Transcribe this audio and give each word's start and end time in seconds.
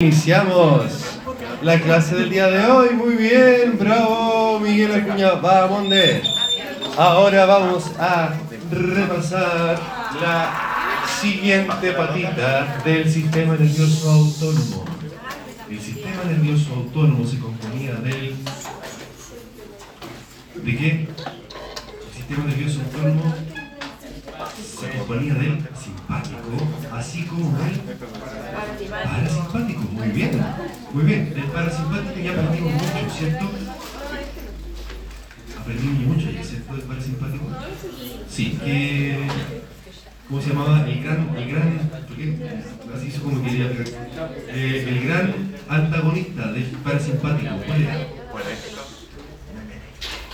Iniciamos 0.00 0.92
la 1.60 1.80
clase 1.80 2.14
del 2.14 2.30
día 2.30 2.46
de 2.46 2.64
hoy. 2.70 2.90
Muy 2.90 3.16
bien, 3.16 3.76
bravo, 3.76 4.60
Miguel 4.60 4.94
Acuña. 4.94 5.32
Vamos, 5.32 5.90
de. 5.90 6.22
Ahora 6.96 7.46
vamos 7.46 7.90
a 7.98 8.32
repasar 8.70 9.76
la 10.22 11.04
siguiente 11.20 11.90
patita 11.90 12.80
del 12.84 13.10
sistema 13.10 13.56
nervioso 13.56 14.08
autónomo. 14.08 14.84
El 15.68 15.80
sistema 15.80 16.22
nervioso 16.28 16.74
autónomo 16.76 17.26
se 17.26 17.40
componía 17.40 17.94
del. 17.94 18.36
¿De 20.54 20.76
qué? 20.76 21.08
El 22.06 22.16
sistema 22.16 22.44
nervioso 22.44 22.82
autónomo 22.82 23.34
se 24.80 24.90
componía 24.96 25.34
del 25.34 25.58
simpático, 26.08 26.96
así 26.96 27.22
como 27.24 27.58
del 27.58 27.80
parasimpático. 28.90 29.80
Muy 29.92 30.08
bien, 30.08 30.42
muy 30.92 31.04
bien. 31.04 31.34
Del 31.34 31.44
parasimpático 31.44 32.20
ya 32.20 32.32
aprendimos 32.32 32.72
mucho, 32.72 33.14
¿cierto? 33.18 33.50
Aprendimos 35.60 36.16
mucho 36.16 36.30
ya, 36.30 36.42
¿cierto? 36.42 36.72
Del 36.72 36.82
parasimpático. 36.82 37.44
Sí, 38.28 38.58
que. 38.64 39.18
¿Cómo 40.28 40.42
se 40.42 40.48
llamaba? 40.50 40.86
El 40.88 41.02
gran. 41.02 41.36
El 41.36 41.50
gran. 41.50 41.90
Así 42.94 43.06
hizo 43.08 43.22
como 43.22 43.42
que 43.44 43.50
le 43.50 43.64
eh, 44.48 44.88
El 44.88 45.06
gran 45.06 45.34
antagonista 45.68 46.52
del 46.52 46.64
parasimpático. 46.64 47.54
¿Cuál 47.66 47.82
era? 47.82 48.06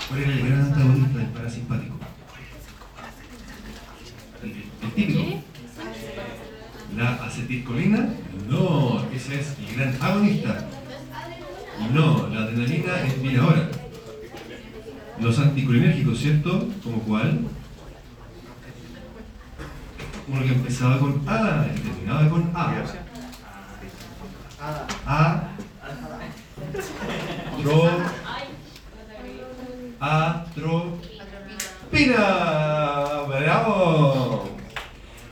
¿Cuál 0.09 0.21
era 0.23 0.33
el 0.33 0.49
gran 0.49 0.61
antagonista 0.61 1.19
del 1.19 1.29
parasimpático? 1.29 1.95
El, 4.43 4.51
el 4.51 4.91
típico. 4.95 5.54
La 6.97 7.15
acetilcolina, 7.25 8.09
no, 8.49 9.05
ese 9.13 9.41
es 9.41 9.57
el 9.59 9.77
gran 9.77 9.97
agonista. 10.01 10.69
No, 11.93 12.29
la 12.29 12.41
adrenalina 12.43 13.01
es 13.03 13.21
bien 13.21 13.41
ahora. 13.41 13.69
Los 15.21 15.39
anticolinérgicos, 15.39 16.19
¿cierto? 16.19 16.69
¿Como 16.83 16.99
cuál? 17.01 17.41
Uno 20.27 20.41
que 20.43 20.53
empezaba 20.53 20.99
con 20.99 21.23
A 21.29 21.67
y 21.75 21.81
terminaba 21.81 22.29
con 22.29 22.51
A. 22.55 22.85
A. 25.07 25.49
Tro. 27.63 27.91
Atropina. 30.01 30.85
¡Bravo! 33.27 34.49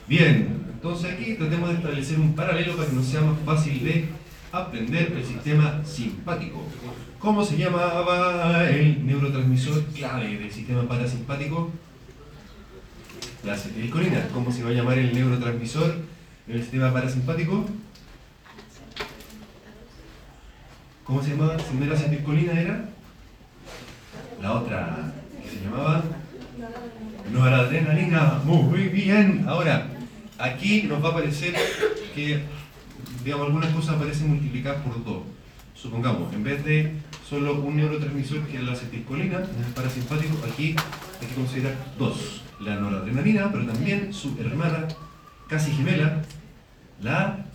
Bien, 0.07 0.62
entonces 0.83 1.13
aquí 1.13 1.35
tratemos 1.35 1.69
de 1.69 1.75
establecer 1.75 2.19
un 2.19 2.35
paralelo 2.35 2.75
para 2.75 2.89
que 2.89 2.95
nos 2.95 3.05
sea 3.05 3.21
más 3.21 3.39
fácil 3.45 3.85
de 3.85 4.09
aprender 4.51 5.13
el 5.13 5.23
sistema 5.23 5.81
simpático. 5.85 6.61
¿Cómo 7.19 7.45
se 7.45 7.55
llamaba 7.55 8.69
el 8.69 9.05
neurotransmisor 9.05 9.85
clave 9.95 10.37
del 10.39 10.51
sistema 10.51 10.85
parasimpático? 10.85 11.71
La 13.45 13.53
acetilcolina. 13.53 14.27
¿Cómo 14.33 14.51
se 14.51 14.61
va 14.61 14.71
a 14.71 14.73
llamar 14.73 14.97
el 14.97 15.13
neurotransmisor 15.13 15.99
en 16.49 16.53
el 16.53 16.61
sistema 16.61 16.91
parasimpático? 16.91 17.65
¿Cómo 21.05 21.23
se 21.23 21.29
llamaba? 21.29 21.57
Si 21.59 21.77
no 21.77 21.85
era 21.85 21.93
acetilcolina 21.93 22.59
era 22.59 22.89
la 24.41 24.51
otra 24.51 25.13
que 25.41 25.49
se 25.49 25.63
llamaba 25.63 26.03
noradrenalina. 27.31 28.41
Muy 28.43 28.89
bien. 28.89 29.45
Ahora, 29.47 29.87
aquí 30.37 30.83
nos 30.83 31.03
va 31.03 31.09
a 31.09 31.11
aparecer 31.11 31.53
que, 32.15 32.41
digamos, 33.23 33.47
algunas 33.47 33.73
cosas 33.73 33.95
aparecen 33.95 34.29
multiplicadas 34.29 34.81
por 34.81 35.03
dos. 35.03 35.23
Supongamos, 35.75 36.33
en 36.33 36.43
vez 36.43 36.63
de 36.63 36.93
solo 37.27 37.55
un 37.61 37.75
neurotransmisor 37.75 38.47
que 38.47 38.57
es 38.57 38.63
la 38.63 38.73
acetilcolina, 38.73 39.37
en 39.37 39.63
el 39.65 39.73
parasimpático, 39.73 40.37
aquí 40.45 40.75
hay 41.21 41.27
que 41.27 41.35
considerar 41.35 41.75
dos. 41.97 42.41
La 42.59 42.75
noradrenalina, 42.75 43.51
pero 43.51 43.65
también 43.65 44.13
su 44.13 44.37
hermana, 44.39 44.87
casi 45.49 45.71
gemela, 45.71 46.21
la 47.01 47.45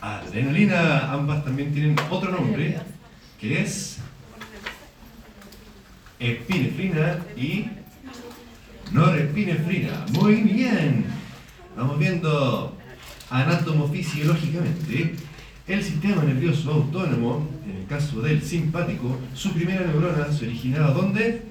adrenalina. 0.00 1.12
Ambas 1.12 1.44
también 1.44 1.72
tienen 1.72 1.96
otro 2.10 2.30
nombre, 2.30 2.78
que 3.40 3.62
es 3.62 3.98
epinefrina 6.18 7.20
y 7.36 7.66
norepinefrina. 8.92 10.04
Muy 10.12 10.34
bien. 10.36 11.23
Vamos 11.76 11.98
viendo 11.98 12.76
anatomofisiológicamente 13.30 15.16
el 15.66 15.82
sistema 15.82 16.22
nervioso 16.22 16.70
autónomo, 16.70 17.48
en 17.64 17.78
el 17.78 17.86
caso 17.86 18.20
del 18.20 18.42
simpático, 18.42 19.18
su 19.34 19.52
primera 19.52 19.84
neurona 19.86 20.30
se 20.30 20.44
originaba 20.44 20.92
¿dónde? 20.92 21.42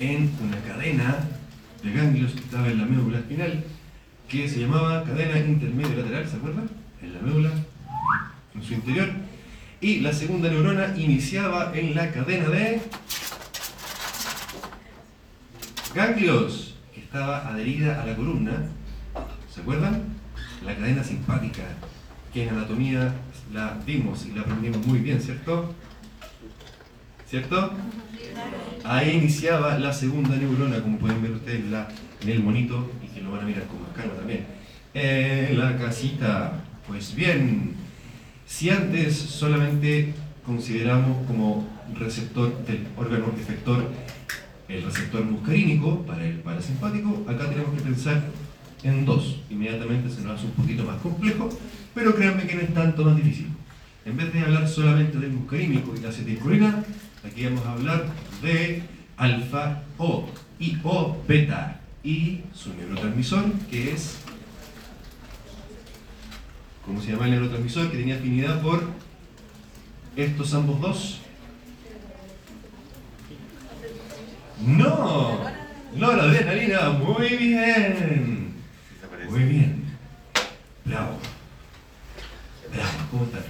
En 0.00 0.30
una 0.42 0.60
cadena 0.60 1.28
de 1.82 1.92
ganglios 1.92 2.32
que 2.32 2.40
estaba 2.40 2.68
en 2.68 2.78
la 2.78 2.84
médula 2.84 3.18
espinal, 3.20 3.64
que 4.28 4.48
se 4.48 4.60
llamaba 4.60 5.04
cadena 5.04 5.38
intermedio 5.38 5.96
lateral, 5.96 6.28
¿se 6.28 6.36
acuerdan? 6.36 6.68
En 7.00 7.14
la 7.14 7.20
médula, 7.20 7.52
en 8.54 8.62
su 8.62 8.74
interior. 8.74 9.08
Y 9.80 10.00
la 10.00 10.12
segunda 10.12 10.50
neurona 10.50 10.94
iniciaba 10.96 11.72
en 11.74 11.94
la 11.94 12.10
cadena 12.10 12.48
de 12.48 12.82
ganglios, 15.94 16.73
estaba 17.14 17.46
adherida 17.46 18.02
a 18.02 18.06
la 18.06 18.16
columna, 18.16 18.50
¿se 19.48 19.60
acuerdan? 19.60 20.02
La 20.66 20.74
cadena 20.74 21.04
simpática, 21.04 21.62
que 22.32 22.42
en 22.42 22.48
anatomía 22.48 23.14
la 23.52 23.78
vimos 23.86 24.26
y 24.26 24.32
la 24.32 24.40
aprendimos 24.40 24.84
muy 24.84 24.98
bien, 24.98 25.20
¿cierto? 25.20 25.72
¿Cierto? 27.30 27.70
Ahí 28.82 29.10
iniciaba 29.10 29.78
la 29.78 29.92
segunda 29.92 30.34
neurona, 30.34 30.82
como 30.82 30.98
pueden 30.98 31.22
ver 31.22 31.30
ustedes 31.30 31.64
la, 31.66 31.86
en 32.20 32.30
el 32.30 32.42
monito, 32.42 32.90
y 33.00 33.06
que 33.14 33.20
lo 33.20 33.30
van 33.30 33.42
a 33.42 33.44
mirar 33.44 33.62
con 33.68 33.80
más 33.82 33.92
calma 33.94 34.14
también. 34.14 34.46
En 34.92 35.56
la 35.56 35.76
casita, 35.76 36.64
pues 36.88 37.14
bien, 37.14 37.76
si 38.44 38.70
antes 38.70 39.16
solamente 39.16 40.14
consideramos 40.44 41.24
como 41.28 41.64
receptor 41.96 42.66
del 42.66 42.88
órgano 42.96 43.26
efector 43.38 43.88
el 44.68 44.82
receptor 44.82 45.24
muscarínico 45.24 46.02
para 46.06 46.24
el 46.24 46.36
parasimpático, 46.40 47.24
acá 47.28 47.48
tenemos 47.48 47.74
que 47.74 47.82
pensar 47.82 48.24
en 48.82 49.04
dos. 49.04 49.40
Inmediatamente 49.50 50.10
se 50.10 50.22
nos 50.22 50.38
hace 50.38 50.46
un 50.46 50.52
poquito 50.52 50.84
más 50.84 51.00
complejo, 51.00 51.48
pero 51.94 52.14
créanme 52.14 52.46
que 52.46 52.54
no 52.54 52.60
es 52.62 52.74
tanto 52.74 53.04
más 53.04 53.16
difícil. 53.16 53.48
En 54.04 54.16
vez 54.16 54.32
de 54.32 54.40
hablar 54.40 54.68
solamente 54.68 55.18
del 55.18 55.32
muscarínico 55.32 55.94
y 55.96 56.00
la 56.00 56.10
acetilcolina, 56.10 56.84
aquí 57.24 57.44
vamos 57.44 57.64
a 57.64 57.72
hablar 57.72 58.06
de 58.42 58.82
alfa 59.16 59.82
O 59.98 60.28
y 60.58 60.76
O 60.82 61.16
beta 61.26 61.80
y 62.02 62.40
su 62.52 62.74
neurotransmisor 62.74 63.44
que 63.70 63.92
es 63.92 64.18
¿cómo 66.84 67.00
se 67.00 67.12
llama 67.12 67.24
el 67.24 67.32
neurotransmisor? 67.32 67.90
que 67.90 67.96
tenía 67.96 68.16
afinidad 68.16 68.60
por 68.60 68.82
estos 70.16 70.52
ambos 70.52 70.80
dos 70.80 71.20
No, 74.60 75.40
no 75.94 76.12
la 76.12 76.22
adrenalina, 76.22 76.90
muy 76.90 77.28
bien. 77.36 78.54
Muy 79.28 79.42
bien. 79.42 79.84
Bravo. 80.84 81.18
Bravo, 82.72 82.90
¿cómo 83.10 83.24
estás? 83.24 83.42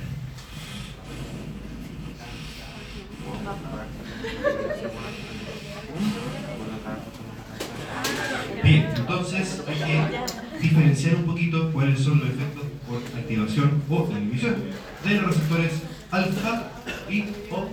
Bien, 8.63 8.89
entonces 8.97 9.63
hay 9.69 9.77
que 9.77 10.61
diferenciar 10.61 11.17
un 11.17 11.25
poquito 11.25 11.71
cuáles 11.73 12.01
son 12.01 12.21
los 12.21 12.29
efectos 12.29 12.65
por 12.89 12.97
activación 13.19 13.83
o 13.91 14.09
inhibición 14.11 14.57
de 15.05 15.15
los 15.17 15.27
receptores 15.27 15.83
alfa 16.11 16.71
y 17.11 17.25
o 17.51 17.69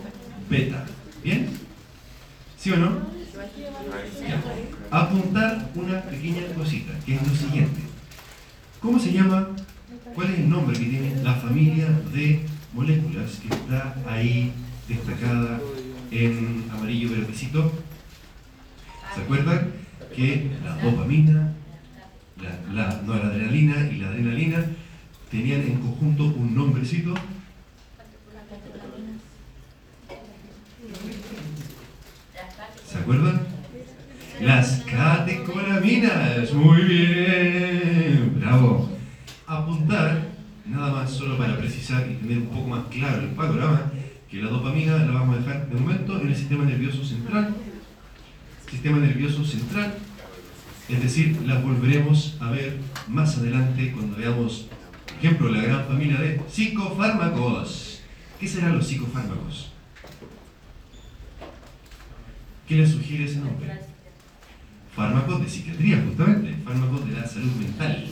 beta. 0.50 0.86
¿Bien? 1.24 1.50
¿Sí 2.57 2.72
o 2.72 2.77
no? 2.77 3.12
Apuntar 4.92 5.69
una 5.75 6.01
pequeña 6.01 6.48
cosita, 6.56 6.90
que 7.06 7.15
es 7.15 7.27
lo 7.27 7.36
siguiente. 7.36 7.81
¿Cómo 8.80 9.00
se 9.00 9.12
llama? 9.13 9.50
¿Cuál 10.15 10.31
es 10.31 10.39
el 10.39 10.50
nombre 10.50 10.77
que 10.77 10.86
tiene 10.86 11.24
la 11.24 11.36
familia 11.36 11.88
de 12.13 12.45
moléculas 12.74 13.39
que 13.39 13.53
está 13.53 13.95
ahí 14.07 14.51
destacada 14.88 15.59
en 16.12 16.65
amarillo 16.71 17.12
verdecito? 17.12 17.71
¿Se 19.15 19.21
acuerdan? 19.21 19.71
Que 20.15 20.51
la 20.63 20.75
dopamina, 20.77 21.53
la, 22.42 22.74
la 22.74 23.01
noradrenalina 23.03 23.89
y 23.92 23.98
la 23.98 24.09
adrenalina 24.09 24.65
tenían 25.30 25.62
en 25.62 25.80
conjunto 25.80 26.25
un 26.25 26.56
nombrecito. 26.56 27.13
¿Se 32.92 32.98
acuerdan? 32.98 33.50
Las 34.41 34.83
catecolaminas. 34.89 36.51
Muy 36.53 36.81
bien. 36.81 38.39
Bravo. 38.39 38.89
apuntar, 39.45 40.29
nada 40.65 40.91
más 40.91 41.11
solo 41.11 41.38
para 41.38 41.57
precisar 41.57 42.09
y 42.09 42.15
tener 42.15 42.39
un 42.39 42.47
poco 42.47 42.67
más 42.67 42.85
claro 42.89 43.21
el 43.21 43.29
panorama, 43.29 43.91
que 44.29 44.41
la 44.41 44.49
dopamina 44.49 44.97
la 44.97 45.11
vamos 45.11 45.35
a 45.35 45.39
dejar 45.39 45.69
de 45.69 45.79
momento 45.79 46.19
en 46.19 46.29
el 46.29 46.35
sistema 46.35 46.65
nervioso 46.65 47.03
central. 47.03 47.53
Sistema 48.69 48.97
nervioso 48.97 49.45
central, 49.45 49.93
es 50.89 51.03
decir, 51.03 51.38
las 51.45 51.61
volveremos 51.61 52.38
a 52.39 52.49
ver 52.51 52.77
más 53.07 53.38
adelante 53.38 53.91
cuando 53.91 54.17
veamos, 54.17 54.67
por 55.05 55.17
ejemplo, 55.17 55.49
la 55.49 55.61
gran 55.61 55.85
familia 55.85 56.17
de 56.19 56.41
psicofármacos. 56.49 58.01
¿Qué 58.39 58.47
serán 58.47 58.77
los 58.77 58.88
psicofármacos? 58.88 59.71
¿Qué 62.67 62.75
les 62.77 62.91
sugiere 62.91 63.25
ese 63.25 63.39
nombre? 63.39 63.90
Fármacos 64.95 65.41
de 65.41 65.49
psiquiatría, 65.49 66.03
justamente, 66.05 66.55
fármacos 66.65 67.07
de 67.07 67.13
la 67.13 67.27
salud 67.27 67.51
mental. 67.53 68.05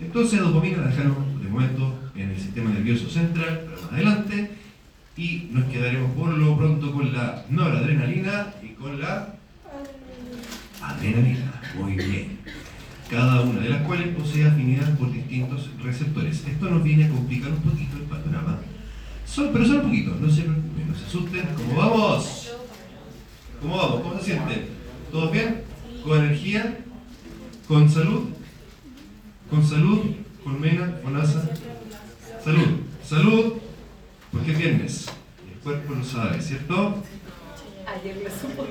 Entonces, 0.00 0.40
dopamina 0.40 0.78
la 0.78 0.88
dejamos 0.88 1.42
de 1.42 1.48
momento 1.48 1.98
en 2.14 2.30
el 2.30 2.36
sistema 2.36 2.70
nervioso 2.70 3.08
central, 3.08 3.62
pero 3.64 3.82
más 3.82 3.92
adelante, 3.92 4.50
y 5.16 5.48
nos 5.50 5.64
quedaremos 5.64 6.12
por 6.12 6.28
lo 6.28 6.56
pronto 6.56 6.92
con 6.92 7.12
la 7.12 7.44
noradrenalina 7.48 8.52
y 8.62 8.68
con 8.74 9.00
la 9.00 9.34
adrenalina. 10.82 11.60
Muy 11.78 11.94
bien. 11.94 12.38
Cada 13.08 13.40
una 13.42 13.60
de 13.60 13.70
las 13.70 13.82
cuales 13.82 14.08
posee 14.08 14.46
afinidad 14.46 14.96
por 14.98 15.12
distintos 15.12 15.70
receptores. 15.82 16.44
Esto 16.46 16.68
nos 16.68 16.82
viene 16.82 17.04
a 17.04 17.08
complicar 17.08 17.50
un 17.50 17.62
poquito 17.62 17.96
el 17.96 18.02
panorama. 18.02 18.58
pero 19.52 19.64
solo 19.64 19.80
un 19.80 19.86
poquito, 19.86 20.16
no 20.20 20.30
se 20.30 20.42
preocupen, 20.42 20.88
no 20.88 20.94
se 20.94 21.06
asusten. 21.06 21.48
¿Cómo 21.56 21.76
vamos? 21.76 22.52
¿Cómo 23.60 23.76
vamos? 23.76 24.00
¿Cómo 24.02 24.18
se 24.18 24.24
sienten? 24.24 24.68
¿Todos 25.10 25.32
bien? 25.32 25.65
¿Con 26.06 26.24
energía? 26.24 26.78
¿Con 27.66 27.90
salud? 27.90 28.28
¿Con 29.50 29.66
salud? 29.66 30.02
¿Con 30.44 30.60
mena? 30.60 31.00
¿Con 31.02 31.16
asa? 31.16 31.50
Salud. 32.44 32.78
Salud. 33.04 33.54
Porque 34.30 34.52
es 34.52 34.58
viernes. 34.58 35.06
El 35.52 35.58
cuerpo 35.64 35.94
lo 35.94 36.04
sabe, 36.04 36.40
¿cierto? 36.40 37.02
Ayer 37.84 38.18
me 38.22 38.30
supo. 38.30 38.68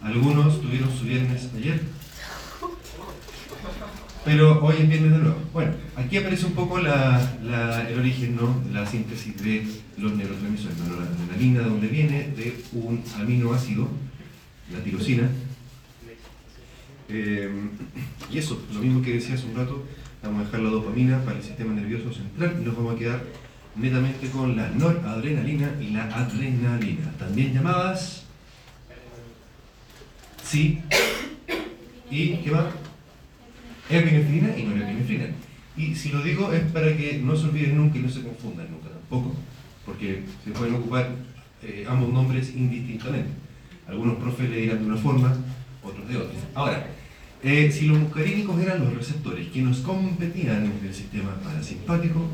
Algunos 0.00 0.60
tuvieron 0.60 0.96
su 0.96 1.04
viernes 1.06 1.48
ayer. 1.56 1.80
Pero 4.24 4.64
hoy 4.64 4.76
es 4.78 4.88
viernes 4.88 5.10
de 5.10 5.18
nuevo. 5.18 5.38
Bueno, 5.52 5.72
aquí 5.96 6.18
aparece 6.18 6.46
un 6.46 6.52
poco 6.52 6.78
la, 6.78 7.38
la, 7.42 7.90
el 7.90 7.98
origen, 7.98 8.36
¿no? 8.36 8.62
la 8.72 8.86
síntesis 8.86 9.36
de 9.42 9.66
los 9.96 10.12
neurotransmisores. 10.12 10.78
La 10.78 11.06
adrenalina, 11.06 11.62
de 11.62 11.68
donde 11.68 11.88
viene, 11.88 12.28
de 12.36 12.62
un 12.72 13.02
aminoácido, 13.18 13.88
la 14.72 14.78
tirosina. 14.78 15.28
Eh, 17.12 17.50
y 18.30 18.38
eso, 18.38 18.62
lo 18.72 18.80
mismo 18.80 19.02
que 19.02 19.14
decía 19.14 19.34
hace 19.34 19.46
un 19.46 19.56
rato, 19.56 19.84
vamos 20.22 20.42
a 20.42 20.44
dejar 20.44 20.60
la 20.60 20.70
dopamina 20.70 21.24
para 21.24 21.38
el 21.38 21.42
sistema 21.42 21.74
nervioso 21.74 22.12
central 22.12 22.58
y 22.60 22.64
nos 22.64 22.76
vamos 22.76 22.94
a 22.94 22.98
quedar 22.98 23.22
netamente 23.76 24.28
con 24.30 24.56
la 24.56 24.68
noradrenalina 24.70 25.72
y 25.80 25.90
la 25.90 26.04
adrenalina, 26.04 27.12
también 27.18 27.54
llamadas 27.54 28.24
Sí. 30.50 30.80
¿Y 32.10 32.36
qué 32.38 32.50
más? 32.50 32.64
Epinefrina 33.88 34.58
y 34.58 34.64
norepinefrina. 34.64 35.26
Y 35.76 35.94
si 35.94 36.08
lo 36.08 36.20
digo 36.22 36.52
es 36.52 36.62
para 36.72 36.96
que 36.96 37.20
no 37.22 37.36
se 37.36 37.44
olviden 37.46 37.76
nunca 37.76 37.98
y 37.98 38.02
no 38.02 38.08
se 38.08 38.22
confundan 38.22 38.68
nunca 38.68 38.88
tampoco, 38.88 39.36
porque 39.86 40.24
se 40.44 40.50
pueden 40.50 40.74
ocupar 40.74 41.08
eh, 41.62 41.86
ambos 41.88 42.12
nombres 42.12 42.52
indistintamente. 42.56 43.30
Algunos 43.86 44.16
profes 44.16 44.50
le 44.50 44.56
dirán 44.56 44.80
de 44.80 44.86
una 44.86 44.96
forma, 44.96 45.36
otros 45.84 46.08
de 46.08 46.16
otra. 46.16 46.36
Ahora, 46.54 46.84
eh, 47.42 47.72
si 47.72 47.86
los 47.86 47.98
muscarínicos 47.98 48.60
eran 48.60 48.84
los 48.84 48.94
receptores 48.94 49.48
que 49.48 49.62
nos 49.62 49.78
competían 49.78 50.64
en 50.66 50.86
el 50.86 50.94
sistema 50.94 51.34
parasimpático, 51.42 52.28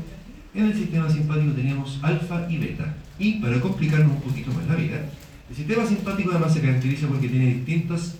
en 0.53 0.65
el 0.65 0.73
sistema 0.75 1.09
simpático 1.09 1.53
teníamos 1.53 1.99
alfa 2.01 2.45
y 2.49 2.57
beta. 2.57 2.97
Y 3.17 3.39
para 3.39 3.61
complicarnos 3.61 4.11
un 4.11 4.21
poquito 4.21 4.51
más 4.51 4.67
la 4.67 4.75
vida, 4.75 5.09
el 5.49 5.55
sistema 5.55 5.85
simpático 5.85 6.31
además 6.31 6.53
se 6.53 6.61
caracteriza 6.61 7.07
porque 7.07 7.29
tiene 7.29 7.53
distintas 7.53 8.15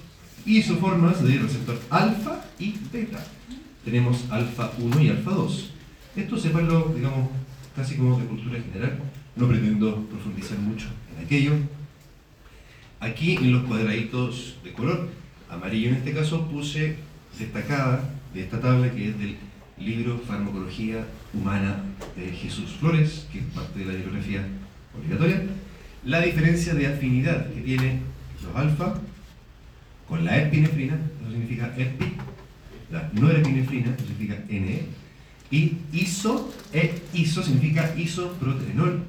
isoformas 0.45 1.21
de 1.23 1.39
receptor 1.39 1.79
alfa 1.89 2.45
y 2.57 2.75
beta. 2.91 3.23
Tenemos 3.83 4.25
alfa 4.29 4.71
1 4.79 5.01
y 5.01 5.09
alfa 5.09 5.31
2. 5.31 5.71
Esto 6.15 6.37
sepanlo, 6.37 6.93
digamos, 6.95 7.29
casi 7.75 7.95
como 7.95 8.17
de 8.17 8.25
cultura 8.25 8.61
general. 8.61 8.99
No 9.35 9.47
pretendo 9.47 10.05
profundizar 10.05 10.57
mucho 10.59 10.87
en 11.15 11.25
aquello. 11.25 11.53
Aquí 12.99 13.35
en 13.35 13.51
los 13.51 13.63
cuadraditos 13.65 14.57
de 14.63 14.73
color 14.73 15.09
amarillo 15.49 15.89
en 15.89 15.95
este 15.95 16.13
caso 16.13 16.47
puse 16.47 16.95
destacada 17.37 18.09
de 18.33 18.41
esta 18.41 18.59
tabla 18.59 18.91
que 18.91 19.09
es 19.09 19.19
del 19.19 19.37
libro 19.79 20.19
Farmacología 20.27 21.05
Humana 21.33 21.83
de 22.15 22.31
Jesús 22.31 22.71
Flores, 22.79 23.27
que 23.31 23.39
es 23.39 23.45
parte 23.45 23.79
de 23.79 23.85
la 23.85 23.93
bibliografía 23.93 24.45
obligatoria. 24.97 25.43
La 26.03 26.21
diferencia 26.21 26.73
de 26.73 26.87
afinidad 26.87 27.51
que 27.53 27.61
tiene 27.61 27.99
los 28.43 28.55
alfa 28.55 28.99
con 30.07 30.23
la 30.23 30.41
epinefrina, 30.41 30.95
eso 31.21 31.31
significa 31.31 31.73
epi, 31.77 32.13
la 32.91 33.09
norepinefrina, 33.13 33.91
eso 33.91 34.05
significa 34.05 34.41
NE, 34.47 34.85
y 35.51 35.77
iso, 35.91 36.53
e 36.73 37.01
iso 37.13 37.43
significa 37.43 37.93
isoproterenol, 37.97 39.03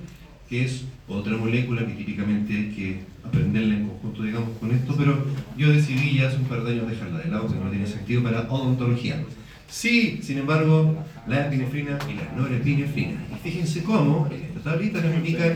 que 0.48 0.64
es 0.64 0.84
otra 1.06 1.36
molécula 1.36 1.86
que 1.86 1.92
típicamente 1.92 2.54
hay 2.54 2.70
que 2.70 3.00
aprenderla 3.24 3.74
en 3.74 3.88
conjunto, 3.88 4.22
digamos, 4.22 4.50
con 4.58 4.70
esto, 4.72 4.94
pero 4.96 5.24
yo 5.56 5.70
decidí 5.70 6.18
ya 6.18 6.28
hace 6.28 6.36
un 6.36 6.44
par 6.44 6.64
de 6.64 6.72
años 6.72 6.88
dejarla 6.88 7.18
de 7.18 7.30
lado, 7.30 7.46
porque 7.46 7.64
no 7.64 7.70
tiene 7.70 7.86
sentido 7.86 8.22
para 8.22 8.50
odontología. 8.50 9.22
Sí, 9.68 10.20
sin 10.22 10.38
embargo, 10.38 11.04
la 11.26 11.46
epinefrina 11.46 11.98
y 12.08 12.14
la 12.14 12.32
norepinefrina. 12.32 13.22
Y 13.34 13.48
fíjense 13.48 13.82
cómo 13.82 14.26
en 14.30 14.42
esta 14.42 14.70
tablita 14.70 15.00
nos 15.02 15.14
indica 15.14 15.54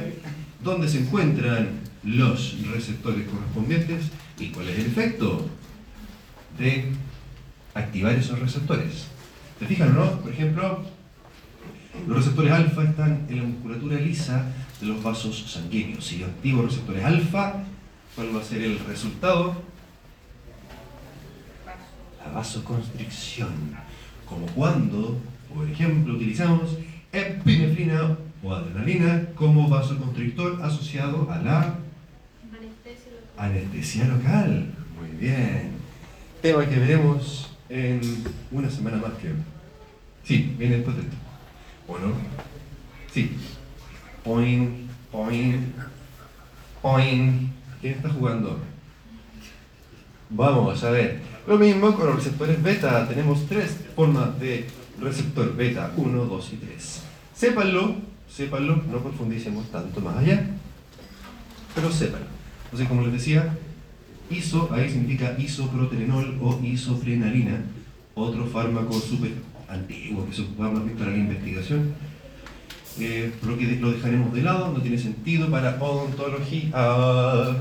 dónde 0.63 0.89
se 0.89 0.99
encuentran 1.01 1.69
los 2.05 2.57
receptores 2.73 3.27
correspondientes 3.27 4.11
y 4.39 4.49
cuál 4.49 4.69
es 4.69 4.79
el 4.79 4.87
efecto 4.87 5.49
de 6.59 6.87
activar 7.75 8.15
esos 8.15 8.39
receptores. 8.39 9.07
¿Se 9.59 9.67
fijan 9.67 9.95
no? 9.95 10.21
Por 10.21 10.33
ejemplo, 10.33 10.85
los 12.07 12.17
receptores 12.17 12.53
alfa 12.53 12.85
están 12.85 13.27
en 13.31 13.37
la 13.39 13.45
musculatura 13.45 13.97
lisa 13.97 14.47
de 14.83 14.89
los 14.89 15.03
vasos 15.03 15.51
sanguíneos. 15.51 16.05
Si 16.05 16.19
yo 16.19 16.27
activo 16.27 16.63
receptores 16.63 17.05
alfa, 17.05 17.65
¿cuál 18.15 18.35
va 18.37 18.41
a 18.41 18.45
ser 18.45 18.63
el 18.63 18.79
resultado? 18.81 19.55
La 22.25 22.33
vasoconstricción. 22.33 23.77
Como 24.29 24.47
cuando, 24.47 25.19
por 25.55 25.69
ejemplo, 25.69 26.15
utilizamos 26.15 26.77
epinefrina 27.13 28.17
o 28.43 28.53
adrenalina 28.53 29.29
como 29.37 29.69
vasoconstrictor 29.69 30.61
asociado 30.63 31.31
a 31.31 31.39
la 31.39 31.79
anestesia 33.39 34.07
local. 34.07 34.75
Muy 34.99 35.17
bien. 35.19 35.73
Tema 36.41 36.69
que 36.69 36.77
veremos 36.77 37.51
en 37.69 38.01
una 38.51 38.69
semana 38.69 38.97
más, 38.97 39.13
creo. 39.21 39.37
Sí, 40.25 40.55
viene 40.59 40.77
después 40.77 40.97
de 40.97 41.03
esto. 41.03 41.17
¿O 41.87 41.99
no? 41.99 42.15
Sí. 43.13 43.31
Point, 44.25 44.91
point, 45.11 45.75
point. 46.81 47.51
¿Quién 47.81 47.95
está 47.95 48.09
jugando? 48.09 48.59
Vamos 50.31 50.83
a 50.85 50.91
ver. 50.91 51.21
Lo 51.47 51.59
mismo 51.59 51.95
con 51.95 52.07
los 52.07 52.17
receptores 52.17 52.63
beta. 52.63 53.09
Tenemos 53.09 53.47
tres 53.47 53.77
formas 53.97 54.39
de 54.39 54.67
receptor 55.01 55.57
beta, 55.57 55.93
1, 55.97 56.25
2 56.25 56.53
y 56.53 56.57
3. 56.57 57.03
Sépanlo 57.35 57.97
sépanlo, 58.35 58.83
no 58.91 58.99
profundicemos 59.03 59.71
tanto 59.71 60.01
más 60.01 60.17
allá, 60.17 60.47
pero 61.75 61.93
sépanlo. 61.93 62.27
Entonces, 62.65 62.89
como 62.89 63.03
les 63.03 63.13
decía, 63.13 63.59
iso, 64.31 64.71
ahí 64.73 64.89
significa 64.89 65.37
isoproterenol 65.39 66.39
o 66.41 66.59
isoprenalina, 66.63 67.63
otro 68.15 68.47
fármaco 68.47 68.95
súper 68.95 69.33
antiguo 69.69 70.27
que 70.27 70.35
se 70.35 70.43
ocupaba 70.43 70.73
más 70.73 70.85
bien 70.85 70.97
para 70.97 71.11
la 71.11 71.19
investigación, 71.19 71.93
eh, 72.99 73.33
lo 73.43 73.59
que 73.59 73.77
lo 73.77 73.93
dejaremos 73.93 74.33
de 74.33 74.43
lado, 74.43 74.73
no 74.73 74.81
tiene 74.81 74.99
sentido 74.99 75.51
para 75.51 75.77
odontología. 75.81 76.71
¿Ah? 76.73 77.55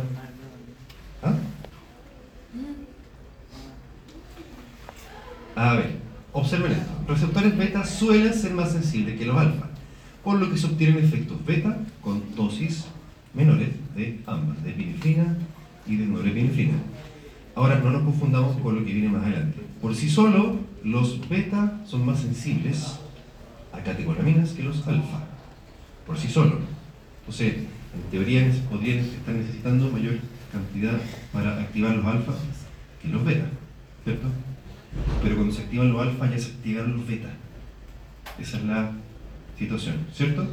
A 5.56 5.74
ver, 5.76 5.98
observen 6.34 6.72
esto. 6.72 6.92
Receptores 7.08 7.58
beta 7.58 7.86
suelen 7.86 8.34
ser 8.34 8.54
más 8.54 8.72
sensibles 8.72 9.20
que 9.20 9.26
los 9.26 9.38
alfa 9.38 9.72
por 10.24 10.40
lo 10.40 10.50
que 10.50 10.58
se 10.58 10.68
obtienen 10.68 11.04
efectos 11.04 11.44
beta 11.46 11.78
con 12.02 12.24
dosis 12.36 12.86
menores 13.34 13.70
de 13.96 14.20
ambas, 14.28 14.64
de 14.64 14.72
epinefrina 14.72 15.38
y 15.88 15.96
de 15.96 16.06
norepinefrina. 16.06 16.74
Ahora, 17.56 17.80
no 17.80 17.92
nos 17.92 18.04
confundamos 18.04 18.58
con 18.58 18.76
lo 18.76 18.86
que 18.86 18.94
viene 18.94 19.10
más 19.10 19.24
adelante. 19.24 19.60
Por 19.82 19.96
sí 19.96 20.10
solo, 20.10 20.60
los 20.84 21.28
beta 21.28 21.82
son 21.86 22.06
más 22.06 22.20
sensibles 22.20 23.00
catecolaminas 23.80 24.52
que 24.52 24.64
los 24.64 24.86
alfa. 24.88 25.24
Por 26.06 26.18
sí 26.18 26.28
solo. 26.28 26.60
Entonces, 27.22 27.56
en 27.56 28.12
teoría 28.12 28.52
podrían 28.70 29.00
estar 29.00 29.34
necesitando 29.34 29.90
mayor 29.90 30.16
cantidad 30.52 31.00
para 31.32 31.62
activar 31.62 31.96
los 31.96 32.06
alfa 32.06 32.34
que 33.02 33.08
los 33.08 33.24
beta, 33.24 33.46
¿cierto? 34.04 34.28
Pero 35.24 35.36
cuando 35.36 35.54
se 35.54 35.62
activan 35.62 35.92
los 35.92 36.02
alfa 36.02 36.30
ya 36.30 36.38
se 36.38 36.52
activan 36.52 36.98
los 36.98 37.08
beta. 37.08 37.30
Esa 38.40 38.58
es 38.58 38.64
la 38.66 38.92
situación, 39.58 39.96
¿cierto? 40.14 40.48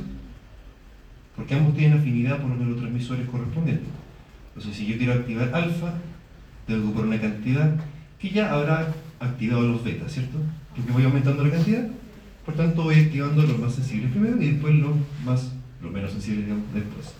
Porque 1.35 1.55
ambos 1.55 1.77
tienen 1.77 1.99
afinidad 1.99 2.41
por 2.41 2.51
los 2.51 2.59
neurotransmisores 2.59 3.29
correspondientes. 3.29 3.89
Entonces, 4.49 4.77
si 4.77 4.87
yo 4.87 4.99
quiero 4.99 5.13
activar 5.15 5.55
alfa, 5.55 5.95
tengo 6.67 6.89
que 6.89 6.95
poner 6.95 7.09
una 7.09 7.21
cantidad 7.21 7.77
que 8.19 8.31
ya 8.31 8.53
habrá 8.53 8.93
activado 9.21 9.63
los 9.63 9.85
betas, 9.85 10.13
¿cierto? 10.13 10.39
Porque 10.75 10.93
voy 10.93 11.05
aumentando 11.05 11.45
la 11.45 11.51
cantidad, 11.51 11.89
por 12.49 12.57
tanto 12.57 12.85
voy 12.85 12.95
activando 12.95 13.43
los 13.43 13.59
más 13.59 13.75
sensibles 13.75 14.11
primero 14.11 14.41
y 14.41 14.53
después 14.53 14.75
los 14.77 14.93
más, 15.23 15.53
los 15.83 15.93
menos 15.93 16.13
sensibles 16.13 16.47
después. 16.73 17.13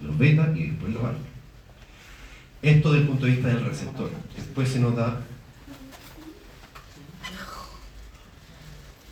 Los 0.00 0.16
beta 0.16 0.52
y 0.54 0.68
después 0.68 0.94
los 0.94 1.02
alfa. 1.02 1.18
Esto 2.62 2.92
desde 2.92 3.02
el 3.02 3.08
punto 3.08 3.26
de 3.26 3.32
vista 3.32 3.48
del 3.48 3.64
receptor. 3.64 4.10
Después 4.36 4.68
se 4.68 4.78
nota 4.78 5.22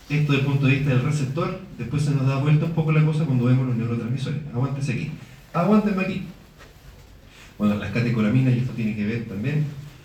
esto 0.09 0.33
desde 0.33 0.45
el 0.45 0.47
punto 0.47 0.67
de 0.67 0.75
vista 0.77 0.91
del 0.91 1.03
receptor, 1.03 1.61
después 1.77 2.05
se 2.05 2.13
nos 2.13 2.25
da 2.25 2.37
vuelta 2.37 2.67
un 2.67 2.73
poco 2.73 2.93
la 2.93 3.05
cosa 3.05 3.25
cuando 3.25 3.47
vemos 3.47 3.67
los 3.67 3.75
neurotransmisores. 3.75 4.43
Aguántese 4.55 4.93
aquí. 4.93 5.11
Aguántenme 5.53 6.03
aquí. 6.03 6.23
Bueno, 7.59 7.75
las 7.75 7.91
catecolaminas, 7.91 8.55
y 8.55 8.59
esto 8.59 8.75
tiene 8.75 8.95
que 8.95 9.07
ver 9.07 9.25
también, 9.25 9.65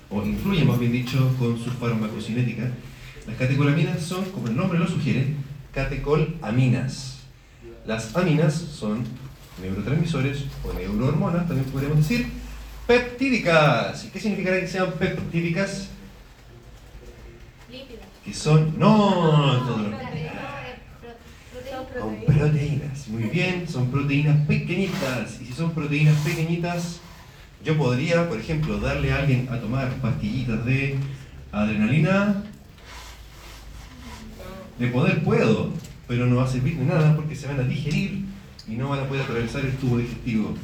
o 0.10 0.26
influye 0.26 0.66
más 0.66 0.80
bien 0.80 0.94
dicho, 0.94 1.36
con 1.38 1.60
su 1.60 1.70
farmacocinética. 1.70 2.72
Las 3.28 3.38
catecolaminas 3.38 4.02
son, 4.02 4.26
como 4.32 4.48
el 4.48 4.56
nombre 4.56 4.80
lo 4.80 4.88
sugiere, 4.88 5.36
catecolaminas. 5.84 7.20
Las 7.86 8.16
aminas 8.16 8.54
son 8.54 9.06
neurotransmisores 9.62 10.46
o 10.64 10.74
neurohormonas, 10.74 11.48
también 11.48 11.70
podríamos 11.72 12.00
decir, 12.00 12.28
peptídicas. 12.86 14.06
¿Y 14.06 14.10
qué 14.10 14.20
significará 14.20 14.60
que 14.60 14.68
sean 14.68 14.92
peptídicas? 14.94 15.90
Que 18.26 18.34
son, 18.34 18.78
no, 18.78 19.64
todo 19.66 19.78
lo 19.78 20.00
Son 21.98 22.26
proteínas, 22.26 23.08
muy 23.08 23.24
bien, 23.24 23.68
son 23.68 23.90
proteínas 23.90 24.46
pequeñitas. 24.48 25.42
Y 25.42 25.46
si 25.46 25.54
son 25.54 25.72
proteínas 25.72 26.16
pequeñitas, 26.18 27.00
yo 27.64 27.78
podría, 27.78 28.28
por 28.28 28.40
ejemplo, 28.40 28.78
darle 28.80 29.12
a 29.12 29.20
alguien 29.20 29.48
a 29.52 29.58
tomar 29.60 29.90
pastillitas 30.02 30.66
de 30.66 30.98
adrenalina. 31.52 32.44
De 34.80 34.88
poder 34.88 35.24
puedo, 35.24 35.72
pero 36.08 36.26
no 36.26 36.38
va 36.38 36.46
a 36.46 36.48
servir 36.48 36.78
de 36.78 36.86
nada 36.86 37.16
porque 37.16 37.36
se 37.36 37.48
van 37.48 37.60
a 37.60 37.64
digerir 37.64 38.24
y 38.68 38.76
no 38.76 38.90
van 38.90 39.02
a 39.02 39.08
poder 39.08 39.24
atravesar 39.24 39.66
el 39.66 39.74
tubo 39.74 39.98
digestivo. 39.98 40.56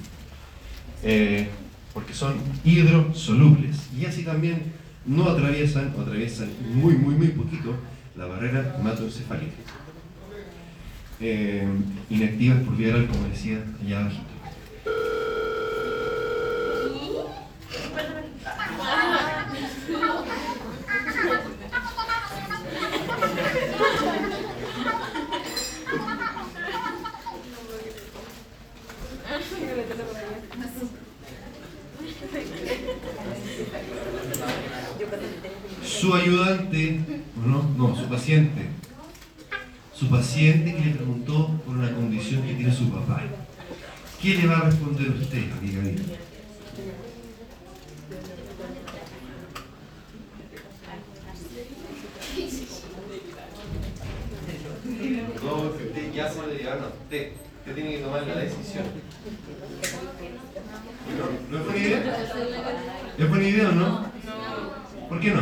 Eh, 1.04 1.50
porque 1.94 2.14
son 2.14 2.36
hidrosolubles. 2.64 3.90
Y 3.98 4.06
así 4.06 4.24
también 4.24 4.74
no 5.06 5.30
atraviesan 5.30 5.94
o 5.98 6.02
atraviesan 6.02 6.50
muy, 6.74 6.96
muy, 6.96 7.16
muy 7.16 7.28
poquito 7.28 7.76
la 8.16 8.26
barrera 8.26 8.78
hematoencefálica. 8.80 9.54
Eh, 11.20 11.68
inactivas 12.10 12.60
por 12.60 12.76
vía 12.76 12.90
oral, 12.90 13.08
como 13.08 13.28
decía 13.28 13.64
allá 13.82 14.02
abajito. 14.02 14.36
Su 35.84 36.14
ayudante, 36.14 37.00
no, 37.46 37.64
no, 37.78 37.96
su 37.96 38.08
paciente, 38.08 38.68
su 39.94 40.08
paciente 40.10 40.76
que 40.76 40.86
le 40.86 40.92
preguntó 40.92 41.50
por 41.66 41.78
una 41.78 41.92
condición 41.94 42.44
que 42.44 42.54
tiene 42.54 42.74
su 42.74 42.90
papá. 42.90 43.24
¿Qué 44.26 44.34
le 44.34 44.48
va 44.48 44.58
a 44.58 44.62
responder 44.62 45.08
usted, 45.12 45.52
amiga 45.52 45.82
mía? 45.82 45.94
No, 55.44 55.78
que 55.78 55.84
usted 55.84 56.12
ya 56.12 56.28
se 56.28 56.48
le 56.48 56.58
llevaron 56.58 56.86
a 56.86 56.88
usted. 56.88 57.34
Usted 57.60 57.76
tiene 57.76 57.92
que 57.92 57.98
tomar 58.00 58.26
la 58.26 58.36
decisión. 58.38 58.86
¿No, 61.20 61.52
¿No 61.52 61.60
es 61.60 61.66
buena 61.66 61.86
idea? 61.86 62.18
¿Es 63.20 63.30
buena 63.30 63.48
idea 63.48 63.70
o 63.70 63.72
no? 63.74 64.12
¿Por 65.08 65.20
qué 65.20 65.30
no? 65.30 65.42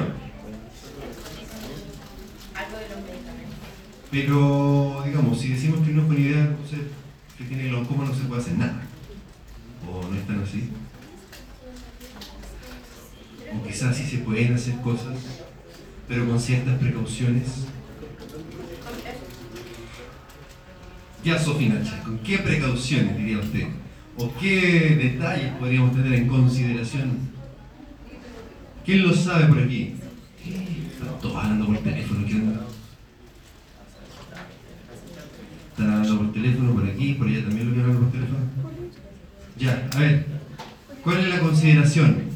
Pero, 4.11 5.03
digamos, 5.05 5.39
si 5.39 5.53
decimos 5.53 5.87
que 5.87 5.93
no 5.93 6.01
es 6.01 6.07
buena 6.07 6.21
idea, 6.21 6.41
entonces 6.41 6.79
que 7.37 7.45
tiene 7.45 7.69
glaucoma 7.69 8.05
no 8.05 8.13
se 8.13 8.23
puede 8.23 8.41
hacer 8.41 8.57
nada. 8.57 8.81
¿O 9.89 10.07
no 10.07 10.15
es 10.15 10.27
tan 10.27 10.43
así? 10.43 10.69
O 13.53 13.67
quizás 13.67 13.95
sí 13.95 14.05
se 14.05 14.17
pueden 14.19 14.53
hacer 14.53 14.79
cosas, 14.81 15.17
pero 16.07 16.27
con 16.27 16.39
ciertas 16.39 16.77
precauciones. 16.79 17.65
Sofía 21.23 21.69
Nacha, 21.69 22.03
¿con 22.03 22.17
qué 22.19 22.37
precauciones 22.37 23.17
diría 23.17 23.39
usted? 23.39 23.67
¿O 24.17 24.31
qué 24.39 24.95
detalles 25.01 25.53
podríamos 25.53 25.95
tener 25.95 26.13
en 26.13 26.27
consideración? 26.27 27.17
¿Quién 28.85 29.07
lo 29.07 29.13
sabe 29.13 29.45
por 29.45 29.59
aquí? 29.59 29.95
Están 30.45 31.19
todos 31.21 31.37
hablando 31.37 31.67
por 31.67 31.77
teléfono, 31.77 32.27
¿qué 32.27 32.35
onda? 32.35 32.61
Están 35.71 35.89
hablando 35.91 36.17
por 36.17 36.33
teléfono, 36.33 36.73
por 36.73 36.85
aquí, 36.85 37.13
por 37.13 37.27
allá 37.27 37.41
también 37.43 37.69
lo 37.69 37.75
que 37.75 37.81
hablan 37.81 37.97
por 37.97 38.11
teléfono. 38.11 38.39
Ya, 39.57 39.87
a 39.95 39.99
ver, 39.99 40.25
¿cuál 41.03 41.19
es 41.19 41.29
la 41.29 41.39
consideración? 41.39 42.33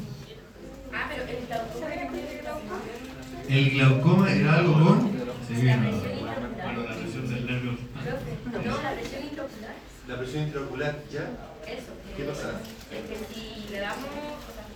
El 3.48 3.70
glaucoma 3.70 4.30
era 4.30 4.58
algo 4.58 4.72
con. 4.74 5.10
Sí, 5.48 5.54
bien. 5.62 5.80
Bueno, 5.80 6.82
la 6.84 6.96
presión 6.96 7.28
del 7.28 7.46
nervio. 7.46 7.72
No, 7.72 8.82
la 8.82 8.92
presión 8.92 9.22
intraocular. 9.24 9.74
La 10.18 10.24
presión 10.24 10.42
intraocular, 10.48 10.98
¿ya? 11.12 11.30
Eso. 11.64 11.92
¿Qué 12.16 12.24
pasa? 12.24 12.60
Es 12.90 13.02
que 13.06 13.16
si 13.32 13.70
le 13.70 13.78
damos, 13.78 13.98
o 14.02 14.50
sea, 14.50 14.66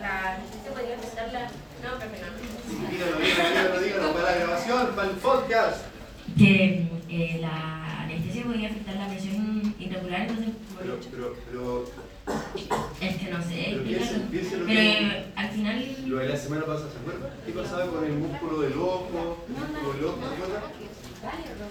la 0.00 0.36
anestesia 0.36 0.72
podría 0.72 0.96
afectar 0.96 1.30
la. 1.30 1.40
No, 1.82 1.98
dígalo, 2.88 3.18
dígalo, 3.20 3.80
dígalo, 3.82 4.12
para 4.14 4.30
la 4.30 4.36
grabación, 4.38 4.86
para 4.96 5.08
el 5.10 5.16
podcast. 5.16 5.84
que 6.38 6.88
eh, 7.10 7.38
la 7.42 8.00
anestesia 8.04 8.44
podría 8.44 8.70
afectar 8.70 8.94
la 8.96 9.08
presión 9.08 9.74
intraocular, 9.78 10.20
entonces 10.22 10.54
Pero, 10.80 10.98
pero, 11.10 11.36
pero, 11.50 11.84
es 12.98 13.16
que 13.18 13.30
no 13.30 13.42
sé, 13.42 13.66
Pero 13.72 13.82
piensa 13.84 14.12
lo 14.56 14.64
pero 14.64 14.66
que- 14.68 15.02
eh, 15.02 15.26
al 15.36 15.50
final 15.50 15.96
lo 16.06 16.16
de 16.16 16.28
la 16.30 16.36
semana 16.38 16.64
pasada, 16.64 16.90
¿se 16.92 16.98
acuerdan? 16.98 17.30
¿Qué 17.44 17.52
pasaba 17.52 17.86
con 17.90 18.04
el 18.06 18.12
músculo 18.14 18.60
del 18.62 18.72
ojo? 18.78 19.36
El 19.48 19.52
músculo 19.52 19.92
del 19.92 20.04
ojo, 20.06 20.18
¿se 20.22 20.91
acuerdan? 21.28 21.68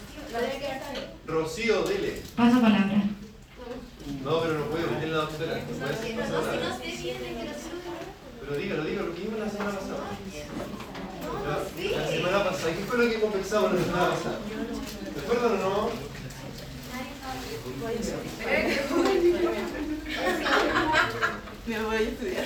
Rocío, 1.27 1.83
dele. 1.83 2.21
paso 2.35 2.61
palabra. 2.61 3.03
No, 4.23 4.41
pero 4.41 4.53
no 4.59 4.65
puedo, 4.65 4.87
tiene 4.87 5.07
la 5.07 5.17
doctora. 5.17 5.57
No 5.57 5.77
puede 5.77 5.95
ser 5.97 6.15
pasar 6.15 6.41
palabra. 6.41 6.77
Pero 8.41 8.55
dígalo, 8.55 8.83
dígalo, 8.83 9.07
lo 9.07 9.15
que 9.15 9.21
vimos 9.21 9.39
la 9.39 9.49
semana 9.49 9.71
pasada. 9.71 10.03
La, 11.45 12.01
la 12.01 12.07
semana 12.07 12.43
pasada, 12.43 12.73
¿qué 12.75 12.83
fue 12.85 12.97
lo 12.97 13.11
que 13.11 13.19
conversamos 13.21 13.73
la 13.73 13.83
semana 13.83 14.09
pasada? 14.09 14.39
¿Se 15.13 15.19
acuerdan 15.19 15.51
o 15.51 15.57
no? 15.57 15.89
Me 21.67 21.83
voy 21.83 21.95
a 21.95 21.99
estudiar. 21.99 22.45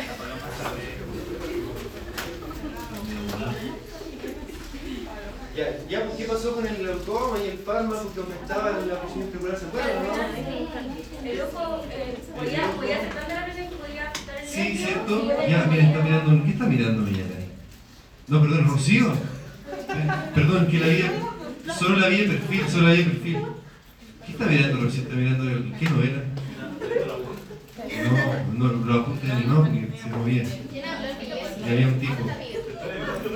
Ya, 5.56 5.80
ya, 5.90 6.12
¿qué 6.18 6.26
pasó 6.26 6.54
con 6.54 6.68
el 6.68 6.76
glaucoma 6.76 7.38
y 7.42 7.52
el 7.52 7.58
fármaco 7.60 8.12
que 8.14 8.20
aumentaba 8.20 8.72
la 8.72 9.00
presión 9.00 9.24
intraocular? 9.24 9.58
¿Se 9.58 9.66
acuerdan 9.68 10.04
no? 10.04 11.30
El 11.32 11.42
ojo 11.42 11.86
eh, 11.90 12.18
podía, 12.36 12.72
podía 12.72 12.98
afectar 12.98 13.30
la 13.30 13.46
presión 13.46 13.70
que 13.70 13.76
podía 13.78 14.10
afectar 14.10 14.38
el 14.38 14.50
Sí, 14.50 14.78
¿cierto? 14.78 15.28
Ya, 15.48 15.66
mira, 15.72 15.84
está 15.84 16.04
mirando. 16.04 16.44
¿Qué 16.44 16.52
está 16.52 16.66
mirando 16.66 17.02
Millán 17.04 17.32
ahí? 17.38 17.50
No, 18.28 18.42
perdón, 18.42 18.68
Rocío. 18.68 19.14
Eh, 19.14 20.12
Perdón, 20.36 20.68
que 20.68 20.80
la 20.80 20.88
vi. 20.88 21.04
Solo 21.80 22.00
la 22.00 22.10
vi 22.10 22.18
de 22.18 22.28
perfil, 22.28 22.62
solo 22.70 22.88
la 22.90 22.94
vi 22.94 22.98
de 22.98 23.10
perfil. 23.12 23.38
¿Qué 24.26 24.32
está 24.34 24.46
mirando 24.48 24.82
Rocío? 24.82 25.04
¿Está 25.04 25.16
mirando 25.16 25.44
qué 25.80 25.90
novela? 25.90 26.24
No, 28.58 28.68
no, 28.68 28.86
lo 28.86 28.94
apunté 28.94 29.28
no, 29.48 29.68
ni 29.68 29.88
se 29.98 30.10
movía. 30.10 30.44
Y 30.44 31.70
había 31.70 31.88
un 31.88 32.00
tipo. 32.00 32.30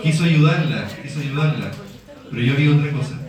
Quiso 0.04 0.24
ayudarla, 0.26 0.86
quiso 1.02 1.22
ayudarla. 1.22 1.72
Pero 2.32 2.42
yo 2.42 2.56
vi 2.56 2.68
otra 2.68 2.92
cosa. 2.92 3.20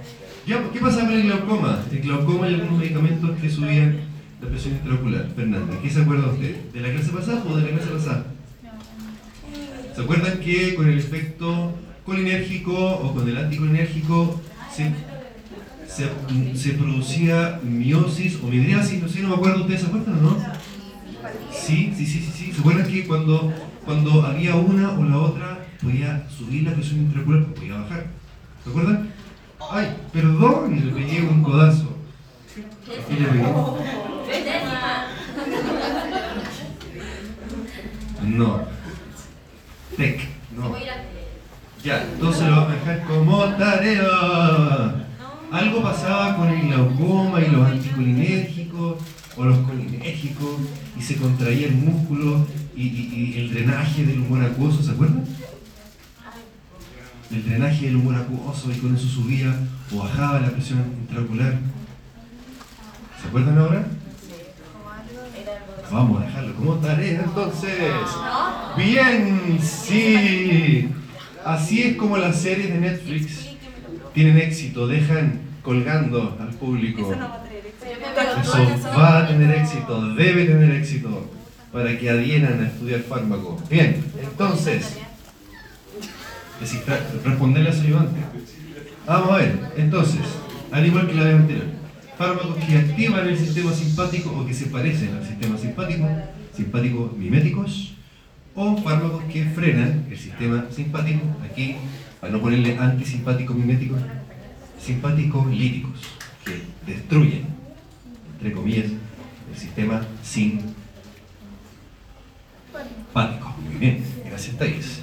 ¿qué 0.47 0.81
pasa 0.81 1.01
con 1.01 1.13
el 1.13 1.23
glaucoma? 1.23 1.85
El 1.93 2.01
glaucoma 2.01 2.49
y 2.49 2.55
algunos 2.55 2.79
medicamentos 2.79 3.39
que 3.41 3.51
subían 3.51 4.01
la 4.43 4.49
presión 4.49 4.75
intraocular. 4.75 5.29
Fernanda, 5.37 5.75
¿qué 5.83 5.91
se 5.91 6.03
acuerda 6.03 6.33
usted? 6.33 6.57
¿De 6.73 6.81
la 6.81 6.91
clase 6.91 7.11
pasada 7.11 7.45
o 7.49 7.57
de 7.57 7.63
la 7.63 7.69
clase 7.69 7.91
pasada? 7.91 8.27
¿Se 9.95 10.01
acuerdan 10.01 10.41
que 10.41 10.75
con 10.75 10.89
el 10.89 10.99
efecto 10.99 11.75
colinérgico 12.05 12.75
o 12.75 13.15
con 13.15 13.29
el 13.29 13.37
anticolinérgico 13.37 14.41
se, 14.75 14.93
se, 16.55 16.73
producía 16.73 17.61
miosis 17.63 18.39
o 18.43 18.47
midriasis, 18.47 19.03
no 19.03 19.09
sé, 19.09 19.21
no 19.21 19.29
me 19.29 19.35
acuerdo, 19.35 19.61
¿ustedes 19.61 19.83
se 19.83 19.87
acuerdan 19.87 20.19
o 20.19 20.23
no? 20.23 20.37
Sí, 21.53 21.93
sí, 21.97 22.07
sí, 22.07 22.21
sí, 22.21 22.33
sí. 22.35 22.53
¿Se 22.53 22.61
acuerdan 22.61 22.87
que 22.87 23.07
cuando, 23.07 23.53
había 24.25 24.55
una 24.55 24.91
o 24.93 25.05
la 25.05 25.19
otra 25.19 25.67
podía 25.83 26.27
subir 26.29 26.65
la 26.65 26.75
presión 26.75 27.01
intraocular, 27.01 27.45
pues 27.45 27.59
podía 27.59 27.75
bajar? 27.75 28.20
¿Se 28.65 28.71
acuerdan? 28.71 29.11
Ay, 29.71 29.97
perdón, 30.13 30.77
y 30.77 30.81
le 30.81 30.93
pegué 30.93 31.23
un 31.23 31.43
codazo. 31.43 31.97
Y 33.11 33.15
le 33.21 33.27
pegué. 33.29 33.43
No. 38.23 38.61
Tec. 39.97 40.21
Ya, 41.85 42.03
entonces 42.03 42.43
lo 42.47 42.51
vamos 42.57 42.71
a 42.71 42.75
dejar 42.75 43.05
como 43.07 43.45
tarea. 43.57 45.07
Algo 45.51 45.83
pasaba 45.83 46.37
con 46.37 46.49
el 46.49 46.69
glaucoma 46.69 47.41
y 47.41 47.51
los 47.51 47.67
anticolinérgicos 47.67 48.99
o 49.37 49.45
los 49.45 49.59
colinérgicos 49.67 50.57
y 50.99 51.03
se 51.03 51.17
contraía 51.17 51.67
el 51.69 51.75
músculo 51.75 52.47
y- 52.77 52.83
y 52.87 53.39
el 53.39 53.53
drenaje 53.55 54.05
del 54.05 54.21
humor 54.21 54.45
acuoso, 54.45 54.83
¿se 54.83 54.93
acuerdan? 54.93 55.25
El 57.31 57.49
drenaje 57.49 57.87
del 57.87 57.97
humor 57.97 58.17
acuoso 58.17 58.71
y 58.73 58.79
con 58.79 58.97
eso 58.97 59.07
subía 59.07 59.55
o 59.93 59.99
bajaba 59.99 60.41
la 60.41 60.51
presión 60.51 60.85
intraocular. 61.01 61.59
¿Se 63.21 63.29
acuerdan 63.29 63.59
ahora? 63.59 63.87
Vamos 65.93 66.23
a 66.23 66.27
dejarlo 66.27 66.55
como 66.55 66.75
tarea 66.75 67.23
entonces. 67.25 67.75
Bien, 68.77 69.59
sí. 69.63 70.89
Así 71.45 71.83
es 71.83 71.97
como 71.97 72.17
las 72.17 72.41
series 72.41 72.69
de 72.69 72.81
Netflix 72.81 73.51
tienen 74.13 74.39
éxito, 74.39 74.87
dejan 74.87 75.41
colgando 75.63 76.37
al 76.41 76.51
público. 76.51 77.03
Eso 77.03 77.17
no 77.17 77.29
va 77.29 77.37
a 77.37 77.43
tener 77.43 77.67
éxito. 77.67 78.59
Eso 78.59 78.99
va 78.99 79.19
a 79.19 79.29
tener 79.29 79.51
éxito, 79.57 80.15
debe 80.15 80.45
tener 80.47 80.71
éxito 80.73 81.31
para 81.73 81.97
que 81.99 82.11
adhieran 82.11 82.63
a 82.63 82.67
estudiar 82.67 83.01
fármaco. 83.01 83.61
Bien, 83.71 84.05
entonces, 84.23 84.99
descifrar- 86.61 87.07
responderle 87.25 87.71
a 87.71 87.73
su. 87.73 87.83
Vamos 89.07 89.31
a 89.33 89.37
ver, 89.39 89.59
entonces, 89.77 90.21
al 90.71 90.87
igual 90.87 91.09
que 91.09 91.15
la 91.15 91.25
vez 91.25 91.35
anterior, 91.37 91.67
fármacos 92.17 92.57
que 92.65 92.77
activan 92.77 93.27
el 93.27 93.39
sistema 93.39 93.73
simpático 93.73 94.31
o 94.31 94.47
que 94.47 94.55
se 94.55 94.67
parecen 94.67 95.17
al 95.17 95.27
sistema 95.27 95.57
simpático, 95.57 96.07
simpáticos 96.55 97.17
miméticos, 97.17 97.95
o 98.55 98.77
fármacos 98.77 99.25
que 99.25 99.45
frenan 99.47 100.07
el 100.11 100.19
sistema 100.19 100.67
simpático, 100.71 101.21
aquí, 101.51 101.77
para 102.21 102.33
no 102.33 102.41
ponerle 102.41 102.77
antisimpático 102.79 103.55
mimético, 103.55 103.97
simpáticos 104.79 105.47
líticos, 105.47 106.01
que 106.45 106.63
destruyen, 106.87 107.47
entre 108.35 108.53
comillas, 108.53 108.87
el 109.53 109.59
sistema 109.59 110.03
simpático. 110.23 110.75
Muy 113.65 113.77
bien, 113.79 114.05
gracias 114.27 114.57
Thais. 114.57 115.01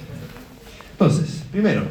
Entonces, 0.92 1.37
primero, 1.50 1.82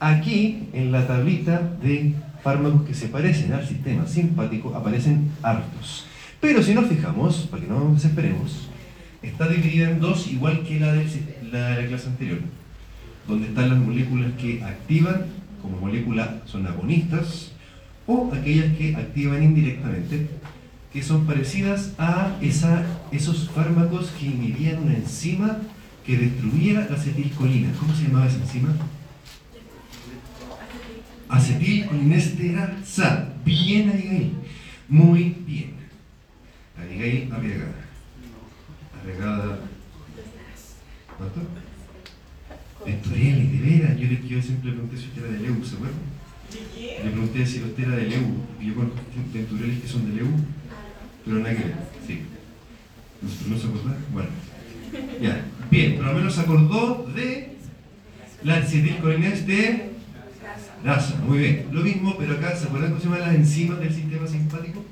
aquí 0.00 0.68
en 0.72 0.92
la 0.92 1.06
tablita 1.06 1.60
de 1.82 2.14
fármacos 2.42 2.82
que 2.82 2.94
se 2.94 3.08
parecen 3.08 3.52
al 3.52 3.66
sistema 3.66 4.06
simpático 4.06 4.74
aparecen 4.74 5.30
hartos. 5.42 6.06
Pero 6.40 6.62
si 6.62 6.74
nos 6.74 6.86
fijamos, 6.86 7.46
para 7.50 7.62
que 7.62 7.68
no 7.68 7.78
nos 7.78 8.02
desesperemos, 8.02 8.68
está 9.22 9.48
dividida 9.48 9.90
en 9.90 10.00
dos 10.00 10.26
igual 10.26 10.64
que 10.64 10.80
la 10.80 10.92
de 10.92 11.06
la, 11.52 11.86
clase 11.86 12.08
anterior, 12.08 12.40
donde 13.28 13.48
están 13.48 13.70
las 13.70 13.78
moléculas 13.78 14.32
que 14.32 14.62
activan 14.62 15.26
como 15.62 15.78
molécula 15.78 16.42
son 16.44 16.66
agonistas 16.66 17.52
o 18.08 18.32
aquellas 18.34 18.76
que 18.76 18.96
activan 18.96 19.44
indirectamente, 19.44 20.26
que 20.92 21.02
son 21.02 21.24
parecidas 21.24 21.92
a 21.98 22.36
esa, 22.42 22.84
esos 23.12 23.48
fármacos 23.50 24.10
que 24.18 24.26
inhibían 24.26 24.82
una 24.82 24.94
enzima 24.94 25.58
que 26.04 26.18
destruía 26.18 26.86
la 26.90 26.96
acetilcolina. 26.96 27.72
¿Cómo 27.78 27.94
se 27.94 28.02
llamaba 28.02 28.26
esa 28.26 28.38
enzima? 28.38 28.74
Acetilcolinesterasa. 31.32 33.32
Bien, 33.44 33.88
Abigail. 33.88 34.32
Muy 34.88 35.36
bien. 35.46 35.72
Abigail 36.78 37.32
Arriagada. 37.32 37.86
Arriagada. 39.00 39.60
¿Cuánto? 41.16 41.40
Venturelli, 42.84 43.46
de 43.46 43.70
veras. 43.70 43.98
Yo, 43.98 44.08
yo 44.08 44.42
siempre 44.42 44.70
le 44.70 44.76
pregunté 44.76 44.98
si 44.98 45.06
usted 45.06 45.24
era 45.24 45.32
de 45.32 45.38
Leu, 45.38 45.64
¿se 45.64 45.76
acuerdan? 45.76 46.00
Le 46.76 47.10
pregunté 47.10 47.46
si 47.46 47.62
usted 47.62 47.82
era 47.82 47.96
de 47.96 48.08
Leu, 48.08 48.24
porque 48.48 48.66
yo 48.66 48.74
conozco 48.74 48.98
Venturelli 49.32 49.80
que 49.80 49.88
son 49.88 50.10
de 50.10 50.16
Leu, 50.16 50.28
pero 51.24 51.38
nada 51.38 51.56
que 51.56 51.64
ver, 51.64 51.76
sí. 52.06 52.20
¿No, 53.22 53.30
no 53.54 53.58
se 53.58 53.66
acuerda? 53.68 53.96
Bueno. 54.12 54.28
Ya, 55.22 55.46
bien, 55.70 55.94
pero 55.96 56.10
al 56.10 56.16
menos 56.16 56.34
se 56.34 56.42
acordó 56.42 57.10
de 57.14 57.56
la 58.42 58.56
acetilcolinés 58.56 59.46
Grasa, 60.82 61.16
muy 61.26 61.38
bien. 61.38 61.68
Lo 61.70 61.80
mismo, 61.82 62.16
pero 62.18 62.34
acá, 62.34 62.56
¿se 62.56 62.66
acuerdan 62.66 62.90
cómo 62.90 63.00
se 63.00 63.06
llaman 63.08 63.20
las 63.20 63.34
enzimas 63.34 63.78
del 63.78 63.94
sistema 63.94 64.26
simpático? 64.26 64.84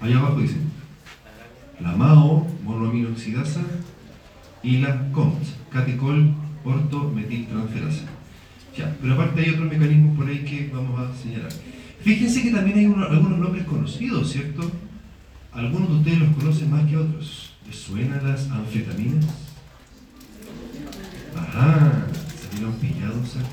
Allá 0.00 0.18
abajo 0.18 0.40
dice 0.40 0.56
la 1.80 1.92
MAO, 1.92 2.46
monoaminoxidasa, 2.64 3.60
y 4.62 4.78
la 4.78 5.10
COMT, 5.10 5.42
catecol 5.70 6.32
ortometiltransferasa. 6.64 8.04
Ya, 8.76 8.96
pero 9.00 9.14
aparte 9.14 9.40
hay 9.42 9.50
otros 9.50 9.68
mecanismos 9.70 10.16
por 10.16 10.28
ahí 10.28 10.44
que 10.44 10.70
vamos 10.72 10.98
a 11.00 11.14
señalar. 11.20 11.50
Fíjense 12.02 12.42
que 12.42 12.50
también 12.52 12.78
hay 12.78 12.86
uno- 12.86 13.04
algunos 13.06 13.38
nombres 13.38 13.64
conocidos, 13.64 14.30
¿cierto? 14.30 14.70
Algunos 15.52 15.88
de 15.88 15.94
ustedes 15.96 16.18
los 16.20 16.36
conocen 16.36 16.70
más 16.70 16.88
que 16.88 16.96
otros. 16.96 17.52
¿Les 17.66 17.76
suenan 17.76 18.26
las 18.26 18.48
anfetaminas? 18.50 19.26
Ajá, 21.36 22.06
salieron 22.52 22.74
pillados 22.74 23.36
al. 23.36 23.46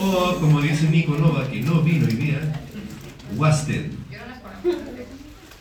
O, 0.00 0.36
como 0.40 0.60
dice 0.60 0.88
Nico 0.90 1.16
Nova, 1.16 1.48
que 1.50 1.60
no 1.60 1.82
vino 1.82 2.06
hoy 2.06 2.14
día, 2.14 2.62
Wasted. 3.36 3.90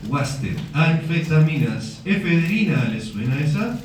Wasted. 0.08 0.58
Anfetaminas. 0.74 2.02
Efedrina, 2.06 2.86
¿les 2.86 3.06
suena 3.06 3.40
esa? 3.40 3.80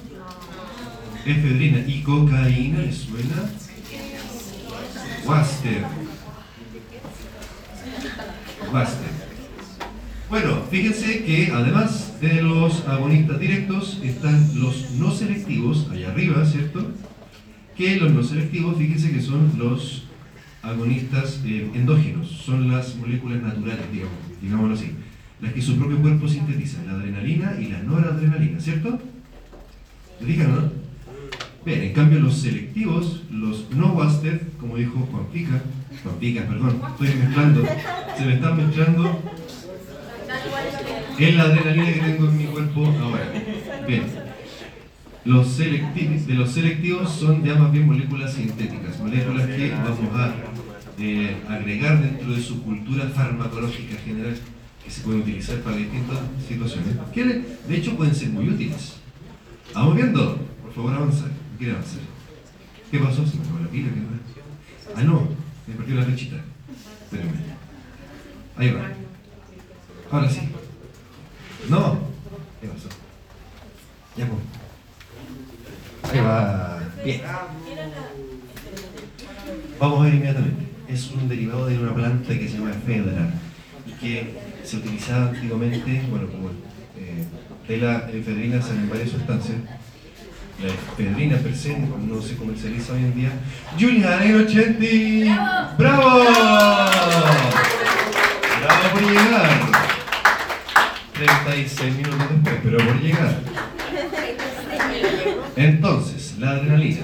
Efedrina. 1.24 1.78
¿Y 1.86 2.02
cocaína 2.02 2.80
les 2.80 2.96
suena? 2.96 3.50
Wasted. 5.24 5.82
Wasted. 8.72 9.12
Bueno, 10.28 10.62
fíjense 10.70 11.24
que 11.24 11.50
además 11.52 12.20
de 12.20 12.42
los 12.42 12.86
agonistas 12.86 13.38
directos 13.38 14.00
están 14.02 14.50
los 14.60 14.92
no 14.92 15.10
selectivos, 15.10 15.88
allá 15.90 16.10
arriba, 16.10 16.44
¿cierto? 16.46 16.92
Que 17.76 17.96
los 17.96 18.12
no 18.12 18.22
selectivos, 18.22 18.76
fíjense 18.76 19.10
que 19.12 19.20
son 19.20 19.52
los 19.58 20.04
agonistas 20.62 21.40
eh, 21.44 21.70
endógenos, 21.74 22.28
son 22.28 22.70
las 22.70 22.96
moléculas 22.96 23.42
naturales, 23.42 23.90
digamos, 23.90 24.14
digámoslo 24.40 24.74
así, 24.74 24.92
las 25.40 25.52
que 25.52 25.62
su 25.62 25.76
propio 25.76 25.98
cuerpo 26.00 26.28
sintetiza, 26.28 26.84
la 26.84 26.92
adrenalina 26.92 27.56
y 27.58 27.66
la 27.66 27.82
noradrenalina, 27.82 28.60
¿cierto? 28.60 29.00
¿Se 30.20 30.26
fijan, 30.26 30.54
no? 30.54 30.72
Bien, 31.64 31.82
en 31.82 31.92
cambio 31.92 32.20
los 32.20 32.38
selectivos, 32.38 33.22
los 33.30 33.70
no 33.70 33.92
wasted, 33.92 34.40
como 34.60 34.76
dijo 34.76 35.08
Juan 35.10 35.26
Pica, 35.32 35.62
Juan 36.02 36.16
Pica, 36.16 36.46
perdón, 36.46 36.80
estoy 36.92 37.08
mezclando, 37.18 37.64
se 38.16 38.24
me 38.24 38.34
están 38.34 38.56
mezclando 38.56 39.22
es 41.28 41.34
la 41.36 41.44
adrenalina 41.44 41.92
que 41.92 42.00
tengo 42.00 42.28
en 42.28 42.38
mi 42.38 42.44
cuerpo 42.44 42.86
ahora. 43.00 43.32
Bien. 43.86 44.31
Los 45.24 45.46
selectivos, 45.48 46.26
de 46.26 46.34
los 46.34 46.50
selectivos 46.50 47.10
son 47.12 47.44
ya 47.44 47.54
más 47.54 47.70
bien 47.70 47.86
moléculas 47.86 48.34
sintéticas, 48.34 48.98
moléculas 48.98 49.46
que 49.46 49.70
vamos 49.70 50.16
a 50.18 50.34
eh, 50.98 51.36
agregar 51.48 52.02
dentro 52.02 52.32
de 52.32 52.42
su 52.42 52.62
cultura 52.62 53.08
farmacológica 53.08 53.96
general 54.04 54.34
que 54.82 54.90
se 54.90 55.00
pueden 55.02 55.20
utilizar 55.20 55.58
para 55.60 55.76
distintas 55.76 56.18
situaciones. 56.48 56.96
Que 57.14 57.24
de 57.24 57.76
hecho 57.76 57.96
pueden 57.96 58.14
ser 58.14 58.30
muy 58.30 58.48
útiles. 58.48 58.94
Vamos 59.72 59.94
viendo, 59.94 60.38
por 60.62 60.72
favor 60.74 60.94
avanza, 60.94 61.26
¿no 61.26 61.58
quiere 61.58 61.74
avanzar? 61.74 62.00
¿Qué 62.90 62.98
pasó? 62.98 63.24
Se 63.24 63.36
me 63.36 63.42
acabó 63.44 63.60
la 63.60 63.68
pila, 63.68 63.88
¿qué? 63.88 64.12
Ah 64.96 65.04
no, 65.04 65.28
me 65.68 65.74
perdió 65.74 65.94
la 65.94 66.04
flechita. 66.04 66.36
Espérenme. 67.04 67.38
Ahí 68.56 68.70
va. 68.72 68.90
Ahora 70.10 70.28
sí. 70.28 70.40
No. 71.70 72.00
¿Qué 72.60 72.66
pasó? 72.66 72.88
Ya 74.16 74.26
pues. 74.26 74.61
Vamos 79.78 80.00
a 80.00 80.04
ver 80.04 80.14
inmediatamente. 80.14 80.66
Es 80.88 81.10
un 81.10 81.28
derivado 81.28 81.66
de 81.66 81.78
una 81.78 81.94
planta 81.94 82.28
que 82.28 82.48
se 82.48 82.58
llama 82.58 82.70
efedra 82.70 83.30
y 83.86 83.92
que 83.92 84.34
se 84.62 84.76
utilizaba 84.76 85.28
antiguamente, 85.28 86.02
bueno, 86.10 86.28
como 86.28 86.48
eh, 86.96 87.24
de 87.66 87.76
la 87.78 88.10
efedrina 88.10 88.60
salen 88.60 88.88
varias 88.88 89.10
sustancias 89.10 89.56
la 90.62 90.68
efedrina 90.68 91.36
per 91.38 91.56
se 91.56 91.76
no 91.76 92.22
se 92.22 92.36
comercializa 92.36 92.92
hoy 92.92 93.00
en 93.00 93.14
día. 93.14 93.30
Juliana 93.78 94.24
Inochetti. 94.24 95.24
¡Bravo! 95.76 95.76
¡Bravo! 95.78 96.22
Bravo 98.60 98.90
por 98.92 99.02
llegar. 99.02 99.50
36 101.14 101.96
minutos 101.96 102.28
después, 102.30 102.60
pero 102.62 102.78
por 102.78 103.00
llegar. 103.00 103.40
Entonces, 105.56 106.36
la 106.38 106.50
adrenalina. 106.50 107.00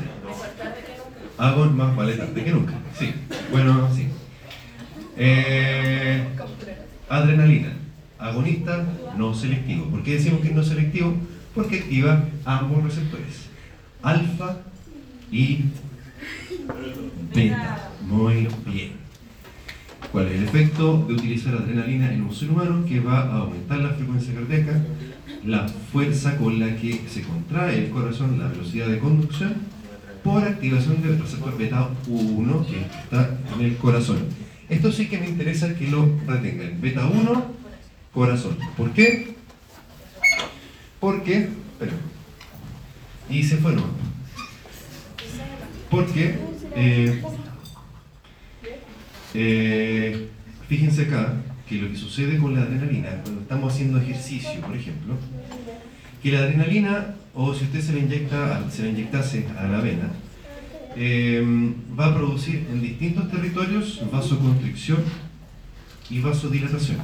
Hago 1.37 1.67
más 1.67 1.95
vale 1.95 2.15
tarde 2.15 2.45
que 2.45 2.51
nunca. 2.51 2.75
Sí, 2.99 3.13
bueno, 3.53 3.89
sí. 3.95 4.09
Eh, 5.17 6.25
adrenalina. 7.09 7.73
Agonista 8.19 8.85
no 9.17 9.35
selectivo. 9.35 9.87
¿Por 9.87 10.03
qué 10.03 10.15
decimos 10.15 10.41
que 10.41 10.49
es 10.49 10.55
no 10.55 10.65
selectivo? 10.65 11.15
Porque 11.55 11.79
activa 11.79 12.25
ambos 12.45 12.83
receptores. 12.83 13.47
Alfa 14.03 14.57
y 15.31 15.65
beta. 17.35 17.91
Muy 18.03 18.49
bien. 18.67 18.93
¿Cuál 20.11 20.29
es 20.29 20.39
el 20.39 20.45
efecto 20.45 21.05
de 21.07 21.15
utilizar 21.15 21.55
adrenalina 21.55 22.13
en 22.13 22.23
un 22.23 22.35
ser 22.35 22.51
humano? 22.51 22.85
Que 22.87 23.01
va 23.01 23.21
a 23.21 23.39
aumentar 23.39 23.79
la 23.79 23.91
frecuencia 23.91 24.35
cardíaca, 24.35 24.81
la 25.45 25.69
fuerza 25.69 26.37
con 26.37 26.59
la 26.59 26.77
que 26.77 27.01
se 27.09 27.23
contrae 27.23 27.85
el 27.85 27.91
corazón, 27.91 28.39
la 28.39 28.49
velocidad 28.49 28.89
de 28.89 28.99
conducción, 28.99 29.55
por 30.23 30.43
activación 30.43 31.03
del 31.03 31.19
receptor 31.19 31.57
beta 31.57 31.89
1 32.07 32.67
que 32.67 32.81
está 32.81 33.39
en 33.55 33.65
el 33.65 33.77
corazón. 33.77 34.19
Esto 34.69 34.93
sí 34.93 35.09
que 35.09 35.19
me 35.19 35.29
interesa 35.29 35.75
que 35.75 35.89
lo 35.89 36.09
retengan. 36.27 36.81
Beta 36.81 37.07
1, 37.07 37.47
corazón. 38.13 38.59
¿Por 38.77 38.93
qué? 38.93 39.35
Porque, 41.01 41.49
espera, 41.73 41.93
y 43.31 43.43
se 43.45 43.57
fue, 43.59 43.73
¿no? 43.73 43.85
Porque, 45.91 46.39
eh, 46.75 47.23
eh, 49.35 50.29
fíjense 50.69 51.03
acá 51.03 51.35
que 51.69 51.77
lo 51.77 51.91
que 51.91 51.97
sucede 51.97 52.39
con 52.39 52.55
la 52.55 52.63
adrenalina, 52.63 53.11
cuando 53.23 53.43
estamos 53.43 53.73
haciendo 53.73 54.01
ejercicio, 54.01 54.61
por 54.61 54.75
ejemplo, 54.75 55.15
que 56.23 56.33
la 56.33 56.41
adrenalina, 56.41 57.15
o 57.35 57.55
si 57.55 57.65
usted 57.65 57.81
se 57.81 57.93
la, 57.93 57.99
inyecta, 57.99 58.71
se 58.71 58.83
la 58.83 58.89
inyectase 58.89 59.47
a 59.59 59.67
la 59.67 59.81
vena, 59.81 60.11
eh, 60.97 61.45
va 61.99 62.07
a 62.07 62.15
producir 62.15 62.67
en 62.71 62.81
distintos 62.81 63.31
territorios 63.31 64.01
vasoconstricción 64.11 64.99
y 66.11 66.21
vasodilatación. 66.21 66.99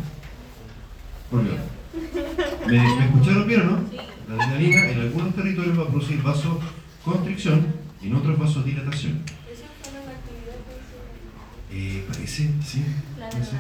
¿Me, 2.67 2.79
¿Me 2.79 3.05
escucharon 3.05 3.47
bien 3.47 3.61
o 3.61 3.65
no? 3.65 3.85
La 4.29 4.43
adrenalina 4.43 4.89
en 4.89 5.01
algunos 5.01 5.35
territorios 5.35 5.79
va 5.79 5.83
a 5.83 5.89
producir 5.89 6.23
vasoconstricción 6.23 7.67
y 8.03 8.07
en 8.07 8.15
otros 8.15 8.39
vasodilatación. 8.39 9.23
Eh, 11.71 12.05
parece, 12.09 12.51
sí. 12.65 12.85
La 13.19 13.29
parece. 13.29 13.57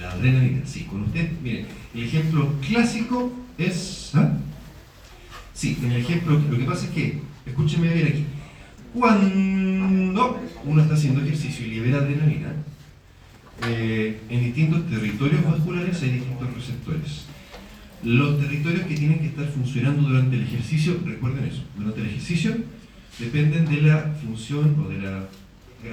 La 0.00 0.12
adrenalina, 0.12 0.66
sí. 0.66 0.84
Con 0.84 1.02
usted, 1.02 1.30
miren, 1.42 1.66
el 1.94 2.04
ejemplo 2.04 2.52
clásico 2.66 3.32
es. 3.58 4.10
¿ah? 4.14 4.32
Sí, 5.54 5.78
en 5.82 5.92
el 5.92 6.02
ejemplo, 6.02 6.38
lo 6.50 6.58
que 6.58 6.64
pasa 6.64 6.86
es 6.86 6.92
que, 6.92 7.20
escúcheme 7.46 7.92
bien 7.92 8.06
aquí. 8.08 8.24
Cuando 8.92 10.40
uno 10.64 10.82
está 10.82 10.94
haciendo 10.94 11.22
ejercicio 11.22 11.66
y 11.66 11.70
libera 11.70 11.98
adrenalina, 11.98 12.52
eh, 13.66 14.20
en 14.28 14.40
distintos 14.40 14.86
territorios 14.88 15.44
vasculares 15.44 16.02
hay 16.02 16.10
distintos 16.10 16.54
receptores. 16.54 17.24
Los 18.02 18.38
territorios 18.38 18.86
que 18.86 18.94
tienen 18.94 19.20
que 19.20 19.26
estar 19.26 19.46
funcionando 19.48 20.08
durante 20.08 20.36
el 20.36 20.42
ejercicio, 20.42 21.00
recuerden 21.04 21.46
eso, 21.46 21.62
durante 21.76 22.00
el 22.00 22.08
ejercicio 22.08 22.56
dependen 23.18 23.64
de 23.64 23.80
la 23.82 24.14
función 24.22 24.76
o 24.84 24.88
de 24.88 24.98
la 24.98 25.28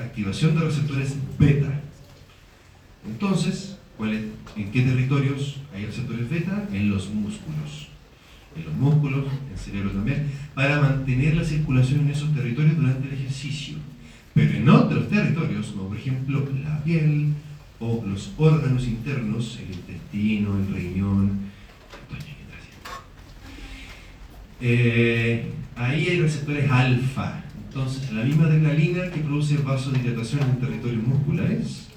activación 0.04 0.56
de 0.56 0.66
receptores 0.66 1.16
beta. 1.40 1.82
Entonces, 3.06 3.78
¿cuál 4.04 4.20
¿en 4.58 4.72
qué 4.72 4.82
territorios 4.82 5.62
hay 5.74 5.86
receptores 5.86 6.30
beta? 6.30 6.68
En 6.74 6.90
los 6.90 7.10
músculos. 7.10 7.88
En 8.54 8.66
los 8.66 8.74
músculos, 8.74 9.28
en 9.48 9.54
el 9.54 9.58
cerebro 9.58 9.92
también, 9.92 10.30
para 10.54 10.82
mantener 10.82 11.36
la 11.38 11.44
circulación 11.46 12.02
en 12.02 12.10
esos 12.10 12.36
territorios 12.36 12.76
durante 12.76 13.08
el 13.08 13.14
ejercicio. 13.14 13.78
Pero 14.34 14.52
en 14.52 14.68
otros 14.68 15.08
territorios, 15.08 15.68
como 15.68 15.88
por 15.88 15.98
ejemplo 15.98 16.46
la 16.66 16.84
piel 16.84 17.30
o 17.80 18.04
los 18.06 18.34
órganos 18.38 18.86
internos, 18.88 19.58
el 19.66 19.74
intestino, 19.74 20.58
el 20.58 20.76
riñón. 20.76 21.54
Eh, 24.60 25.46
ahí 25.78 26.08
hay 26.08 26.20
receptores 26.20 26.70
alfa. 26.70 27.44
Entonces, 27.68 28.12
la 28.12 28.24
misma 28.24 28.46
adrenalina 28.46 29.10
que 29.12 29.22
produce 29.22 29.58
vasodilatación 29.58 30.42
en 30.42 30.60
territorios 30.60 31.08
musculares 31.08 31.93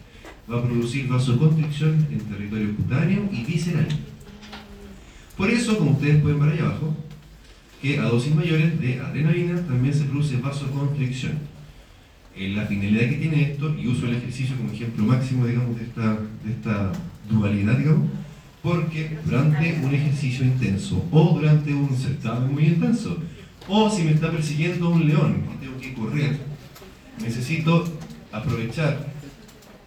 va 0.50 0.58
a 0.58 0.62
producir 0.62 1.08
vasoconstricción 1.08 2.06
en 2.10 2.20
territorio 2.20 2.74
cutáneo 2.76 3.28
y 3.32 3.44
visceral. 3.44 3.88
Por 5.36 5.50
eso, 5.50 5.78
como 5.78 5.92
ustedes 5.92 6.22
pueden 6.22 6.40
ver 6.40 6.52
ahí 6.52 6.58
abajo, 6.60 6.96
que 7.82 7.98
a 7.98 8.04
dosis 8.04 8.34
mayores 8.34 8.80
de 8.80 9.00
adrenalina 9.00 9.60
también 9.66 9.92
se 9.92 10.04
produce 10.04 10.36
vasoconstricción. 10.38 11.38
Eh, 12.34 12.50
la 12.50 12.66
finalidad 12.66 13.08
que 13.08 13.16
tiene 13.16 13.52
esto, 13.52 13.74
y 13.78 13.86
uso 13.86 14.06
el 14.06 14.16
ejercicio 14.16 14.56
como 14.56 14.70
ejemplo 14.70 15.04
máximo, 15.04 15.46
digamos, 15.46 15.78
de 15.78 15.84
esta, 15.84 16.18
esta 16.48 16.92
dualidad, 17.28 17.78
digamos, 17.78 18.08
porque 18.62 19.18
durante 19.24 19.80
un 19.82 19.94
ejercicio 19.94 20.44
intenso 20.44 21.04
o 21.12 21.34
durante 21.34 21.72
un 21.72 21.96
certamen 21.96 22.52
muy 22.52 22.66
intenso, 22.66 23.18
o 23.68 23.90
si 23.90 24.02
me 24.02 24.12
está 24.12 24.30
persiguiendo 24.30 24.90
un 24.90 25.06
león 25.06 25.44
y 25.54 25.64
tengo 25.64 25.78
que 25.80 25.94
correr, 25.94 26.38
necesito 27.20 27.84
aprovechar 28.32 29.15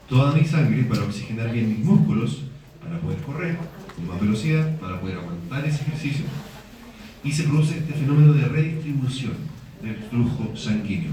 toda 0.10 0.34
mi 0.34 0.44
sangre 0.44 0.84
para 0.84 1.04
oxigenar 1.04 1.52
bien 1.52 1.70
mis 1.70 1.86
músculos, 1.86 2.42
para 2.84 3.00
poder 3.00 3.20
correr 3.20 3.58
con 3.96 4.08
más 4.08 4.20
velocidad, 4.20 4.76
para 4.80 5.00
poder 5.00 5.18
aguantar 5.18 5.66
ese 5.66 5.84
ejercicio, 5.84 6.26
y 7.24 7.32
se 7.32 7.44
produce 7.44 7.78
este 7.78 7.94
fenómeno 7.94 8.34
de 8.34 8.46
redistribución 8.46 9.34
del 9.84 9.96
flujo 10.10 10.56
sanguíneo, 10.56 11.12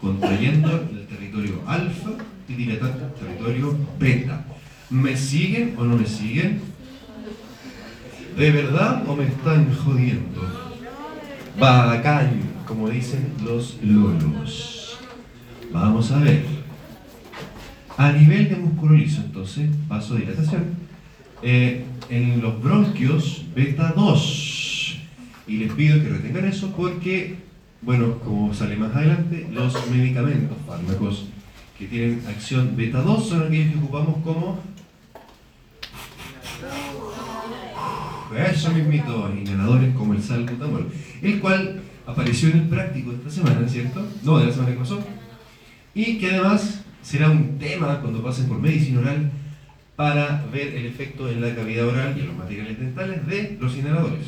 contrayendo 0.00 0.88
el 0.90 1.06
territorio 1.06 1.62
alfa 1.66 2.10
y 2.48 2.54
dilatando 2.54 3.06
el 3.06 3.12
territorio 3.12 3.78
beta. 3.98 4.46
¿Me 4.88 5.16
siguen 5.16 5.74
o 5.76 5.84
no 5.84 5.96
me 5.96 6.06
siguen? 6.06 6.60
¿De 8.36 8.50
verdad 8.50 9.02
o 9.08 9.16
me 9.16 9.24
están 9.24 9.74
jodiendo? 9.74 10.42
Bacán, 11.58 12.40
como 12.66 12.88
dicen 12.88 13.32
los 13.44 13.78
lolos. 13.82 14.98
Vamos 15.72 16.12
a 16.12 16.20
ver. 16.20 16.55
A 17.96 18.12
nivel 18.12 18.48
de 18.48 18.56
músculo 18.56 18.94
liso, 18.94 19.22
entonces, 19.24 19.70
vasodilatación. 19.88 20.64
Eh, 21.42 21.84
en 22.10 22.42
los 22.42 22.62
bronquios, 22.62 23.46
beta 23.54 23.92
2. 23.96 25.00
Y 25.48 25.56
les 25.58 25.72
pido 25.72 26.02
que 26.02 26.08
retengan 26.08 26.44
eso 26.44 26.72
porque, 26.76 27.36
bueno, 27.82 28.18
como 28.18 28.52
sale 28.52 28.76
más 28.76 28.94
adelante, 28.94 29.46
los 29.52 29.74
medicamentos, 29.90 30.56
fármacos 30.66 31.26
que 31.78 31.86
tienen 31.86 32.22
acción 32.28 32.76
beta 32.76 33.00
2 33.02 33.28
son 33.28 33.42
aquellos 33.46 33.72
que 33.72 33.78
ocupamos 33.78 34.16
como 34.24 34.60
eso 38.36 38.70
mismito, 38.72 39.32
inhaladores 39.34 39.94
como 39.94 40.12
el 40.14 40.22
salbutamol, 40.22 40.88
el 41.22 41.40
cual 41.40 41.80
apareció 42.06 42.50
en 42.50 42.58
el 42.58 42.68
práctico 42.68 43.12
esta 43.12 43.30
semana, 43.30 43.68
¿cierto? 43.68 44.06
No, 44.22 44.38
de 44.38 44.46
la 44.46 44.52
semana 44.52 44.72
que 44.72 44.78
pasó. 44.78 44.98
Y 45.94 46.18
que 46.18 46.30
además 46.30 46.84
será 47.06 47.30
un 47.30 47.56
tema 47.58 48.00
cuando 48.00 48.20
pasen 48.22 48.48
por 48.48 48.58
medicina 48.58 48.98
oral 49.00 49.30
para 49.94 50.44
ver 50.52 50.74
el 50.74 50.86
efecto 50.86 51.30
en 51.30 51.40
la 51.40 51.54
cavidad 51.54 51.86
oral 51.86 52.14
y 52.16 52.20
en 52.20 52.26
los 52.26 52.36
materiales 52.36 52.78
dentales 52.80 53.24
de 53.28 53.56
los 53.60 53.76
inhaladores. 53.76 54.26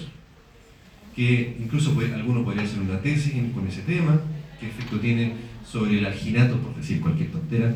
Que 1.17 1.57
incluso 1.59 1.93
puede- 1.95 2.15
alguno 2.15 2.45
podría 2.45 2.63
hacer 2.63 2.79
una 2.81 3.01
tesis 3.01 3.35
con 3.53 3.67
ese 3.67 3.83
tema, 3.83 4.21
qué 4.61 4.69
efecto 4.69 5.01
tiene 5.01 5.33
sobre 5.69 5.99
el 5.99 6.07
alginato, 6.07 6.57
por 6.59 6.75
decir 6.77 7.01
cualquier 7.01 7.33
tontera, 7.33 7.75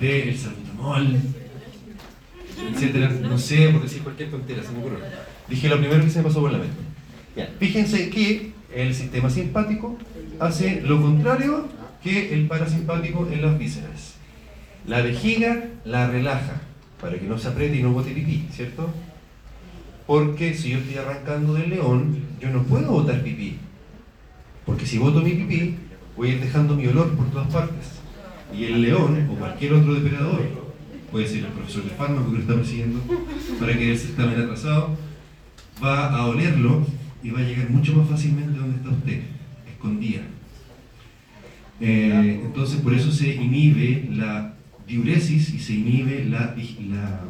del 0.00 0.38
salbutamol, 0.38 1.16
etcétera. 2.72 3.10
No 3.22 3.36
sé, 3.38 3.68
por 3.70 3.82
decir 3.82 4.02
cualquier 4.02 4.30
tontera, 4.30 4.62
se 4.62 4.70
me 4.72 4.78
ocurrió. 4.78 4.98
Dije 5.48 5.68
lo 5.68 5.78
primero 5.78 6.04
que 6.04 6.10
se 6.10 6.18
me 6.18 6.24
pasó 6.24 6.40
por 6.40 6.52
la 6.52 6.58
mente. 6.58 6.76
Fíjense 7.58 8.08
que 8.10 8.52
el 8.74 8.94
sistema 8.94 9.28
simpático 9.30 9.98
hace 10.38 10.80
lo 10.82 11.00
contrario 11.02 11.66
que 12.02 12.32
el 12.34 12.46
parasimpático 12.46 13.28
en 13.32 13.42
las 13.42 13.58
vísceras. 13.58 14.07
La 14.88 15.02
vejiga 15.02 15.68
la 15.84 16.08
relaja 16.08 16.62
para 16.98 17.18
que 17.18 17.26
no 17.26 17.38
se 17.38 17.48
apriete 17.48 17.76
y 17.76 17.82
no 17.82 17.92
bote 17.92 18.10
pipí, 18.10 18.48
¿cierto? 18.50 18.88
Porque 20.06 20.54
si 20.54 20.70
yo 20.70 20.78
estoy 20.78 20.96
arrancando 20.96 21.52
del 21.52 21.68
león, 21.68 22.16
yo 22.40 22.48
no 22.48 22.62
puedo 22.62 22.90
botar 22.92 23.22
pipí. 23.22 23.58
Porque 24.64 24.86
si 24.86 24.96
boto 24.96 25.20
mi 25.20 25.32
pipí, 25.32 25.76
voy 26.16 26.30
a 26.30 26.32
ir 26.32 26.40
dejando 26.40 26.74
mi 26.74 26.86
olor 26.86 27.14
por 27.14 27.30
todas 27.30 27.52
partes. 27.52 28.00
Y 28.56 28.64
el 28.64 28.80
león 28.80 29.28
o 29.30 29.34
cualquier 29.34 29.74
otro 29.74 29.92
depredador, 29.92 30.40
puede 31.12 31.28
ser 31.28 31.44
el 31.44 31.52
profesor 31.52 31.84
de 31.84 31.90
fármaco 31.90 32.30
que 32.30 32.36
lo 32.36 32.40
está 32.40 32.54
persiguiendo, 32.54 33.00
para 33.60 33.76
que 33.76 33.92
el 33.92 33.98
certamen 33.98 34.40
atrasado, 34.40 34.96
va 35.84 36.16
a 36.16 36.26
olerlo 36.26 36.86
y 37.22 37.30
va 37.30 37.40
a 37.40 37.42
llegar 37.42 37.68
mucho 37.68 37.92
más 37.94 38.08
fácilmente 38.08 38.58
donde 38.58 38.76
está 38.76 38.88
usted. 38.88 39.20
escondida. 39.70 40.22
Eh, 41.80 42.40
entonces 42.42 42.80
por 42.80 42.94
eso 42.94 43.12
se 43.12 43.34
inhibe 43.34 44.08
la 44.12 44.54
diuresis 44.88 45.54
y 45.54 45.58
se 45.58 45.74
inhibe 45.74 46.24
la, 46.24 46.56
la 46.90 47.20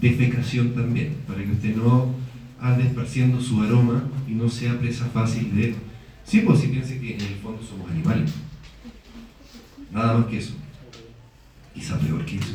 defecación 0.00 0.74
también, 0.74 1.16
para 1.26 1.44
que 1.44 1.50
usted 1.50 1.76
no 1.76 2.14
ande 2.60 2.86
esparciendo 2.86 3.40
su 3.40 3.60
aroma 3.62 4.08
y 4.28 4.32
no 4.32 4.48
sea 4.48 4.78
presa 4.78 5.06
fácil 5.06 5.54
de... 5.54 5.74
Sí, 6.24 6.40
pues 6.40 6.60
si 6.60 6.68
piense 6.68 6.98
que 7.00 7.14
en 7.14 7.20
el 7.20 7.34
fondo 7.36 7.62
somos 7.62 7.90
animales. 7.90 8.30
Nada 9.92 10.18
más 10.18 10.26
que 10.26 10.38
eso. 10.38 10.54
Quizá 11.74 11.98
peor 11.98 12.24
que 12.24 12.36
eso. 12.36 12.54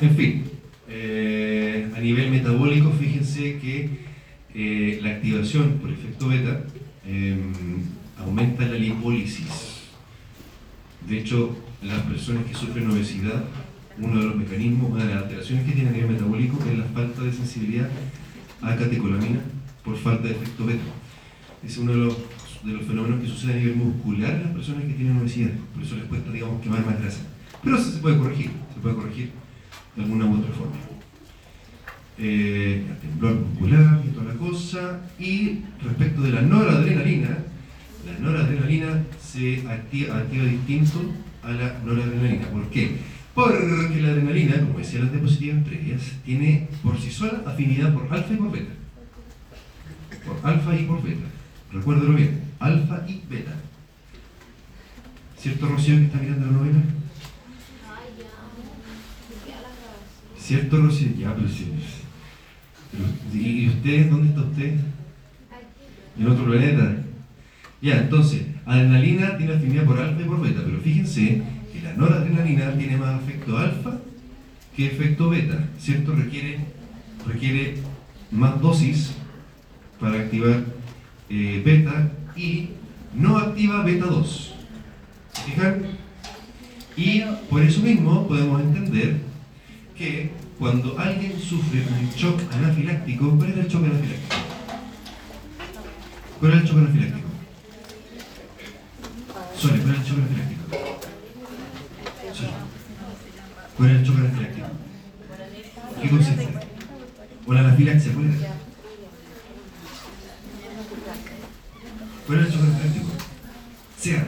En 0.00 0.16
fin, 0.16 0.44
eh, 0.88 1.90
a 1.96 2.00
nivel 2.00 2.30
metabólico, 2.30 2.90
fíjense 2.92 3.58
que 3.58 3.88
eh, 4.54 5.00
la 5.02 5.10
activación 5.10 5.78
por 5.80 5.90
efecto 5.90 6.28
beta 6.28 6.64
em, 7.06 7.52
aumenta 8.18 8.66
la 8.66 8.74
lipólisis. 8.74 9.82
De 11.08 11.18
hecho, 11.18 11.56
las 11.82 12.00
personas 12.02 12.44
que 12.44 12.54
sufren 12.54 12.90
obesidad, 12.90 13.44
uno 13.98 14.20
de 14.20 14.26
los 14.26 14.36
mecanismos, 14.36 14.90
una 14.92 15.04
de 15.04 15.14
las 15.14 15.24
alteraciones 15.24 15.66
que 15.66 15.72
tiene 15.72 15.90
a 15.90 15.92
nivel 15.92 16.10
metabólico 16.12 16.58
es 16.70 16.78
la 16.78 16.84
falta 16.84 17.22
de 17.22 17.32
sensibilidad 17.32 17.88
a 18.62 18.76
catecolamina 18.76 19.40
por 19.84 19.96
falta 19.96 20.28
de 20.28 20.34
efecto 20.34 20.64
beta. 20.64 20.82
Es 21.64 21.76
uno 21.78 21.92
de 21.92 21.98
los, 21.98 22.16
de 22.64 22.72
los 22.72 22.84
fenómenos 22.84 23.20
que 23.20 23.28
sucede 23.28 23.54
a 23.54 23.56
nivel 23.56 23.76
muscular 23.76 24.34
en 24.34 24.42
las 24.44 24.52
personas 24.52 24.84
que 24.84 24.94
tienen 24.94 25.18
obesidad. 25.18 25.50
Por 25.74 25.82
eso 25.82 25.96
les 25.96 26.04
cuesta, 26.04 26.30
digamos, 26.30 26.62
quemar 26.62 26.86
más 26.86 27.00
grasa. 27.00 27.20
Pero 27.62 27.76
eso 27.76 27.90
se 27.90 27.98
puede 27.98 28.18
corregir, 28.18 28.50
se 28.74 28.80
puede 28.80 28.94
corregir 28.94 29.30
de 29.96 30.02
alguna 30.02 30.26
u 30.26 30.38
otra 30.38 30.52
forma. 30.54 30.72
Eh, 32.18 32.84
el 32.88 32.96
temblor 32.98 33.34
muscular 33.34 34.02
y 34.04 34.08
toda 34.08 34.32
la 34.32 34.38
cosa. 34.38 35.00
Y 35.18 35.60
respecto 35.82 36.22
de 36.22 36.32
la 36.32 36.42
noradrenalina, 36.42 37.38
la 38.06 38.18
noradrenalina 38.18 39.04
se 39.20 39.66
activa, 39.68 40.18
activa 40.18 40.44
distinto 40.44 41.00
a 41.42 41.50
la 41.50 41.78
noradrenalina. 41.84 42.48
¿Por 42.48 42.68
qué? 42.70 42.98
Porque 43.34 44.00
la 44.00 44.10
adrenalina, 44.10 44.60
como 44.60 44.78
decía 44.78 45.00
las 45.00 45.12
diapositivas 45.12 45.64
previas, 45.64 46.02
tiene 46.24 46.68
por 46.82 47.00
sí 47.00 47.10
sola 47.10 47.42
afinidad 47.46 47.92
por 47.94 48.12
alfa 48.12 48.32
y 48.32 48.36
por 48.36 48.52
beta. 48.52 48.72
Por 50.26 50.50
alfa 50.50 50.76
y 50.76 50.84
por 50.84 51.02
beta. 51.02 51.26
Recuérdelo 51.72 52.14
bien, 52.14 52.42
alfa 52.60 53.04
y 53.08 53.22
beta. 53.28 53.52
¿Cierto, 55.38 55.66
Rocío, 55.66 55.96
que 55.96 56.04
está 56.04 56.18
mirando 56.18 56.46
la 56.46 56.52
novela? 56.52 56.82
¿Cierto, 60.38 60.76
Rocío? 60.76 61.08
Ya, 61.18 61.34
pero 61.34 61.48
sí. 61.48 61.72
¿Y 63.32 63.68
usted? 63.68 64.10
¿Dónde 64.10 64.28
está 64.28 64.42
usted? 64.42 64.76
En 66.18 66.28
otro 66.28 66.44
planeta. 66.44 66.96
Ya, 67.80 67.98
entonces, 67.98 68.42
adrenalina 68.66 69.36
tiene 69.36 69.54
afinidad 69.54 69.84
por 69.84 69.98
alfa 69.98 70.20
y 70.20 70.24
por 70.24 70.40
beta, 70.40 70.60
pero 70.64 70.80
fíjense 70.80 71.42
que 71.72 71.82
la 71.82 71.94
noradrenalina 71.94 72.76
tiene 72.76 72.96
más 72.96 73.22
efecto 73.22 73.58
alfa 73.58 73.98
que 74.76 74.86
efecto 74.86 75.30
beta, 75.30 75.68
¿cierto? 75.78 76.14
Requiere, 76.14 76.60
requiere 77.26 77.74
más 78.30 78.60
dosis 78.60 79.12
para 80.00 80.20
activar 80.20 80.64
eh, 81.28 81.62
beta 81.64 82.10
y 82.36 82.70
no 83.14 83.36
activa 83.38 83.82
beta 83.82 84.06
2. 84.06 84.54
¿Se 85.32 85.42
fijan? 85.42 85.82
Y 86.96 87.22
por 87.50 87.62
eso 87.62 87.80
mismo 87.80 88.26
podemos 88.26 88.60
entender 88.60 89.16
que 89.96 90.30
cuando 90.58 90.98
alguien 90.98 91.38
sufre 91.40 91.80
un 91.80 92.10
shock 92.10 92.40
anafiláctico, 92.52 93.36
¿cuál 93.36 93.50
es 93.50 93.56
el 93.58 93.68
shock 93.68 93.84
anafiláctico? 93.84 94.36
¿Cuál 96.38 96.52
es 96.52 96.60
el 96.60 96.66
shock 96.66 96.78
anafiláctico? 96.78 97.28
Sole, 99.56 99.78
¿cuál 99.80 99.94
es 99.94 100.00
el 100.00 100.06
shock 100.06 100.18
anafiláctico? 100.18 100.62
Sole. 102.32 102.50
¿Cuál 103.76 103.90
es 103.90 103.96
el 103.96 104.04
shock 104.04 104.18
anafiláctico? 104.18 104.66
¿Qué 106.00 106.08
consiste? 106.10 106.48
¿O 107.46 107.52
la 107.52 107.60
anafilaxia? 107.60 108.12
¿Cuál 108.12 108.30
es? 108.30 108.36
¿Cuál 112.26 112.38
es 112.38 112.46
el 112.46 112.52
shock 112.52 112.62
anafiláctico? 112.62 113.08
Sea. 113.98 114.26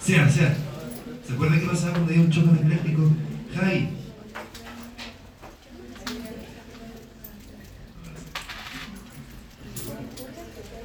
Sea, 0.00 0.30
sea. 0.30 0.56
¿Se 1.26 1.32
acuerdan 1.32 1.60
qué 1.60 1.66
pasaba 1.66 1.92
cuando 1.92 2.12
hay 2.12 2.18
un 2.18 2.30
shock 2.30 2.48
anafiláctico? 2.48 3.10
Jai, 3.54 3.88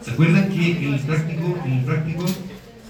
¿Se 0.09 0.11
acuerdan 0.11 0.49
que 0.49 0.71
en 0.71 0.93
el 0.95 0.99
práctico, 1.01 1.59
en 1.65 1.71
el 1.71 1.85
práctico, 1.85 2.25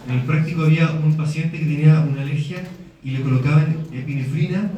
en 0.08 0.13
el 0.15 0.22
práctico 0.24 0.63
había 0.63 0.89
un 0.92 1.18
paciente 1.18 1.60
que 1.60 1.65
tenía 1.65 2.00
una 2.00 2.22
alergia 2.22 2.63
y 3.04 3.12
le 3.12 3.22
colocaban 3.22 3.78
epinefrina 3.91 4.72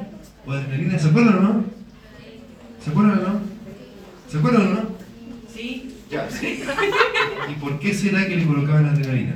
o 0.45 0.51
adrenalina? 0.51 0.97
¿Se 0.97 1.09
acuerdan 1.09 1.37
o 1.37 1.41
no? 1.41 1.65
¿Se 2.83 2.89
acuerdan 2.89 3.19
o 3.19 3.21
no? 3.21 3.39
¿Se 4.27 4.37
acuerdan 4.37 4.67
o 4.67 4.73
no? 4.73 4.89
Sí. 5.53 5.95
Ya. 6.09 6.27
¿Y 7.49 7.53
por 7.53 7.70
qué 7.81 7.93
será 7.93 8.27
que 8.27 8.35
le 8.35 8.45
colocaban 8.45 8.85
adrenalina? 8.85 9.35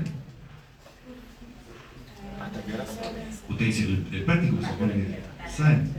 Usted 3.49 3.65
dice 3.65 3.83
el, 3.83 4.05
el 4.11 4.23
práctico, 4.23 4.57
se 4.61 4.67
supone 4.67 4.93
que 4.93 5.19
saben. 5.49 5.93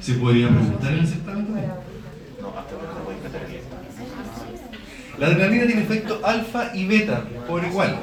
¿Se 0.00 0.14
podría 0.14 0.48
preguntar 0.48 0.92
en 0.92 0.98
el 0.98 1.06
certamen 1.06 1.46
también? 1.46 1.70
La 5.18 5.26
adrenalina 5.26 5.66
tiene 5.66 5.82
efecto 5.82 6.20
alfa 6.24 6.74
y 6.74 6.86
beta 6.86 7.24
por 7.46 7.64
igual. 7.64 7.98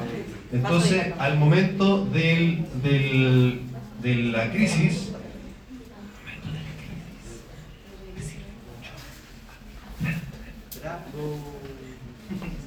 Entonces, 0.52 1.12
al 1.18 1.36
momento 1.38 2.04
del, 2.06 2.64
del, 2.82 3.60
de 4.02 4.14
la 4.14 4.50
crisis, 4.50 5.12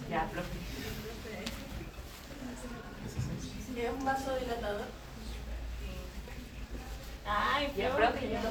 Ya, 0.10 0.28
profe. 0.34 0.62
¿Es 3.82 3.91
un 4.02 4.06
vaso 4.06 4.36
dilatador? 4.36 4.88
Ay, 7.24 7.68
profe. 7.68 7.92
profe, 7.98 8.30
ya. 8.30 8.42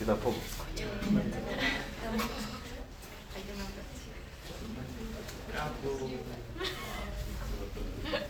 Yo 0.00 0.06
tampoco. 0.06 0.36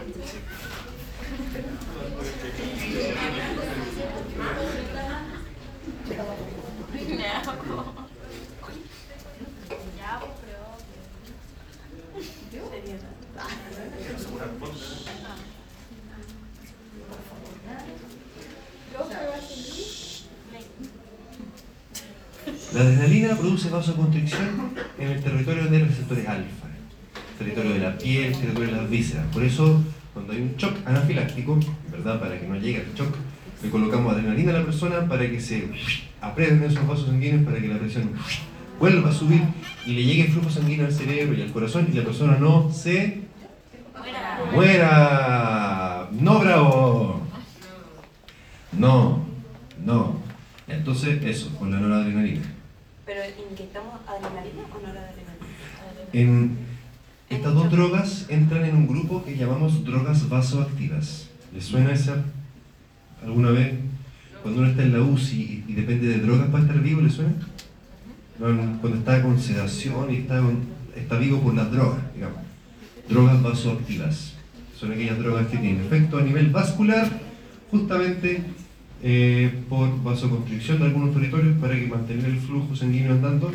Ya, 9.97 10.21
pero. 10.41 10.63
Seriedad. 12.69 13.13
La 22.73 22.81
adrenalina 22.81 23.35
produce 23.37 23.69
vasoconstricción 23.69 24.73
en 24.97 25.11
el 25.11 25.21
territorio 25.21 25.65
de 25.65 25.79
receptores 25.79 26.27
alfa, 26.27 26.67
territorio 27.37 27.73
de 27.73 27.79
la 27.79 27.97
piel, 27.97 28.35
territorio 28.35 28.73
de 28.73 28.81
las 28.81 28.89
vísceras. 28.89 29.25
Por 29.31 29.43
eso, 29.43 29.81
cuando 30.13 30.33
hay 30.33 30.41
un 30.41 30.55
shock 30.57 30.75
anafiláctico, 30.85 31.59
¿verdad? 31.91 32.19
Para 32.19 32.39
que 32.39 32.47
no 32.47 32.55
llegue 32.55 32.81
el 32.81 32.93
shock, 32.95 33.15
le 33.61 33.69
colocamos 33.69 34.13
adrenalina 34.13 34.51
a 34.51 34.59
la 34.59 34.65
persona 34.65 35.07
para 35.07 35.29
que 35.29 35.39
se 35.39 35.69
aprieten 36.19 36.63
esos 36.63 36.87
vasos 36.87 37.07
sanguíneos 37.07 37.43
para 37.43 37.59
que 37.59 37.67
la 37.67 37.77
presión 37.77 38.11
vuelva 38.79 39.09
a 39.09 39.13
subir 39.13 39.41
y 39.85 39.93
le 39.93 40.03
llegue 40.03 40.25
el 40.25 40.31
flujo 40.31 40.49
sanguíneo 40.49 40.85
al 40.85 40.93
cerebro 40.93 41.37
y 41.37 41.41
al 41.41 41.51
corazón 41.51 41.87
y 41.91 41.95
la 41.95 42.03
persona 42.03 42.37
no 42.37 42.71
se 42.71 43.22
Fuera. 44.53 46.07
No, 46.11 46.39
bravo. 46.39 47.21
No, 48.71 49.25
no. 49.83 50.17
Entonces, 50.67 51.21
eso, 51.23 51.49
con 51.57 51.71
la 51.71 51.79
noradrenalina. 51.79 52.41
¿Pero 53.05 53.21
inyectamos 53.51 53.99
adrenalina 54.07 54.63
o 54.73 54.79
no 54.81 54.87
adrenalina? 54.87 55.33
En 56.13 56.57
estas 57.29 57.53
dos 57.53 57.71
drogas 57.71 58.25
entran 58.29 58.65
en 58.65 58.75
un 58.75 58.87
grupo 58.87 59.23
que 59.23 59.35
llamamos 59.35 59.83
drogas 59.83 60.29
vasoactivas. 60.29 61.27
¿Les 61.53 61.65
suena 61.65 61.91
esa 61.91 62.23
alguna 63.23 63.49
vez? 63.51 63.73
Cuando 64.41 64.61
uno 64.61 64.69
está 64.69 64.83
en 64.83 64.93
la 64.93 65.01
UCI 65.01 65.63
y, 65.67 65.71
y 65.71 65.75
depende 65.75 66.07
de 66.07 66.19
drogas 66.19 66.47
para 66.49 66.63
estar 66.63 66.79
vivo, 66.79 67.01
¿le 67.01 67.09
suena? 67.09 67.33
Cuando 68.37 68.95
está 68.97 69.21
con 69.21 69.39
sedación 69.39 70.11
y 70.13 70.17
está, 70.17 70.37
con- 70.37 70.65
está 70.95 71.17
vivo 71.17 71.39
por 71.39 71.53
las 71.53 71.71
drogas, 71.71 71.99
digamos. 72.13 72.39
Drogas 73.07 73.41
vasoactivas. 73.41 74.33
Son 74.79 74.91
aquellas 74.91 75.19
drogas 75.19 75.47
que 75.47 75.57
tienen 75.57 75.81
efecto 75.81 76.17
a 76.17 76.21
nivel 76.21 76.49
vascular, 76.49 77.07
justamente 77.71 78.41
eh, 79.01 79.51
por 79.67 80.01
vasoconstricción 80.03 80.79
de 80.79 80.85
algunos 80.85 81.13
territorios 81.13 81.57
para 81.59 81.75
que 81.75 81.87
mantener 81.87 82.25
el 82.25 82.37
flujo 82.37 82.75
sanguíneo 82.75 83.11
andando 83.11 83.51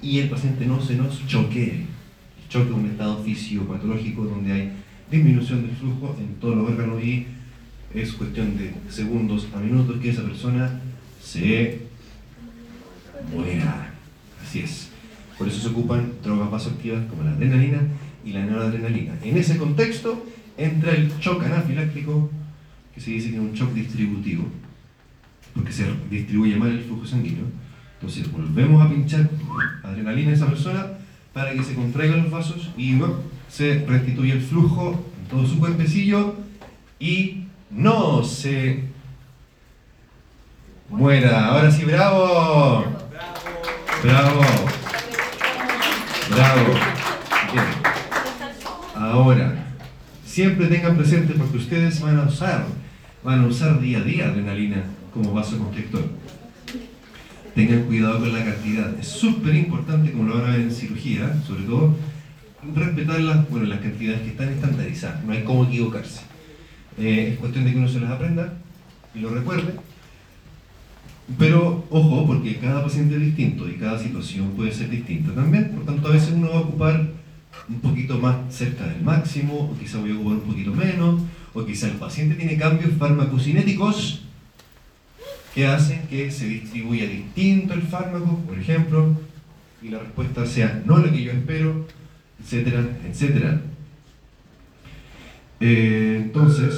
y 0.00 0.20
el 0.20 0.28
paciente 0.28 0.66
no 0.66 0.80
se 0.80 0.94
nos 0.96 1.26
choquee. 1.26 1.86
Choque 2.48 2.72
un 2.72 2.86
estado 2.86 3.22
fisiopatológico 3.22 4.24
donde 4.24 4.52
hay 4.52 4.72
disminución 5.10 5.62
del 5.62 5.76
flujo 5.76 6.16
en 6.18 6.34
todos 6.36 6.56
los 6.56 6.70
órganos 6.70 7.02
y 7.02 7.26
es 7.94 8.12
cuestión 8.12 8.56
de 8.56 8.72
segundos 8.88 9.48
a 9.54 9.58
minutos 9.58 9.98
que 10.00 10.10
esa 10.10 10.22
persona 10.22 10.80
se 11.20 11.80
muera. 13.32 13.94
Así 14.42 14.60
es. 14.60 14.90
Por 15.38 15.48
eso 15.48 15.60
se 15.60 15.68
ocupan 15.68 16.12
drogas 16.22 16.50
vasoactivas 16.50 17.04
como 17.06 17.24
la 17.24 17.32
adrenalina 17.32 17.80
y 18.24 18.32
la 18.32 18.44
noradrenalina. 18.44 19.14
En 19.22 19.36
ese 19.36 19.56
contexto 19.56 20.24
entra 20.56 20.92
el 20.92 21.10
shock 21.18 21.44
anafiláctico, 21.44 22.30
que 22.94 23.00
se 23.00 23.12
dice 23.12 23.30
que 23.30 23.36
es 23.36 23.40
un 23.40 23.52
shock 23.52 23.72
distributivo, 23.72 24.46
porque 25.54 25.72
se 25.72 25.86
distribuye 26.10 26.56
mal 26.56 26.70
el 26.70 26.84
flujo 26.84 27.06
sanguíneo. 27.06 27.44
Entonces 27.94 28.30
volvemos 28.30 28.84
a 28.84 28.88
pinchar 28.88 29.28
adrenalina 29.82 30.30
a 30.30 30.34
esa 30.34 30.46
persona 30.46 30.86
para 31.32 31.52
que 31.52 31.62
se 31.62 31.74
contraigan 31.74 32.22
los 32.22 32.30
vasos 32.30 32.70
y 32.76 32.94
bueno, 32.96 33.16
se 33.48 33.84
restituye 33.86 34.32
el 34.32 34.42
flujo 34.42 35.04
en 35.20 35.28
todo 35.28 35.46
su 35.46 35.58
cuerpecillo 35.58 36.36
y 36.98 37.44
no 37.70 38.22
se 38.22 38.84
muera. 40.88 41.48
Ahora 41.48 41.70
sí, 41.70 41.84
bravo. 41.84 42.84
Bravo. 44.02 44.40
Bravo. 46.30 46.72
Bien. 47.52 47.64
Ahora, 48.94 49.66
siempre 50.34 50.66
tengan 50.66 50.96
presente 50.96 51.32
porque 51.34 51.58
ustedes 51.58 52.00
van 52.00 52.18
a 52.18 52.24
usar, 52.24 52.66
van 53.22 53.44
a 53.44 53.46
usar 53.46 53.80
día 53.80 53.98
a 53.98 54.02
día 54.02 54.26
adrenalina 54.26 54.82
como 55.12 55.32
vasoconstrictor. 55.32 56.06
Tengan 57.54 57.84
cuidado 57.84 58.18
con 58.18 58.32
la 58.32 58.44
cantidad. 58.44 58.98
Es 58.98 59.06
súper 59.06 59.54
importante, 59.54 60.10
como 60.10 60.24
lo 60.24 60.40
van 60.40 60.50
a 60.50 60.56
ver 60.56 60.62
en 60.62 60.72
cirugía, 60.72 61.40
sobre 61.46 61.62
todo, 61.62 61.94
respetar 62.74 63.20
las, 63.20 63.48
bueno, 63.48 63.66
las 63.66 63.78
cantidades 63.78 64.22
que 64.22 64.30
están 64.30 64.48
estandarizadas. 64.48 65.22
No 65.22 65.32
hay 65.32 65.44
cómo 65.44 65.66
equivocarse. 65.66 66.22
Eh, 66.98 67.30
es 67.34 67.38
cuestión 67.38 67.64
de 67.64 67.70
que 67.70 67.78
uno 67.78 67.88
se 67.88 68.00
las 68.00 68.10
aprenda 68.10 68.54
y 69.14 69.20
lo 69.20 69.28
recuerde. 69.30 69.76
Pero 71.38 71.84
ojo, 71.90 72.26
porque 72.26 72.56
cada 72.56 72.82
paciente 72.82 73.14
es 73.14 73.20
distinto 73.20 73.68
y 73.68 73.74
cada 73.74 74.00
situación 74.00 74.50
puede 74.56 74.72
ser 74.72 74.90
distinta 74.90 75.32
también. 75.32 75.70
Por 75.76 75.84
tanto, 75.84 76.08
a 76.08 76.10
veces 76.10 76.32
uno 76.34 76.50
va 76.50 76.56
a 76.56 76.62
ocupar 76.62 77.08
un 77.68 77.80
poquito 77.80 78.18
más 78.18 78.36
cerca 78.54 78.86
del 78.86 79.02
máximo, 79.02 79.70
o 79.72 79.78
quizá 79.78 79.98
voy 79.98 80.10
a 80.10 80.14
ocupar 80.14 80.34
un 80.34 80.40
poquito 80.40 80.72
menos, 80.72 81.22
o 81.52 81.64
quizá 81.64 81.86
el 81.86 81.94
paciente 81.94 82.34
tiene 82.34 82.56
cambios 82.56 82.92
farmacocinéticos 82.98 84.22
que 85.54 85.66
hacen 85.66 86.06
que 86.08 86.30
se 86.30 86.46
distribuya 86.46 87.06
distinto 87.06 87.74
el 87.74 87.82
fármaco, 87.82 88.38
por 88.40 88.58
ejemplo, 88.58 89.16
y 89.82 89.88
la 89.88 90.00
respuesta 90.00 90.46
sea 90.46 90.82
no 90.84 90.98
lo 90.98 91.12
que 91.12 91.22
yo 91.22 91.32
espero, 91.32 91.86
etcétera, 92.42 92.84
etcétera. 93.06 93.60
Eh, 95.60 96.20
entonces, 96.24 96.74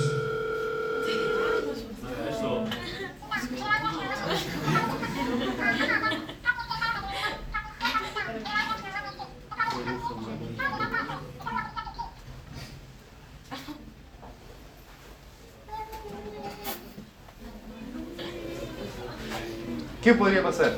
¿qué 20.07 20.15
podría 20.15 20.41
pasar? 20.41 20.73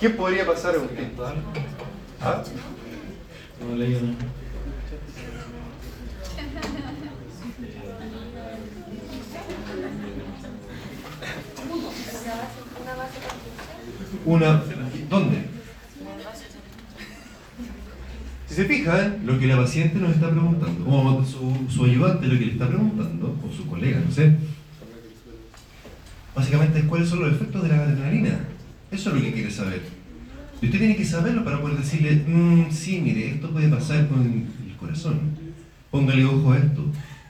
¿Qué 0.00 0.10
podría 0.10 0.44
pasar 0.44 0.74
en 0.74 0.80
usted? 0.80 1.08
¿Ah? 2.20 2.42
No 3.60 3.76
leí 3.76 3.92
nada. 3.92 4.16
Una, 14.24 14.62
¿Dónde? 15.08 15.44
Si 18.54 18.62
se 18.62 18.68
fijan, 18.68 19.18
lo 19.26 19.36
que 19.36 19.48
la 19.48 19.56
paciente 19.56 19.98
nos 19.98 20.12
está 20.12 20.30
preguntando, 20.30 20.84
o 20.86 21.24
su, 21.24 21.66
su 21.68 21.86
ayudante 21.86 22.28
lo 22.28 22.38
que 22.38 22.46
le 22.46 22.52
está 22.52 22.68
preguntando, 22.68 23.36
o 23.42 23.52
su 23.52 23.66
colega, 23.66 23.98
no 23.98 24.12
sé, 24.12 24.32
básicamente 26.36 26.78
es 26.78 26.84
cuáles 26.84 27.08
son 27.08 27.22
los 27.22 27.32
efectos 27.32 27.64
de 27.64 27.68
la 27.70 27.82
adrenalina. 27.82 28.38
Eso 28.92 29.10
es 29.10 29.16
lo 29.16 29.22
que 29.22 29.32
quiere 29.32 29.50
saber. 29.50 29.82
Y 30.62 30.66
usted 30.66 30.78
tiene 30.78 30.94
que 30.94 31.04
saberlo 31.04 31.44
para 31.44 31.60
poder 31.60 31.78
decirle, 31.78 32.22
"Mm, 32.28 32.70
sí, 32.70 33.00
mire, 33.00 33.30
esto 33.30 33.50
puede 33.50 33.68
pasar 33.68 34.06
con 34.06 34.22
el 34.22 34.76
corazón. 34.78 35.18
Póngale 35.90 36.24
ojo 36.24 36.52
a 36.52 36.58
esto. 36.58 36.84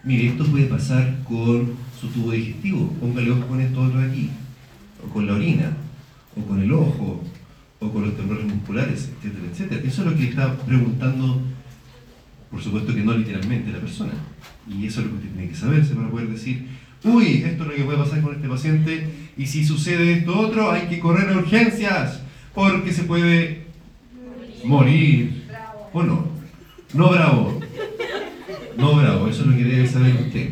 Mire, 0.05 0.27
esto 0.27 0.45
puede 0.45 0.67
pasar 0.67 1.21
con 1.25 1.73
su 1.99 2.09
tubo 2.09 2.33
digestivo. 2.33 2.91
Póngale 3.01 3.31
ojo 3.31 3.47
con 3.47 3.63
esto 3.63 3.81
otro 3.81 3.99
aquí. 3.99 4.29
O 5.03 5.09
con 5.11 5.27
la 5.27 5.33
orina. 5.33 5.73
O 6.37 6.47
con 6.47 6.61
el 6.61 6.71
ojo. 6.71 7.25
O 7.81 7.91
con 7.93 8.03
los 8.03 8.17
temblores 8.17 8.47
musculares, 8.47 9.11
etcétera, 9.17 9.45
etcétera. 9.51 9.81
Eso 9.85 10.03
es 10.03 10.11
lo 10.11 10.17
que 10.17 10.29
está 10.29 10.57
preguntando, 10.57 11.43
por 12.51 12.63
supuesto 12.63 12.95
que 12.95 13.03
no 13.03 13.17
literalmente 13.17 13.73
la 13.73 13.79
persona. 13.79 14.13
Y 14.69 14.87
eso 14.87 15.01
es 15.01 15.07
lo 15.07 15.13
que 15.13 15.19
usted 15.19 15.31
tiene 15.35 15.49
que 15.49 15.57
saberse 15.57 15.95
para 15.95 16.11
poder 16.11 16.29
decir, 16.29 16.67
uy, 17.05 17.43
esto 17.45 17.65
es 17.65 17.69
lo 17.69 17.75
que 17.75 17.85
puede 17.85 17.99
pasar 17.99 18.23
con 18.23 18.35
este 18.35 18.49
paciente. 18.49 19.09
Y 19.37 19.47
si 19.47 19.65
sucede 19.65 20.13
esto 20.15 20.39
otro, 20.39 20.71
hay 20.71 20.89
que 20.89 21.01
correr 21.01 21.29
a 21.31 21.39
urgencias. 21.39 22.21
Porque 22.55 22.93
se 22.93 23.03
puede 23.03 23.67
morir. 24.65 25.45
¿O 25.93 26.03
no? 26.03 26.27
No 26.95 27.11
bravo. 27.11 27.61
No 28.79 28.97
bravo, 28.97 29.29
eso 29.29 29.43
es 29.43 29.47
lo 29.49 29.57
que 29.57 29.65
debe 29.65 29.87
saber 29.87 30.15
usted. 30.15 30.51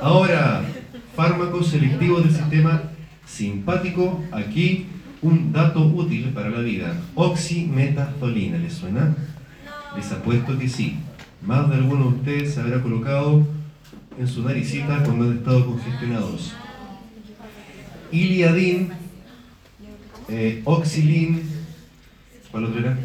Ahora, 0.00 0.64
fármacos 1.14 1.68
selectivos 1.68 2.24
del 2.24 2.34
sistema 2.34 2.82
simpático. 3.26 4.24
Aquí 4.32 4.86
un 5.22 5.52
dato 5.52 5.80
útil 5.80 6.30
para 6.30 6.50
la 6.50 6.60
vida. 6.60 6.94
Oximetazolina, 7.14 8.58
¿les 8.58 8.74
suena? 8.74 9.14
Les 9.96 10.10
apuesto 10.12 10.58
que 10.58 10.68
sí. 10.68 10.98
Más 11.42 11.68
de 11.68 11.76
alguno 11.76 12.10
de 12.10 12.16
ustedes 12.16 12.54
se 12.54 12.60
habrá 12.60 12.82
colocado 12.82 13.46
en 14.18 14.26
su 14.26 14.42
naricita 14.42 15.02
cuando 15.04 15.26
han 15.26 15.38
estado 15.38 15.66
congestionados. 15.66 16.52
Iliadin, 18.10 18.90
eh, 20.28 20.62
Oxilin, 20.64 21.42
¿cuál 22.50 22.64
otro 22.64 22.80
era? 22.80 22.98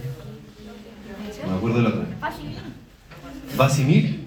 No 1.44 1.52
me 1.52 1.58
acuerdo 1.58 1.78
de 1.78 1.84
la 1.84 1.90
otra. 1.90 2.06
¿Basimil? 3.58 4.24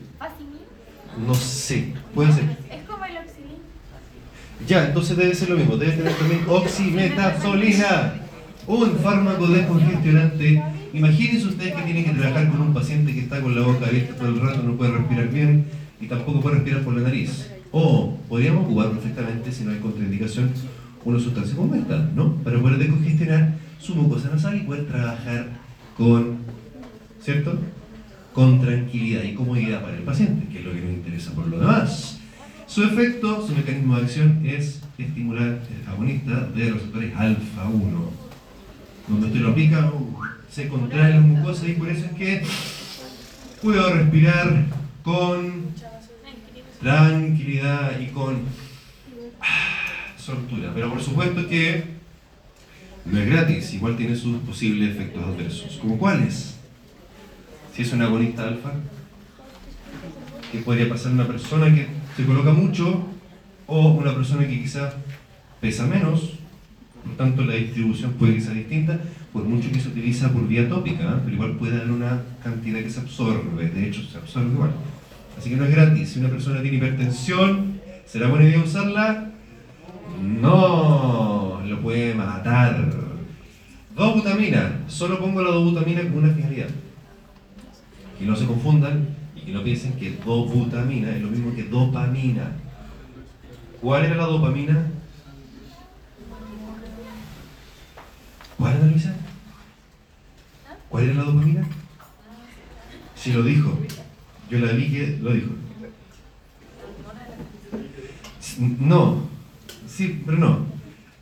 No 1.27 1.35
sé, 1.35 1.95
puede 2.15 2.33
ser. 2.33 2.45
Es 2.71 2.87
como 2.87 3.05
el 3.07 3.17
oxilín. 3.17 3.57
Ya, 4.67 4.87
entonces 4.87 5.17
debe 5.17 5.35
ser 5.35 5.51
lo 5.51 5.57
mismo, 5.57 5.77
debe 5.77 5.93
tener 5.93 6.13
también 6.15 6.41
oximetazolina, 6.49 8.15
un 8.67 8.97
fármaco 8.97 9.47
descongestionante. 9.47 10.63
Imagínense 10.93 11.47
ustedes 11.47 11.75
que 11.75 11.83
tienen 11.83 12.05
que 12.05 12.13
trabajar 12.13 12.51
con 12.51 12.61
un 12.61 12.75
paciente 12.75 13.13
que 13.13 13.21
está 13.21 13.41
con 13.41 13.55
la 13.55 13.63
boca 13.63 13.87
abierta 13.87 14.15
todo 14.15 14.29
el 14.29 14.41
rato, 14.41 14.63
no 14.63 14.77
puede 14.77 14.93
respirar 14.93 15.29
bien 15.29 15.67
y 16.01 16.07
tampoco 16.07 16.41
puede 16.41 16.57
respirar 16.57 16.83
por 16.83 16.95
la 16.95 17.03
nariz. 17.03 17.49
O 17.71 18.17
podríamos 18.29 18.65
ocupar 18.65 18.91
perfectamente, 18.91 19.53
si 19.53 19.65
no 19.65 19.73
hay 19.73 19.79
contraindicación, 19.79 20.51
una 21.05 21.21
sustancia 21.21 21.55
como 21.55 21.75
esta, 21.75 22.11
¿no? 22.15 22.35
Para 22.37 22.59
poder 22.61 22.79
descongestionar 22.79 23.55
su 23.79 23.95
mucosa 23.95 24.31
nasal 24.33 24.57
y 24.57 24.61
poder 24.61 24.87
trabajar 24.87 25.51
con, 25.97 26.39
¿cierto? 27.21 27.59
Con 28.33 28.61
tranquilidad 28.61 29.23
y 29.23 29.35
comodidad 29.35 29.83
para 29.83 29.97
el 29.97 30.03
paciente, 30.03 30.49
que 30.49 30.59
es 30.59 30.65
lo 30.65 30.73
que 30.73 30.81
nos 30.81 30.91
interesa 30.91 31.33
por 31.33 31.47
lo 31.47 31.61
demás. 31.61 32.16
Su 32.67 32.83
efecto, 32.83 33.47
su 33.47 33.55
mecanismo 33.55 33.97
de 33.97 34.03
acción 34.03 34.43
es 34.45 34.81
estimular 34.99 35.61
el 35.71 35.89
agonista 35.89 36.49
de 36.55 36.73
receptores 36.73 37.17
alfa 37.17 37.69
1. 37.69 38.11
Donde 39.09 39.27
usted 39.29 39.41
lo 39.41 39.51
aplica, 39.51 39.91
uh, 39.93 40.19
se 40.51 40.69
contrae 40.69 41.15
la 41.15 41.21
mucosa 41.21 41.69
y 41.69 41.75
por 41.75 41.89
eso 41.89 42.07
es 42.07 42.13
que 42.13 42.43
puedo 43.63 43.95
respirar 43.95 44.67
con 45.05 45.67
tranquilidad 46.81 48.01
y 48.01 48.07
con 48.09 48.41
ah, 49.41 50.13
soltura. 50.19 50.73
Pero 50.75 50.91
por 50.91 51.01
supuesto 51.01 51.49
que 51.49 51.85
no 53.05 53.21
es 53.21 53.27
gratis, 53.27 53.75
igual 53.75 53.97
tiene 53.97 54.17
sus 54.17 54.39
posibles 54.39 54.97
efectos 54.97 55.25
adversos. 55.25 55.79
¿Como 55.81 55.99
cuáles? 55.99 56.57
Si 57.75 57.83
es 57.83 57.93
un 57.93 58.03
agonista 58.03 58.49
alfa, 58.49 58.73
que 60.53 60.59
podría 60.59 60.89
pasar 60.89 61.13
una 61.13 61.27
persona 61.27 61.75
que 61.75 61.87
se 62.17 62.25
coloca 62.25 62.53
mucho 62.53 63.07
o 63.67 63.89
una 63.89 64.15
persona 64.15 64.47
que 64.47 64.61
quizás 64.61 64.95
pesa 65.61 65.87
menos, 65.87 66.35
por 67.05 67.17
tanto 67.17 67.45
la 67.45 67.55
distribución 67.55 68.13
puede 68.13 68.35
que 68.35 68.41
sea 68.41 68.55
distinta, 68.55 69.01
por 69.33 69.45
mucho 69.45 69.71
que 69.71 69.81
se 69.81 69.89
utiliza 69.89 70.33
por 70.33 70.47
vía 70.47 70.69
tópica, 70.69 71.05
¿eh? 71.05 71.21
pero 71.25 71.35
igual 71.35 71.53
puede 71.57 71.79
dar 71.79 71.91
una 71.91 72.23
cantidad 72.43 72.81
que 72.81 72.91
se 72.91 73.01
absorbe, 73.01 73.69
de 73.69 73.89
hecho 73.89 74.03
se 74.03 74.19
absorbe 74.19 74.53
igual. 74.53 74.71
Así 75.39 75.51
que 75.51 75.57
no 75.57 75.65
es 75.65 75.71
gratis. 75.71 76.09
Si 76.11 76.21
una 76.21 76.31
persona 76.31 76.63
tiene 76.63 76.79
hipertensión, 76.79 77.81
¿será 78.07 78.29
buena 78.29 78.47
idea 78.47 78.61
usarla? 78.61 79.31
No, 80.23 81.61
lo 81.67 81.81
puede 81.83 82.15
matar. 82.15 82.91
Dobutamina. 83.95 84.81
Solo 84.87 85.19
pongo 85.19 85.43
la 85.43 85.51
dobutamina 85.51 86.03
con 86.03 86.25
una 86.25 86.33
finalidad. 86.33 86.69
Que 88.19 88.25
no 88.25 88.35
se 88.35 88.47
confundan 88.47 89.16
y 89.47 89.53
no 89.53 89.63
piensen 89.63 89.93
que 89.93 90.11
dobutamina 90.25 91.15
es 91.15 91.23
lo 91.23 91.29
mismo 91.29 91.55
que 91.55 91.63
dopamina. 91.63 92.51
¿Cuál 93.81 94.05
era 94.05 94.17
la 94.17 94.25
dopamina? 94.25 94.87
¿Cuál 98.59 98.77
era 98.77 98.87
Luisa? 98.87 99.15
¿Cuál 100.89 101.05
era 101.05 101.15
la 101.15 101.23
dopamina? 101.23 101.65
Si 103.15 103.33
lo 103.33 103.43
dijo. 103.45 103.79
Yo 104.51 104.59
la 104.59 104.73
vi 104.73 104.89
que 104.89 105.19
lo 105.23 105.33
dijo. 105.33 105.51
No. 108.59 109.29
Sí, 109.87 110.23
pero 110.27 110.39
no. 110.39 110.67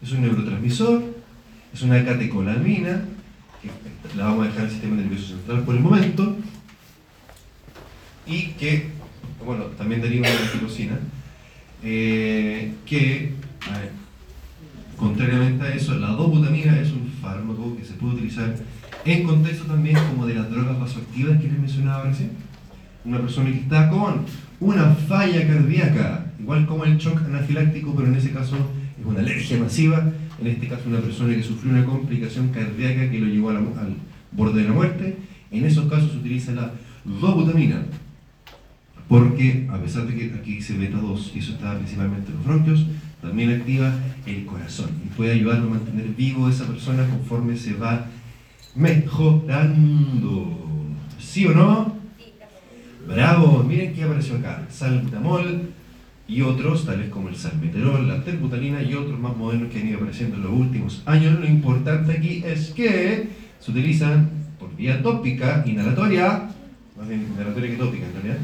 Es 0.03 0.12
un 0.12 0.22
neurotransmisor, 0.22 1.03
es 1.72 1.83
una 1.83 2.05
catecolamina, 2.05 3.05
la 4.16 4.25
vamos 4.25 4.47
a 4.47 4.49
dejar 4.49 4.61
en 4.61 4.66
el 4.66 4.70
sistema 4.70 4.97
nervioso 4.97 5.27
central 5.29 5.64
por 5.64 5.75
el 5.75 5.81
momento, 5.81 6.37
y 8.27 8.49
que, 8.59 8.87
bueno, 9.45 9.64
también 9.77 10.01
deriva 10.01 10.29
de 10.29 10.35
la 10.35 10.53
tirosina, 10.53 10.99
eh, 11.83 12.72
que, 12.87 13.33
a 13.70 13.79
ver, 13.79 13.91
contrariamente 14.97 15.64
a 15.64 15.75
eso, 15.75 15.95
la 15.97 16.09
dobutamina 16.09 16.81
es 16.81 16.91
un 16.93 17.09
fármaco 17.20 17.77
que 17.77 17.85
se 17.85 17.95
puede 17.95 18.14
utilizar 18.14 18.55
en 19.05 19.25
contexto 19.25 19.64
también 19.64 19.97
como 20.11 20.27
de 20.27 20.35
las 20.35 20.51
drogas 20.51 20.79
vasoactivas 20.81 21.39
que 21.41 21.49
les 21.49 21.59
mencionaba 21.59 22.05
recién. 22.05 22.31
Una 23.05 23.18
persona 23.20 23.51
que 23.51 23.59
está 23.59 23.91
con 23.91 24.25
una 24.61 24.95
falla 24.95 25.47
cardíaca, 25.47 26.33
igual 26.41 26.66
como 26.66 26.85
el 26.85 26.97
shock 26.97 27.20
anafiláctico, 27.27 27.95
pero 27.95 28.09
en 28.09 28.14
ese 28.14 28.31
caso 28.31 28.57
es 28.99 29.05
una 29.05 29.20
alergia 29.20 29.59
masiva, 29.59 30.11
en 30.41 30.47
este 30.47 30.68
caso 30.68 30.85
una 30.87 31.01
persona 31.01 31.35
que 31.35 31.43
sufrió 31.43 31.72
una 31.72 31.85
complicación 31.85 32.49
cardíaca 32.49 33.11
que 33.11 33.18
lo 33.18 33.27
llevó 33.27 33.53
la- 33.53 33.59
al 33.59 33.97
borde 34.33 34.62
de 34.62 34.68
la 34.68 34.75
muerte, 34.75 35.16
en 35.51 35.64
esos 35.66 35.87
casos 35.91 36.12
se 36.12 36.18
utiliza 36.18 36.53
la 36.53 36.72
dobutamina, 37.05 37.83
porque 39.09 39.69
a 39.71 39.79
pesar 39.79 40.07
de 40.07 40.15
que 40.15 40.35
aquí 40.35 40.57
dice 40.57 40.77
beta 40.77 40.99
2 40.99 41.33
y 41.35 41.39
eso 41.39 41.53
está 41.53 41.77
principalmente 41.77 42.31
en 42.31 42.37
los 42.37 42.47
bronquios, 42.47 42.87
también 43.21 43.53
activa 43.53 43.93
el 44.27 44.45
corazón 44.45 44.91
y 45.05 45.09
puede 45.09 45.33
ayudarlo 45.33 45.69
a 45.69 45.71
mantener 45.71 46.09
vivo 46.09 46.49
esa 46.49 46.67
persona 46.67 47.09
conforme 47.09 47.57
se 47.57 47.75
va 47.75 48.07
mejorando. 48.75 50.61
¿Sí 51.19 51.47
o 51.47 51.53
no? 51.53 51.95
Bravo, 53.07 53.63
miren 53.65 53.93
qué 53.93 54.05
apareció 54.05 54.37
acá. 54.37 54.67
Salbutamol 54.71 55.71
y 56.27 56.41
otros, 56.41 56.87
tales 56.87 57.11
como 57.11 57.29
el 57.29 57.37
salmeterol, 57.37 58.09
la 58.09 58.25
terbutalina 58.25 58.83
y 58.83 58.95
otros 58.95 59.19
más 59.19 59.37
modernos 59.37 59.71
que 59.71 59.81
han 59.81 59.89
ido 59.89 59.99
apareciendo 59.99 60.37
en 60.37 60.43
los 60.43 60.53
últimos 60.53 61.03
años. 61.05 61.39
Lo 61.39 61.47
importante 61.47 62.13
aquí 62.13 62.43
es 62.45 62.71
que 62.71 63.29
se 63.61 63.71
utilizan 63.71 64.31
por 64.59 64.75
vía 64.75 65.03
tópica, 65.03 65.63
inhalatoria, 65.67 66.51
más 66.97 67.09
bien 67.09 67.29
inhalatoria 67.33 67.71
que 67.71 67.77
tópica 67.77 68.07
en 68.07 68.13
realidad, 68.13 68.39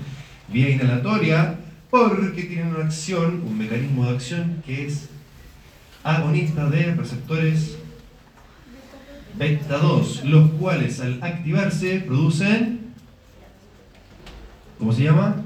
vía 0.53 0.71
inhalatoria, 0.71 1.59
porque 1.91 2.45
tienen 2.45 2.75
una 2.75 2.85
acción, 2.85 3.43
un 3.47 3.59
mecanismo 3.59 4.07
de 4.07 4.15
acción 4.15 4.63
que 4.65 4.87
es 4.87 5.09
agonista 6.03 6.69
de 6.71 6.95
receptores 6.95 7.77
beta 9.37 9.79
2, 9.79 10.25
los 10.25 10.51
cuales 10.53 11.01
al 11.01 11.23
activarse 11.23 12.01
producen, 12.01 12.81
¿cómo 14.79 14.93
se 14.93 15.05
llama? 15.05 15.37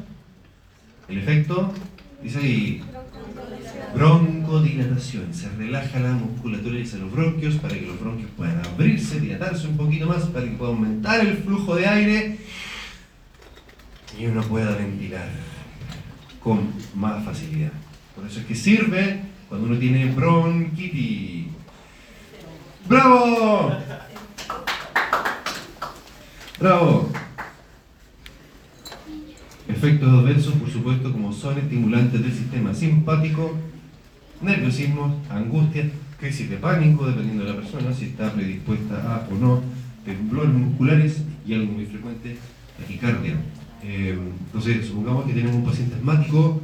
El 1.09 1.19
efecto, 1.19 1.73
dice 2.23 2.39
ahí, 2.39 2.83
broncodilatación. 3.95 5.33
Se 5.33 5.49
relaja 5.51 6.01
la 6.01 6.13
musculatura 6.13 6.79
y 6.79 6.83
los 6.83 7.13
bronquios 7.13 7.55
para 7.57 7.75
que 7.75 7.87
los 7.87 8.01
bronquios 8.01 8.31
puedan 8.37 8.61
abrirse, 8.65 9.21
dilatarse 9.21 9.69
un 9.69 9.77
poquito 9.77 10.07
más, 10.07 10.25
para 10.25 10.47
que 10.47 10.53
pueda 10.53 10.73
aumentar 10.73 11.21
el 11.21 11.37
flujo 11.39 11.77
de 11.77 11.87
aire 11.87 12.39
y 14.19 14.27
uno 14.27 14.43
pueda 14.43 14.77
ventilar 14.77 15.29
con 16.41 16.73
más 16.95 17.25
facilidad. 17.25 17.73
Por 18.15 18.27
eso 18.27 18.41
es 18.41 18.47
que 18.47 18.55
sirve 18.55 19.21
cuando 19.49 19.69
uno 19.69 19.79
tiene 19.79 20.13
bronquitis. 20.13 21.47
¡Bravo! 22.87 23.73
¡Bravo! 26.61 27.13
Efectos 29.67 30.09
adversos, 30.09 30.55
por 30.55 30.71
supuesto, 30.71 31.11
como 31.11 31.33
son 31.33 31.59
estimulantes 31.59 32.23
del 32.23 32.33
sistema 32.33 32.75
simpático, 32.75 33.57
nerviosismo, 34.43 35.23
angustia, 35.31 35.91
crisis 36.21 36.51
de 36.51 36.59
pánico, 36.59 37.07
dependiendo 37.07 37.45
de 37.45 37.51
la 37.51 37.57
persona, 37.57 37.93
si 37.93 38.07
está 38.07 38.33
predispuesta 38.33 38.95
a 38.97 39.29
o 39.31 39.35
no, 39.35 39.63
temblores 40.05 40.53
musculares 40.53 41.23
y 41.47 41.55
algo 41.55 41.73
muy 41.73 41.87
frecuente, 41.87 42.37
taquicardia. 42.79 43.37
Eh, 43.87 44.19
entonces, 44.47 44.87
supongamos 44.87 45.27
que 45.27 45.35
tenemos 45.35 45.57
un 45.57 45.65
paciente 45.65 45.97
asmático 45.97 46.61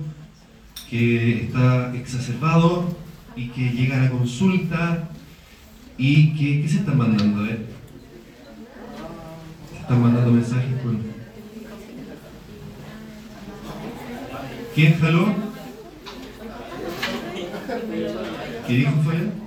que 0.88 1.44
está 1.44 1.94
exacerbado 1.94 2.96
y 3.36 3.48
que 3.48 3.70
llega 3.70 3.98
a 3.98 4.04
la 4.04 4.10
consulta 4.10 5.10
y 5.98 6.34
que, 6.34 6.62
¿qué 6.62 6.68
se 6.68 6.78
están 6.78 6.96
mandando? 6.96 7.44
Eh? 7.44 7.58
Se 9.70 9.80
están 9.80 10.02
mandando 10.02 10.30
mensajes 10.32 10.80
con... 10.82 10.98
¿Quién 14.74 14.98
jaló? 14.98 15.34
¿Qué 18.66 18.72
dijo 18.72 18.92
jaló. 19.04 19.40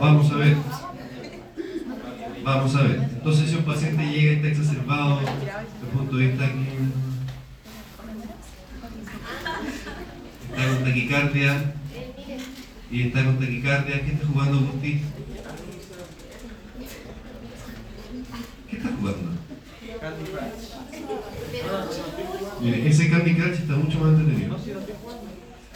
Vamos 0.00 0.32
a 0.32 0.36
ver. 0.36 0.56
Vamos 2.44 2.76
a 2.76 2.82
ver. 2.82 3.08
Entonces, 3.14 3.48
si 3.48 3.56
un 3.56 3.64
paciente 3.64 4.04
llega 4.04 4.32
y 4.32 4.36
está 4.36 4.48
exacerbado, 4.48 5.20
el 5.20 5.88
punto 5.96 6.16
de 6.16 6.26
vista 6.26 6.50
clínico, 6.50 6.82
está 10.50 10.68
con 10.68 10.84
taquicardia 10.84 11.74
y 12.90 13.02
está 13.02 13.24
con 13.24 13.38
taquicardia, 13.38 14.04
¿qué 14.04 14.12
está 14.12 14.26
jugando 14.26 14.58
Agustín? 14.58 15.00
¿Qué 18.70 18.76
está 18.76 18.90
jugando? 18.90 19.30
Mire, 22.60 22.88
ese 22.88 23.10
Candy 23.10 23.34
Crush 23.34 23.52
está 23.52 23.74
mucho 23.74 23.98
más 24.00 24.20
entretenido. 24.20 24.58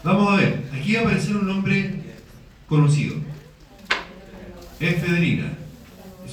Vamos 0.05 0.33
a 0.33 0.37
ver, 0.37 0.65
aquí 0.73 0.93
va 0.95 1.01
a 1.01 1.03
aparecer 1.05 1.37
un 1.37 1.47
nombre 1.47 2.03
conocido. 2.69 3.17
Es 4.79 5.03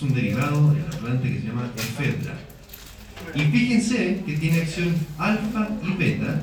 un 0.05 0.13
derivado 0.13 0.73
de 0.73 0.79
la 0.81 0.89
planta 0.89 1.23
que 1.23 1.39
se 1.39 1.47
llama 1.47 1.71
efedra. 1.75 2.33
Y 3.33 3.41
fíjense 3.41 4.23
que 4.25 4.37
tiene 4.37 4.61
acción 4.61 4.95
alfa 5.17 5.69
y 5.83 5.91
beta, 5.93 6.41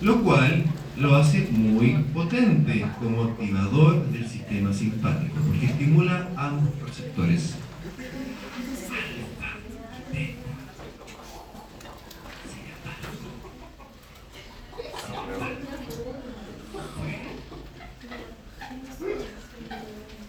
lo 0.00 0.22
cual 0.22 0.64
lo 0.98 1.14
hace 1.16 1.48
muy 1.52 1.92
potente 2.12 2.84
como 3.00 3.24
activador 3.24 4.04
del 4.08 4.26
sistema 4.28 4.72
simpático, 4.72 5.36
porque 5.46 5.66
estimula 5.66 6.28
ambos 6.36 6.70
receptores. 6.84 7.54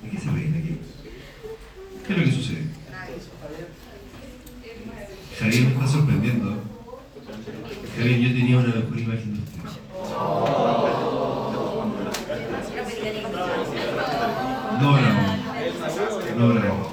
¿De 0.04 0.10
qué 0.10 0.18
se 0.18 0.30
ríen 0.32 0.56
aquí? 0.56 0.78
¿Qué 2.06 2.14
es 2.14 2.20
lo 2.20 2.26
que 2.26 2.32
sucede? 2.32 2.64
Javier 5.40 5.64
me 5.64 5.70
está 5.72 5.88
sorprendiendo. 5.88 6.64
Javier, 7.98 8.20
yo 8.20 8.30
tenía 8.34 8.58
una 8.58 8.68
mejor 8.68 9.00
imagen 9.00 9.34
de 9.34 9.40
usted. 9.40 9.60
No, 14.82 14.94
bravo. 14.94 15.22
No, 16.38 16.48
bravo. 16.54 16.92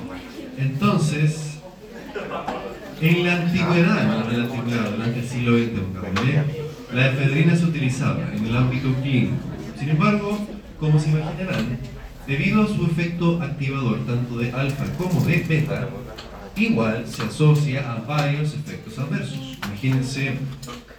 Entonces, 0.59 1.59
en 3.01 3.25
la 3.25 3.37
antigüedad, 3.37 4.05
no 4.05 4.31
en 4.31 4.39
la 4.39 4.45
antigüedad, 4.45 4.91
durante 4.91 5.19
el 5.21 5.29
siglo 5.29 5.59
XX, 5.59 5.81
pongámosle, 5.81 6.45
la 6.93 7.07
efedrina 7.09 7.57
se 7.57 7.64
utilizaba 7.64 8.19
Sin 9.78 9.89
embargo, 9.91 10.39
como 10.80 10.99
se 10.99 11.11
imaginarán, 11.11 11.78
debido 12.26 12.62
a 12.62 12.66
su 12.66 12.84
efecto 12.87 13.41
activador 13.43 14.05
tanto 14.07 14.39
de 14.39 14.53
alfa 14.53 14.84
como 14.99 15.20
de 15.24 15.45
beta, 15.49 15.89
igual 16.57 17.05
se 17.07 17.22
asocia 17.22 17.93
a 17.93 18.01
varios 18.01 18.55
efectos 18.55 18.99
adversos. 18.99 19.59
Imagínense 19.66 20.39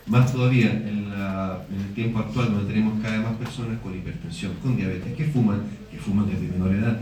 más 0.05 0.31
todavía 0.31 0.71
en, 0.71 1.09
la- 1.09 1.61
el 1.75 1.93
tiempo 1.93 2.19
actual 2.19 2.51
donde 2.53 2.71
tenemos 2.73 3.01
cada 3.01 3.17
vez 3.17 3.23
más 3.27 3.35
personas 3.37 3.79
con 3.81 3.93
hipertensión, 3.95 4.53
con 4.61 4.77
diabetes, 4.77 5.13
que 5.15 5.25
fuman, 5.25 5.61
que 5.91 5.97
fuman 5.97 6.27
desde 6.27 6.47
menor 6.47 6.73
edad, 6.75 6.99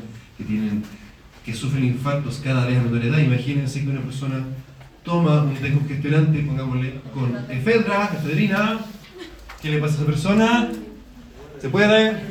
que 1.45 1.53
sufren 1.53 1.85
infartos 1.85 2.41
cada 2.43 2.65
vez 2.65 2.79
a 2.79 2.81
menor 2.83 3.03
edad. 3.05 3.19
Imagínense 3.19 3.83
que 3.83 3.89
una 3.89 4.01
persona 4.01 4.43
toma 5.03 5.43
un 5.43 5.53
descongestionante, 5.61 6.39
pongámosle 6.39 7.01
con 7.13 7.35
efedra, 7.49 8.09
efedrina, 8.17 8.79
¿Qué 9.65 9.71
le 9.71 9.79
pasa 9.79 9.93
a 9.93 9.97
esa 9.97 10.05
persona? 10.05 10.69
¿Se 11.59 11.69
puede? 11.69 12.21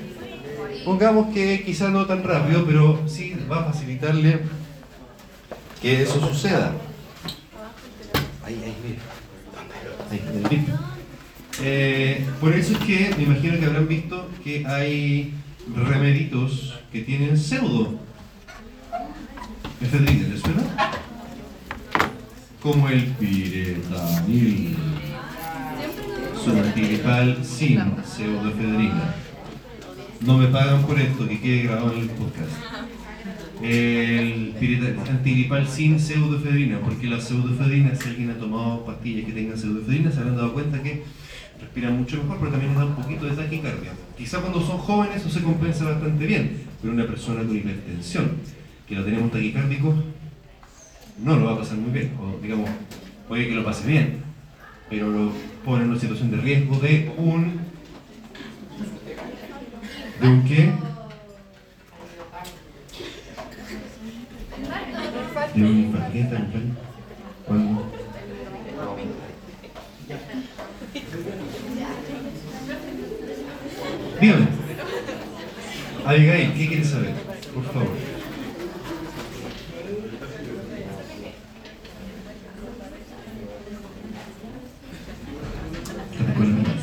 Pongamos 0.85 1.35
que 1.35 1.65
quizá 1.65 1.91
no 1.91 2.07
tan 2.07 2.23
rápido, 2.23 2.65
pero 2.65 3.03
sí 3.09 3.35
va 3.51 3.63
a 3.63 3.73
facilitarle 3.73 4.39
que 5.83 6.03
eso 6.03 6.25
suceda. 6.29 6.71
Ahí, 8.45 8.55
ahí. 8.65 8.99
Ahí, 10.13 10.23
en 10.31 10.37
el 10.37 10.43
grip. 10.45 10.69
Eh, 11.61 12.25
por 12.41 12.53
eso 12.53 12.75
es 12.75 12.79
que 12.79 13.13
me 13.17 13.25
imagino 13.25 13.59
que 13.59 13.67
habrán 13.67 13.89
visto 13.89 14.31
que 14.45 14.65
hay 14.65 15.35
remeditos 15.75 16.79
que 16.93 17.01
tienen 17.01 17.37
pseudo 17.37 17.99
efedrina, 19.81 20.29
¿les 20.29 20.41
suena? 20.41 20.63
Como 22.63 22.89
el 22.89 23.07
piretanil, 23.07 24.77
subatiripal 26.45 27.39
sin 27.43 27.81
pseudoefedrina. 28.05 29.15
No 30.21 30.39
me 30.39 30.49
pagan 30.49 30.83
por 30.83 31.01
esto, 31.01 31.27
que 31.27 31.41
quede 31.41 31.63
grabado 31.63 31.93
en 31.95 32.01
el 32.01 32.09
podcast. 32.11 32.53
El 33.63 34.55
antigripal 35.09 35.67
sin 35.67 35.99
pseudoefedrina, 35.99 36.81
porque 36.81 37.07
la 37.07 37.21
pseudoefedrina, 37.21 37.95
si 37.95 38.09
alguien 38.11 38.31
ha 38.31 38.35
tomado 38.35 38.85
pastillas 38.85 39.25
que 39.25 39.33
tengan 39.33 39.57
pseudoefedrina, 39.57 40.13
se 40.13 40.21
habrán 40.21 40.37
dado 40.37 40.53
cuenta 40.53 40.83
que 40.83 41.03
respiran 41.61 41.97
mucho 41.99 42.19
mejor, 42.23 42.39
pero 42.39 42.51
también 42.51 42.73
les 42.73 42.79
da 42.79 42.87
un 42.87 42.97
poquito 42.97 43.25
de 43.25 43.37
taquicardia. 43.37 43.93
Quizá 44.19 44.41
cuando 44.41 44.61
son 44.61 44.79
jóvenes 44.79 45.17
eso 45.17 45.31
se 45.31 45.43
compensa 45.43 45.85
bastante 45.85 46.27
bien, 46.27 46.63
pero 46.83 46.93
una 46.93 47.07
persona 47.07 47.43
con 47.43 47.57
hipertensión, 47.57 48.33
que 48.87 48.97
lo 48.97 49.05
tenemos 49.05 49.31
taquicárdico, 49.31 49.95
no 51.23 51.37
lo 51.37 51.47
va 51.47 51.53
a 51.53 51.59
pasar 51.59 51.79
muy 51.79 51.93
bien, 51.93 52.13
o 52.21 52.39
digamos, 52.43 52.69
puede 53.29 53.49
que 53.49 53.55
lo 53.55 53.65
pase 53.65 53.87
bien, 53.87 54.17
pero 54.91 55.11
lo 55.11 55.54
pone 55.65 55.85
en 55.85 55.91
una 55.91 56.01
situación 56.01 56.31
de 56.31 56.37
riesgo 56.39 56.77
de 56.79 57.13
un... 57.17 57.61
¿De 60.21 60.29
un 60.29 60.45
qué? 60.45 60.73
De 65.55 65.63
un 65.63 65.79
infarto. 65.79 66.13
¿Cuándo? 67.47 67.93
Dígame. 74.21 74.47
Abigail, 76.07 76.53
¿qué 76.55 76.69
quieres 76.69 76.91
saber? 76.91 77.15
Por 77.55 77.65
favor. 77.65 77.89
Taquicardia. 86.19 86.75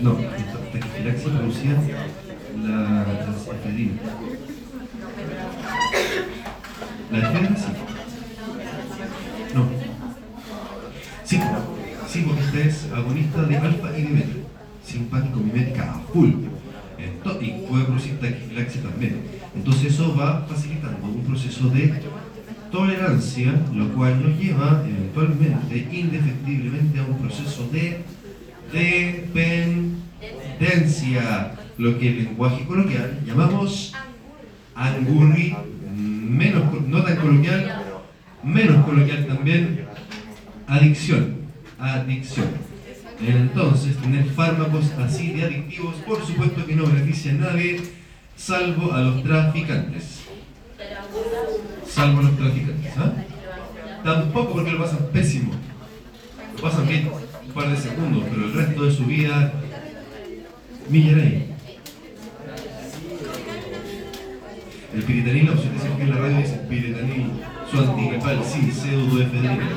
No, 0.00 0.12
taquifilaxia 0.72 1.30
producida 1.30 1.76
la 2.62 3.06
efedrina. 3.54 3.92
¿La 7.10 7.18
efedrina 7.18 7.56
sí? 7.56 7.72
No. 9.54 9.62
Sí, 11.24 11.40
sí, 12.08 12.24
porque 12.26 12.42
este 12.44 12.68
es 12.68 12.92
agonista 12.92 13.42
de 13.42 13.56
alfa 13.56 13.98
y 13.98 14.02
de 14.02 14.12
beta. 14.14 14.28
Simpático 14.84 15.40
mimética 15.40 15.92
a 15.92 16.00
full. 16.12 16.30
Ento- 16.98 17.38
y 17.42 17.66
puede 17.68 17.84
producir 17.84 18.18
taquifilaxia 18.20 18.82
también. 18.82 19.20
Entonces 19.58 19.92
eso 19.92 20.16
va 20.16 20.46
facilitando 20.48 21.06
un 21.08 21.24
proceso 21.24 21.68
de 21.68 21.92
tolerancia, 22.70 23.52
lo 23.74 23.88
cual 23.88 24.22
nos 24.22 24.38
lleva 24.38 24.84
eventualmente, 24.86 25.88
indefectiblemente, 25.90 27.00
a 27.00 27.04
un 27.04 27.18
proceso 27.18 27.68
de 27.72 28.04
dependencia, 28.72 31.54
lo 31.76 31.98
que 31.98 32.08
en 32.08 32.18
lenguaje 32.24 32.64
coloquial 32.64 33.20
llamamos 33.26 33.92
angurri, 34.74 35.54
menos, 35.96 36.62
no 36.86 37.02
tan 37.02 37.16
coloquial, 37.16 37.82
menos 38.44 38.84
coloquial 38.84 39.26
también, 39.26 39.86
adicción, 40.68 41.38
adicción. 41.80 42.46
Entonces, 43.26 43.96
tener 43.96 44.24
fármacos 44.26 44.92
así 44.92 45.32
de 45.32 45.42
adictivos, 45.44 45.96
por 46.06 46.24
supuesto 46.24 46.64
que 46.64 46.76
no 46.76 46.86
beneficia 46.86 47.32
a 47.32 47.34
nadie, 47.34 47.80
salvo 48.38 48.92
a 48.92 49.00
los 49.00 49.22
traficantes. 49.22 50.20
Salvo 51.86 52.20
a 52.20 52.22
los 52.22 52.36
traficantes. 52.36 52.92
¿ah? 52.96 53.12
Tampoco 54.04 54.52
porque 54.52 54.70
lo 54.70 54.78
pasan 54.78 55.08
pésimo. 55.12 55.52
Lo 56.56 56.62
pasan 56.62 56.86
bien 56.86 57.10
un 57.46 57.52
par 57.52 57.68
de 57.68 57.76
segundos, 57.76 58.24
pero 58.30 58.44
el 58.44 58.52
resto 58.54 58.84
de 58.84 58.92
su 58.92 59.04
vida, 59.04 59.52
Millaray. 60.88 61.48
El 64.94 65.02
piritanil, 65.02 65.46
la 65.46 65.52
opción 65.52 65.96
que 65.96 66.02
en 66.02 66.10
la 66.10 66.16
radio 66.16 66.38
dice 66.38 66.60
piritanil, 66.68 67.30
su 67.70 67.78
antigripal 67.78 68.44
sin 68.44 68.72
pseudoefedrina. 68.72 69.68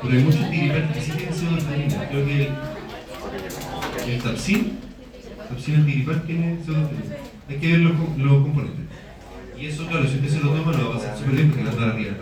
Pero 0.00 0.14
hay 0.14 0.24
muchos 0.24 0.40
antigripales 0.40 0.96
que 0.96 1.00
sí 1.00 1.12
tienen 1.12 1.34
pseudoefedrina. 1.34 2.08
Creo 2.08 2.26
que 2.26 2.42
el, 2.42 4.10
el 4.10 4.22
Tapsin, 4.22 4.78
Tapsin 5.48 5.74
antigripal 5.76 6.22
tiene 6.22 6.58
pseudoefedrina. 6.64 7.16
Hay 7.52 7.58
que 7.58 7.66
ver 7.72 7.80
los, 7.80 7.92
co- 7.92 8.14
los 8.16 8.32
componentes. 8.42 8.84
Y 9.58 9.66
eso, 9.66 9.86
claro, 9.86 10.08
si 10.08 10.16
usted 10.16 10.28
se 10.28 10.40
lo 10.40 10.50
toma, 10.50 10.72
lo 10.72 10.88
va 10.88 10.94
a 10.94 10.98
hacer 10.98 11.16
súper 11.16 11.34
bien 11.34 11.50
porque 11.50 11.64
va 11.64 11.82
a 11.84 11.90
arriba. 11.90 12.14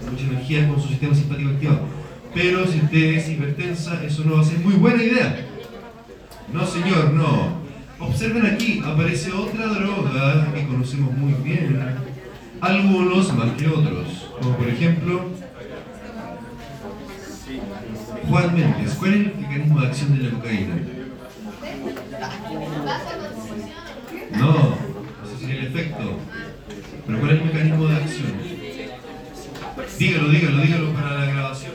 con 0.00 0.10
mucha 0.12 0.24
energía 0.24 0.68
con 0.68 0.80
su 0.80 0.88
sistema 0.88 1.14
simpático 1.14 1.50
activado. 1.50 1.80
Pero 2.34 2.66
si 2.66 2.78
usted 2.78 2.98
es 3.14 3.28
hipertensa, 3.30 4.04
eso 4.04 4.24
no 4.24 4.34
va 4.34 4.42
a 4.42 4.44
ser 4.44 4.58
muy 4.58 4.74
buena 4.74 5.02
idea. 5.02 5.46
No, 6.52 6.66
señor, 6.66 7.12
no. 7.14 7.58
Observen 8.00 8.46
aquí, 8.46 8.80
aparece 8.84 9.32
otra 9.32 9.66
droga 9.66 10.52
que 10.54 10.66
conocemos 10.66 11.16
muy 11.16 11.32
bien. 11.42 11.80
Algunos 12.60 13.32
más 13.34 13.50
que 13.52 13.66
otros. 13.68 14.28
Como 14.40 14.56
por 14.56 14.68
ejemplo, 14.68 15.22
Juan 18.28 18.54
Méndez. 18.54 18.94
¿Cuál 18.98 19.14
es 19.14 19.20
el 19.20 19.34
mecanismo 19.40 19.80
de 19.80 19.86
acción 19.86 20.16
de 20.18 20.24
la 20.24 20.30
cocaína? 20.30 20.74
No, 24.38 24.78
ese 25.24 25.40
sería 25.40 25.60
el 25.60 25.66
efecto. 25.66 26.18
Pero 27.06 27.18
¿cuál 27.18 27.30
es 27.32 27.40
el 27.40 27.44
mecanismo 27.46 27.86
de 27.86 27.96
acción? 27.96 28.34
Dígalo, 29.98 30.28
dígalo, 30.28 30.62
dígalo 30.62 30.92
para 30.92 31.18
la 31.18 31.26
grabación. 31.26 31.72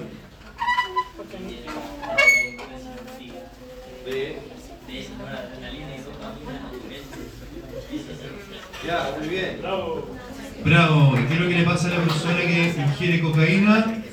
Ya, 8.86 9.16
muy 9.18 9.28
bien. 9.28 9.60
Bravo. 9.62 11.18
¿Y 11.18 11.26
qué 11.26 11.34
es 11.34 11.40
lo 11.40 11.50
que 11.50 11.56
le 11.56 11.64
pasa 11.64 11.88
a 11.88 11.92
la 11.92 12.04
persona 12.04 12.40
que 12.42 12.74
ingiere 12.78 13.20
cocaína? 13.22 14.04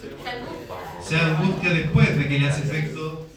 Se 1.02 1.16
angustia 1.16 1.72
después 1.72 2.18
de 2.18 2.28
que 2.28 2.38
le 2.38 2.48
hace 2.48 2.62
efecto. 2.62 3.29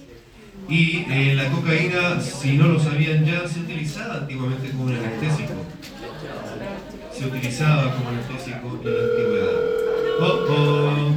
Y 0.70 1.06
eh, 1.10 1.34
la 1.36 1.50
cocaína, 1.52 2.20
si 2.22 2.54
no 2.58 2.68
lo 2.70 2.80
sabían 2.80 3.26
ya, 3.26 3.48
se 3.48 3.60
utilizaba 3.60 4.16
antiguamente 4.16 4.70
como 4.72 4.86
un 4.86 4.96
anestésico. 4.96 5.54
Se 7.12 7.26
utilizaba 7.26 7.94
como 7.96 8.10
anestésico 8.10 8.80
en 8.84 8.94
la 8.94 9.04
antigüedad. 9.04 9.60
Oh, 10.20 10.46
oh. 10.50 11.14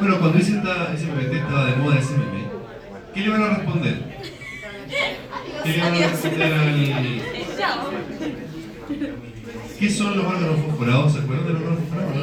Bueno, 0.00 0.18
cuando 0.18 0.38
esta- 0.38 0.92
ese 0.94 1.06
MPT 1.06 1.36
estaba 1.36 1.66
de 1.66 1.76
moda, 1.76 1.98
ese 1.98 2.14
meme, 2.16 2.44
¿qué 3.14 3.20
le 3.20 3.28
van 3.28 3.42
a 3.42 3.48
responder? 3.56 4.11
¿Qué 5.64 5.72
le 5.72 5.80
van 5.80 5.94
a 5.94 6.08
responder 6.08 6.52
al... 6.54 7.22
¿Qué 9.78 9.90
son 9.90 10.16
los 10.16 10.26
órganos 10.26 10.60
fosforados? 10.66 11.12
¿Se 11.12 11.18
acuerdan 11.20 11.46
de 11.46 11.52
los 11.52 11.62
órganos 11.62 11.80
fosforados, 11.80 12.16
no? 12.16 12.22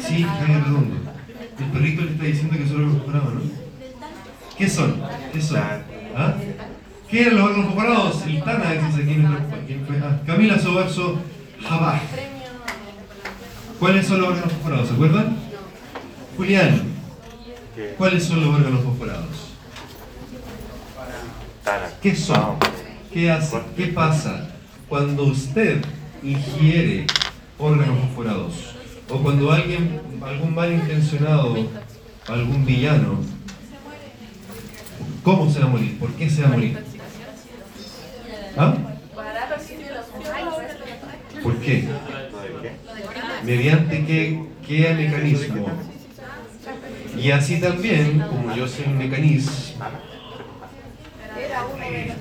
Sí, 0.00 0.22
Javier 0.22 0.64
Redondo. 0.64 0.96
El 1.58 1.64
perrito 1.66 2.02
le 2.02 2.10
está 2.12 2.24
diciendo 2.24 2.56
que 2.56 2.66
son 2.66 2.76
órganos 2.76 2.98
fosforados, 2.98 3.34
¿no? 3.34 3.40
¿Qué 4.58 4.68
son? 4.68 5.02
¿Qué 5.32 5.42
son? 5.42 5.58
¿Ah? 6.16 6.34
¿Qué 7.10 7.20
eran 7.22 7.36
los 7.36 7.44
órganos 7.44 7.66
fosforados? 7.66 8.22
El 8.26 8.42
Tana, 8.42 8.72
dice 8.72 9.02
aquí 9.02 9.12
en 9.12 9.22
nuestro... 9.22 10.06
Ah, 10.06 10.20
Camila 10.26 10.58
Sobarzo 10.58 11.18
Jabaj. 11.62 12.00
¿Cuáles 13.78 14.06
son 14.06 14.20
los 14.20 14.28
órganos 14.30 14.52
fosforados? 14.52 14.88
¿Se 14.88 14.94
acuerdan? 14.94 15.36
Julián, 16.36 16.82
¿cuáles 17.96 18.24
son 18.24 18.44
los 18.44 18.54
órganos 18.54 18.82
fosforados? 18.82 19.45
¿Qué 22.02 22.14
son? 22.14 22.56
¿Qué 23.12 23.30
hace? 23.30 23.56
¿Qué 23.76 23.86
pasa 23.88 24.48
cuando 24.88 25.24
usted 25.24 25.82
ingiere 26.22 27.06
órganos 27.58 27.98
fosforados? 28.00 28.74
O 29.08 29.18
cuando 29.18 29.50
alguien, 29.52 30.00
algún 30.22 30.54
malintencionado, 30.54 31.56
algún 32.28 32.64
villano, 32.64 33.20
¿Cómo 35.26 35.50
se 35.50 35.58
va 35.58 35.64
a 35.64 35.68
morir? 35.70 35.98
¿Por 35.98 36.12
qué 36.12 36.30
se 36.30 36.42
va 36.42 36.46
a 36.46 36.52
morir? 36.52 36.78
¿Ah? 38.56 38.76
¿Por 41.42 41.56
qué? 41.56 41.88
¿Mediante 43.42 44.06
qué, 44.06 44.40
qué 44.64 44.94
mecanismo? 44.94 45.66
Y 47.18 47.32
así 47.32 47.60
también, 47.60 48.20
como 48.20 48.54
yo 48.54 48.68
soy 48.68 48.84
un 48.84 48.98
mecanismo, 48.98 49.52
Ahora, 51.54 52.16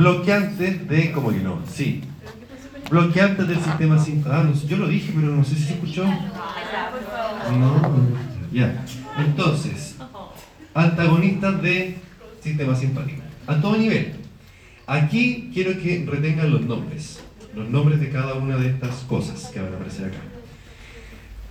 bloqueantes 0.00 0.88
de, 0.88 1.12
¿cómo 1.12 1.30
que 1.30 1.40
no? 1.40 1.60
Sí. 1.70 2.00
Bloqueantes 2.90 3.46
del 3.46 3.60
sistema 3.60 3.98
simpático. 3.98 4.34
Ah, 4.34 4.44
no 4.44 4.54
yo 4.54 4.76
lo 4.78 4.88
dije, 4.88 5.12
pero 5.14 5.36
no 5.36 5.44
sé 5.44 5.56
si 5.56 5.64
se 5.64 5.74
escuchó. 5.74 6.04
No, 6.04 7.82
ya. 8.50 8.82
Entonces, 9.18 9.96
antagonistas 10.72 11.60
de 11.60 11.96
sistema 12.42 12.74
simpático. 12.74 13.20
A 13.46 13.60
todo 13.60 13.76
nivel. 13.76 14.14
Aquí 14.86 15.50
quiero 15.52 15.72
que 15.78 16.06
retengan 16.10 16.50
los 16.50 16.62
nombres. 16.62 17.20
Los 17.54 17.68
nombres 17.68 18.00
de 18.00 18.08
cada 18.08 18.34
una 18.34 18.56
de 18.56 18.70
estas 18.70 19.00
cosas 19.00 19.50
que 19.52 19.60
van 19.60 19.74
a 19.74 19.76
aparecer 19.76 20.06
acá. 20.06 20.20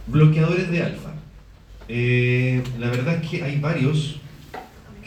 Bloqueadores 0.08 0.72
de 0.72 0.84
alfa. 0.84 1.12
Eh, 1.88 2.64
la 2.80 2.90
verdad 2.90 3.22
es 3.22 3.30
que 3.30 3.44
hay 3.44 3.60
varios 3.60 4.20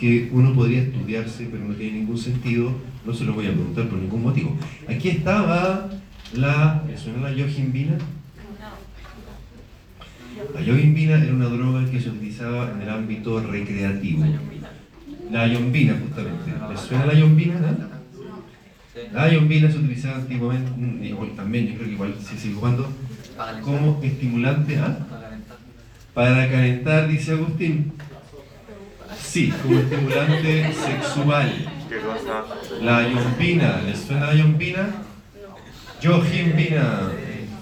que 0.02 0.28
uno 0.32 0.52
podría 0.52 0.82
estudiarse, 0.82 1.48
pero 1.48 1.64
no 1.64 1.74
tiene 1.74 1.98
ningún 1.98 2.18
sentido, 2.18 2.72
no 3.06 3.14
se 3.14 3.22
lo 3.22 3.34
voy 3.34 3.46
a 3.46 3.52
preguntar 3.52 3.88
por 3.88 4.00
ningún 4.00 4.24
motivo. 4.24 4.56
Aquí 4.88 5.10
estaba 5.10 5.88
la. 6.34 6.82
¿Me 6.84 6.96
suena 6.96 7.30
la 7.30 7.32
yohimbina? 7.32 7.98
La 10.52 10.60
yohimbina 10.60 11.22
era 11.22 11.32
una 11.32 11.44
droga 11.44 11.88
que 11.88 12.00
se 12.00 12.10
utilizaba 12.10 12.72
en 12.72 12.82
el 12.82 12.90
ámbito 12.90 13.40
recreativo. 13.46 14.24
La 15.30 15.46
yombina, 15.46 15.96
justamente. 16.02 16.50
¿Les 16.68 16.80
suena 16.80 17.06
la 17.06 17.14
yombina? 17.14 17.60
La 19.12 19.32
yombina 19.32 19.70
se 19.70 19.78
utilizaba 19.78 20.16
antiguamente, 20.16 20.72
mm, 20.76 21.04
igual 21.04 21.30
también, 21.36 21.68
yo 21.68 21.74
creo 21.74 21.86
que 21.86 21.92
igual 21.92 22.14
se 22.20 22.36
sigue 22.36 22.54
jugando, 22.56 22.92
como 23.62 24.00
estimulante 24.02 24.78
¿ah? 24.78 24.98
para 26.12 26.50
calentar, 26.50 27.06
dice 27.06 27.32
Agustín. 27.32 27.92
Sí, 29.32 29.50
como 29.62 29.78
estimulante 29.78 30.74
sexual. 30.74 31.50
La 32.82 33.08
yombina, 33.08 33.80
¿les 33.80 34.00
suena 34.00 34.26
la 34.26 34.34
yombina? 34.34 34.90
Yohimbina. 36.02 37.12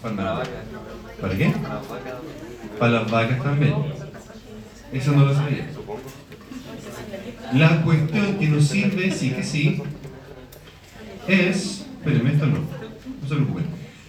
¿Para, 0.03 0.43
¿Para 1.21 1.39
qué? 1.39 1.53
Para 2.77 2.93
las 2.93 3.09
vacas 3.09 3.41
también. 3.45 3.75
Eso 4.93 5.12
no 5.12 5.27
lo 5.27 5.33
sabía. 5.33 5.68
La 7.53 7.83
cuestión 7.83 8.35
que 8.41 8.49
nos 8.49 8.66
sirve, 8.66 9.12
sí 9.12 9.31
que 9.31 9.45
sí, 9.45 9.81
es. 11.29 11.87
Espérenme, 11.99 12.33
esto 12.33 12.47
no. 12.47 12.59
No 12.59 13.29
se 13.29 13.35
preocupen. 13.37 13.66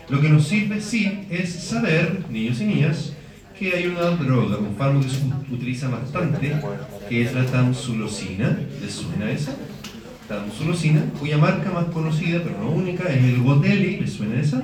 Lo 0.09 0.19
que 0.19 0.29
nos 0.29 0.47
sirve, 0.47 0.81
sí, 0.81 1.27
es 1.29 1.53
saber, 1.63 2.25
niños 2.27 2.59
y 2.59 2.65
niñas, 2.65 3.13
que 3.61 3.75
hay 3.75 3.85
una 3.85 4.09
droga, 4.09 4.57
un 4.57 4.75
fármaco 4.75 5.05
que 5.05 5.11
se 5.11 5.53
utiliza 5.53 5.87
bastante, 5.87 6.51
que 7.07 7.21
es 7.21 7.31
la 7.31 7.45
tamsulosina. 7.45 8.57
¿Les 8.81 8.91
suena 8.91 9.29
esa? 9.29 9.55
Tamsulosina, 10.27 11.05
cuya 11.19 11.37
marca 11.37 11.69
más 11.69 11.85
conocida, 11.85 12.41
pero 12.43 12.57
no 12.57 12.71
única, 12.71 13.03
es 13.03 13.23
el 13.23 13.39
Gotelli. 13.43 13.97
¿Les 13.97 14.13
suena 14.13 14.41
esa? 14.41 14.63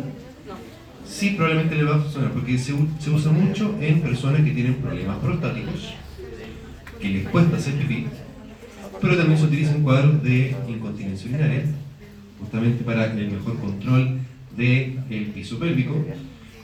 Sí, 1.08 1.36
probablemente 1.38 1.76
le 1.76 1.84
va 1.84 1.98
a 1.98 2.10
sonar, 2.10 2.32
porque 2.32 2.58
se, 2.58 2.74
se 3.00 3.12
usa 3.12 3.32
mucho 3.32 3.76
en 3.80 4.02
personas 4.02 4.42
que 4.42 4.50
tienen 4.50 4.74
problemas 4.78 5.18
prostáticos, 5.18 5.94
que 7.00 7.10
les 7.10 7.28
cuesta 7.28 7.58
hacer 7.58 7.76
pipí, 7.76 8.08
pero 9.00 9.16
también 9.16 9.38
se 9.38 9.46
utiliza 9.46 9.76
en 9.76 9.84
cuadros 9.84 10.24
de 10.24 10.56
incontinencia 10.68 11.30
urinaria, 11.30 11.66
justamente 12.40 12.84
para 12.84 13.06
el 13.06 13.30
mejor 13.30 13.60
control 13.60 14.18
del 14.58 15.32
piso 15.36 15.60
pélvico, 15.60 16.04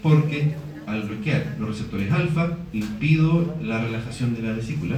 porque 0.01 0.55
al 0.87 1.03
bloquear 1.03 1.55
los 1.59 1.69
receptores 1.69 2.11
alfa, 2.11 2.57
impido 2.71 3.55
la 3.61 3.83
relajación 3.83 4.35
de 4.35 4.41
la 4.41 4.53
vesícula. 4.53 4.97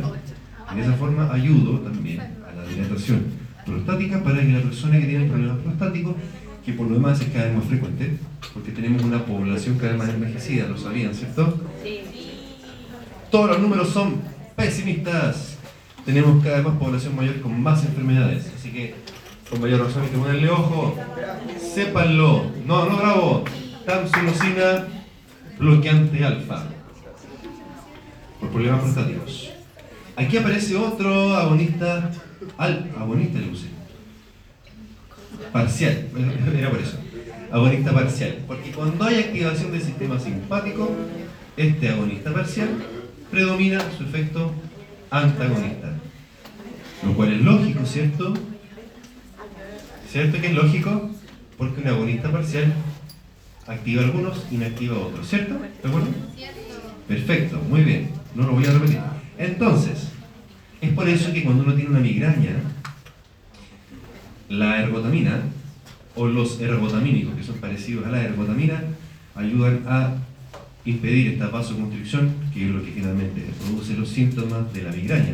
De 0.73 0.81
esa 0.81 0.93
forma 0.93 1.31
ayudo 1.31 1.79
también 1.79 2.19
a 2.19 2.55
la 2.55 2.67
dilatación 2.67 3.23
prostática 3.65 4.23
para 4.23 4.39
que 4.39 4.51
la 4.51 4.61
persona 4.61 4.99
que 4.99 5.05
tiene 5.05 5.25
problemas 5.27 5.57
prostáticos, 5.57 6.15
que 6.65 6.73
por 6.73 6.87
lo 6.87 6.95
demás 6.95 7.21
es 7.21 7.27
cada 7.29 7.45
vez 7.45 7.55
más 7.55 7.65
frecuente, 7.65 8.17
porque 8.53 8.71
tenemos 8.71 9.03
una 9.03 9.23
población 9.23 9.77
cada 9.77 9.93
vez 9.93 9.97
más 9.99 10.09
envejecida, 10.09 10.67
lo 10.67 10.77
sabían, 10.77 11.13
¿cierto? 11.13 11.59
Todos 13.29 13.49
los 13.49 13.59
números 13.59 13.89
son 13.89 14.21
pesimistas. 14.55 15.57
Tenemos 16.05 16.43
cada 16.43 16.57
vez 16.57 16.65
más 16.65 16.77
población 16.77 17.15
mayor 17.15 17.41
con 17.41 17.61
más 17.61 17.83
enfermedades, 17.83 18.51
así 18.57 18.71
que 18.71 18.95
con 19.49 19.61
mayor 19.61 19.81
razón 19.81 20.03
hay 20.03 20.09
que 20.09 20.17
ponerle 20.17 20.49
ojo. 20.49 20.95
Sépanlo. 21.59 22.51
No, 22.65 22.85
no 22.89 22.97
bravo. 22.97 23.43
Tamsulosina 23.85 24.85
bloqueante 25.57 26.23
alfa 26.23 26.63
por 28.39 28.49
problemas 28.49 28.81
prostáticos. 28.81 29.51
Aquí 30.15 30.37
aparece 30.37 30.75
otro 30.75 31.35
agonista, 31.35 32.11
al, 32.57 32.91
agonista 32.97 33.39
le 33.39 33.47
parcial, 35.51 36.07
era 36.57 36.69
por 36.69 36.79
eso, 36.79 36.97
agonista 37.51 37.93
parcial, 37.93 38.37
porque 38.47 38.71
cuando 38.71 39.03
hay 39.05 39.19
activación 39.19 39.71
del 39.71 39.81
sistema 39.81 40.19
simpático, 40.19 40.89
este 41.57 41.89
agonista 41.89 42.33
parcial 42.33 42.69
predomina 43.31 43.81
su 43.97 44.03
efecto 44.03 44.53
antagonista, 45.09 45.93
lo 47.05 47.13
cual 47.13 47.33
es 47.33 47.41
lógico, 47.41 47.85
¿cierto? 47.85 48.33
¿Cierto 50.09 50.39
que 50.39 50.47
es 50.47 50.53
lógico? 50.53 51.09
Porque 51.57 51.81
un 51.81 51.87
agonista 51.87 52.31
parcial 52.31 52.73
activa 53.67 54.03
algunos, 54.03 54.45
inactiva 54.51 54.97
otros, 54.97 55.27
¿cierto? 55.27 55.55
¿De 55.55 55.87
acuerdo? 55.87 56.07
Perfecto, 57.07 57.61
muy 57.69 57.83
bien, 57.83 58.09
no 58.35 58.43
lo 58.43 58.53
voy 58.53 58.65
a 58.65 58.71
repetir. 58.71 58.99
Entonces, 59.37 60.09
es 60.81 60.91
por 60.91 61.07
eso 61.09 61.33
que 61.33 61.43
cuando 61.43 61.63
uno 61.63 61.73
tiene 61.73 61.89
una 61.89 61.99
migraña, 61.99 62.55
la 64.49 64.81
ergotamina 64.81 65.41
o 66.15 66.27
los 66.27 66.59
ergotamínicos, 66.61 67.35
que 67.35 67.43
son 67.43 67.57
parecidos 67.57 68.05
a 68.05 68.11
la 68.11 68.23
ergotamina, 68.23 68.83
ayudan 69.35 69.83
a 69.87 70.13
impedir 70.85 71.33
esta 71.33 71.47
vasoconstricción, 71.47 72.33
que 72.53 72.65
es 72.65 72.71
lo 72.71 72.83
que 72.83 72.91
generalmente 72.91 73.41
produce 73.59 73.95
los 73.95 74.09
síntomas 74.09 74.71
de 74.73 74.83
la 74.83 74.91
migraña. 74.91 75.33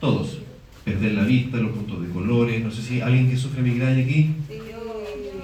Todos, 0.00 0.38
perder 0.84 1.12
la 1.12 1.24
vista, 1.24 1.56
los 1.58 1.72
puntos 1.72 2.02
de 2.02 2.08
colores, 2.10 2.62
no 2.62 2.70
sé 2.70 2.82
si 2.82 3.00
alguien 3.00 3.28
que 3.28 3.36
sufre 3.36 3.62
migraña 3.62 4.02
aquí. 4.02 4.30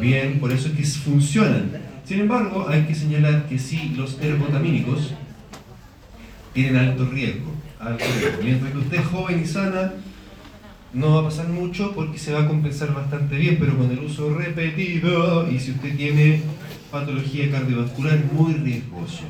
Bien, 0.01 0.39
por 0.41 0.53
eso 0.53 0.69
es 0.69 0.75
que 0.75 0.85
funcionan. 0.85 1.71
Sin 2.11 2.23
embargo, 2.23 2.67
hay 2.69 2.87
que 2.87 2.95
señalar 2.97 3.47
que 3.47 3.57
si 3.57 3.91
los 3.91 4.21
ergotamínicos 4.21 5.13
tienen 6.53 6.75
alto 6.75 7.05
riesgo, 7.05 7.53
alto 7.79 8.05
riesgo. 8.05 8.43
Mientras 8.43 8.73
que 8.73 8.79
usted 8.79 8.99
es 8.99 9.07
joven 9.07 9.41
y 9.41 9.47
sana, 9.47 9.93
no 10.93 11.15
va 11.15 11.21
a 11.21 11.25
pasar 11.27 11.47
mucho 11.47 11.93
porque 11.95 12.19
se 12.19 12.33
va 12.33 12.41
a 12.41 12.49
compensar 12.49 12.93
bastante 12.93 13.37
bien, 13.37 13.59
pero 13.61 13.79
con 13.79 13.93
el 13.93 14.01
uso 14.01 14.35
repetido 14.35 15.49
y 15.49 15.61
si 15.61 15.71
usted 15.71 15.97
tiene 15.97 16.43
patología 16.91 17.49
cardiovascular 17.49 18.19
muy 18.33 18.55
riesgoso. 18.55 19.23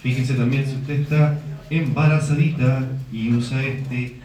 Fíjense 0.00 0.34
también 0.34 0.64
si 0.64 0.76
usted 0.76 1.00
está 1.00 1.40
embarazadita 1.70 2.86
y 3.10 3.32
usa 3.32 3.64
este 3.64 4.20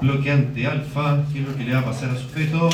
bloqueante 0.00 0.66
alfa, 0.66 1.22
¿qué 1.30 1.40
es 1.40 1.46
lo 1.46 1.54
que 1.54 1.64
le 1.64 1.74
va 1.74 1.80
a 1.80 1.84
pasar 1.84 2.08
a 2.12 2.16
su 2.16 2.28
feto? 2.28 2.70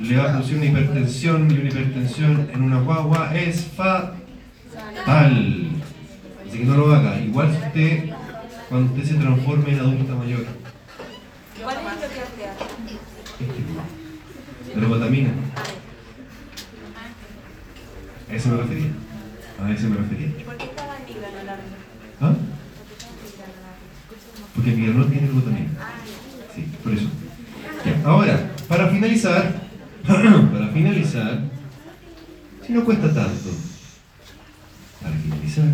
Le 0.00 0.16
va 0.16 0.24
a 0.24 0.32
producir 0.32 0.56
una 0.56 0.66
hipertensión 0.66 1.50
y 1.50 1.58
una 1.58 1.70
hipertensión 1.70 2.50
en 2.52 2.62
una 2.62 2.80
guagua 2.80 3.34
es 3.34 3.64
fatal. 3.76 4.16
Así 6.46 6.58
que 6.58 6.64
no 6.64 6.76
lo 6.76 6.94
haga. 6.94 7.20
Igual 7.20 7.50
si 7.50 7.58
usted, 7.66 8.10
cuando 8.68 8.92
usted 8.92 9.08
se 9.08 9.14
transforme 9.14 9.72
en 9.72 9.78
adulta 9.80 10.14
mayor. 10.14 10.44
¿Cuál 11.62 11.76
es? 11.76 11.82
Este, 13.40 14.80
ergotamina. 14.80 15.30
A 18.30 18.34
eso 18.34 18.48
me 18.48 18.56
refería. 18.56 18.90
A 19.62 19.70
eso 19.70 19.88
me 19.88 19.96
refería. 19.96 20.26
¿Y 20.26 20.44
por 20.44 20.56
qué 20.56 20.64
estaba? 20.64 20.94
¿Ah? 22.20 22.34
Porque 24.54 24.70
el 24.70 24.76
Miguel 24.76 24.98
no 24.98 25.06
tiene 25.06 25.28
glutamina. 25.28 25.70
Sí, 26.54 26.66
por 26.82 26.92
eso. 26.92 27.08
Ya, 27.84 28.08
ahora, 28.08 28.50
para 28.68 28.88
finalizar, 28.88 29.63
para 30.06 30.68
finalizar, 30.72 31.40
si 32.66 32.72
no 32.72 32.84
cuesta 32.84 33.12
tanto, 33.12 33.50
para 35.02 35.16
finalizar, 35.16 35.64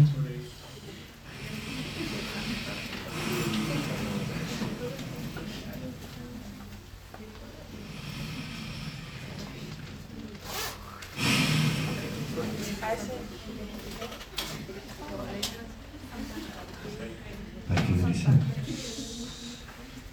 para 17.68 17.80
finalizar, 17.82 18.34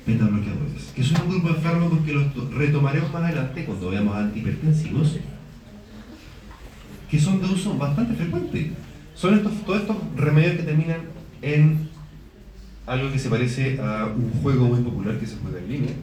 beta 0.06 0.26
bloqueadores, 0.26 0.84
que 0.96 1.04
son 1.04 1.22
un 1.24 1.30
grupo 1.30 1.50
de 1.50 1.62
fármacos 1.62 2.00
que 2.06 2.14
los 2.14 2.34
to- 2.34 2.50
retomaremos 2.52 3.07
más 3.20 3.32
adelante 3.32 3.66
cuando 3.66 3.90
veamos 3.90 4.16
antihipertensivos, 4.16 5.18
que 7.10 7.20
son 7.20 7.42
de 7.42 7.48
uso 7.48 7.78
bastante 7.78 8.14
frecuente. 8.14 8.72
Son 9.16 9.34
estos, 9.34 9.54
todos 9.66 9.82
estos 9.82 9.98
remedios 10.16 10.58
que 10.58 10.64
terminan 10.64 11.02
en 11.42 11.90
algo 12.86 13.12
que 13.12 13.20
se 13.20 13.30
parece 13.30 13.80
a 13.82 14.06
un 14.06 14.32
juego 14.42 14.66
muy 14.68 14.82
popular 14.82 15.18
que 15.18 15.26
se 15.26 15.38
juega 15.38 15.60
en 15.60 15.70
línea. 15.70 15.94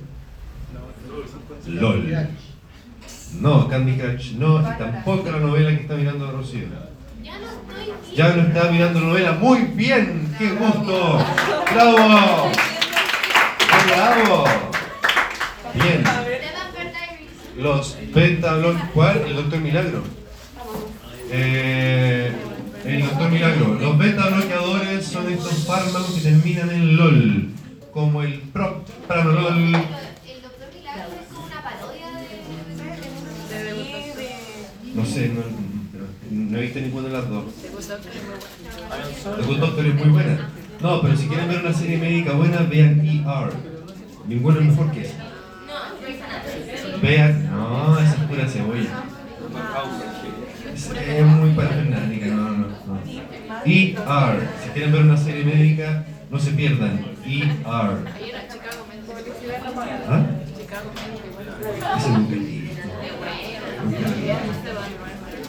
LOL. 1.67 2.29
No, 3.41 3.69
Candy 3.69 3.97
Crush, 3.97 4.35
no, 4.35 4.61
y 4.61 4.79
tampoco 4.79 5.31
la 5.31 5.39
novela 5.39 5.71
que 5.71 5.83
está 5.83 5.97
mirando 5.97 6.31
Rocío. 6.31 6.67
Ya 8.15 8.37
no 8.37 8.43
está 8.43 8.71
mirando 8.71 9.01
novela. 9.01 9.33
Muy 9.33 9.61
bien, 9.75 10.35
qué 10.39 10.51
gusto. 10.51 11.19
Bravo. 11.73 12.51
Bravo. 13.89 14.45
Bien. 15.75 16.14
Los 17.65 17.97
beta 18.13 18.57
block, 18.57 18.77
¿cuál? 18.93 19.23
El 19.27 19.37
doctor 19.37 19.59
Milagro. 19.59 20.03
Eh, 21.31 22.31
el 22.85 23.01
doctor 23.01 23.31
Milagro. 23.31 23.79
Los 23.81 23.97
beta 23.97 24.29
bloqueadores 24.29 25.07
son 25.07 25.33
estos 25.33 25.65
fármacos 25.65 26.11
que 26.11 26.21
terminan 26.21 26.69
en 26.69 26.95
LOL, 26.95 27.49
como 27.91 28.23
el 28.23 28.35
propranolol. 28.41 29.57
El 29.65 30.43
doctor 30.43 30.69
Milagro 30.77 31.15
es 31.19 31.27
como 31.33 31.47
una 31.47 31.63
parodia 31.63 32.09
de. 32.11 32.43
No 34.95 35.07
sé, 35.07 35.29
no, 35.29 35.41
pero 35.91 36.05
no 36.33 36.59
he 36.59 36.61
visto 36.61 36.81
ninguna 36.81 37.09
de 37.09 37.15
las 37.15 37.31
dos. 37.31 37.45
The 37.63 39.43
Good 39.43 39.57
Doctor 39.59 39.87
es 39.87 39.95
muy 39.95 40.09
buena. 40.11 40.51
No, 40.83 41.01
pero 41.01 41.17
si 41.17 41.29
quieren 41.29 41.49
ver 41.49 41.61
una 41.61 41.73
serie 41.73 41.97
médica 41.97 42.33
buena, 42.33 42.59
vean 42.59 43.01
ER. 43.01 43.55
Ninguna 44.29 44.59
es 44.61 44.67
mejor 44.67 44.93
que 44.93 45.01
esa. 45.01 45.31
Vean, 47.05 47.51
no, 47.51 47.99
esa 47.99 48.13
es 48.15 48.21
pura 48.31 48.49
cebolla. 48.49 48.91
Es, 50.75 50.91
es 50.91 51.27
muy 51.27 51.51
parafernálica, 51.51 52.27
no, 52.27 52.51
no, 52.51 52.67
no. 52.87 53.01
ER. 53.67 54.49
Si 54.63 54.71
quieren 54.71 54.93
ver 54.93 55.03
una 55.03 55.17
serie 55.19 55.45
médica, 55.45 56.05
no 56.31 56.39
se 56.39 56.51
pierdan. 56.53 57.05
ER. 57.27 57.99
¿Ah? 60.09 60.27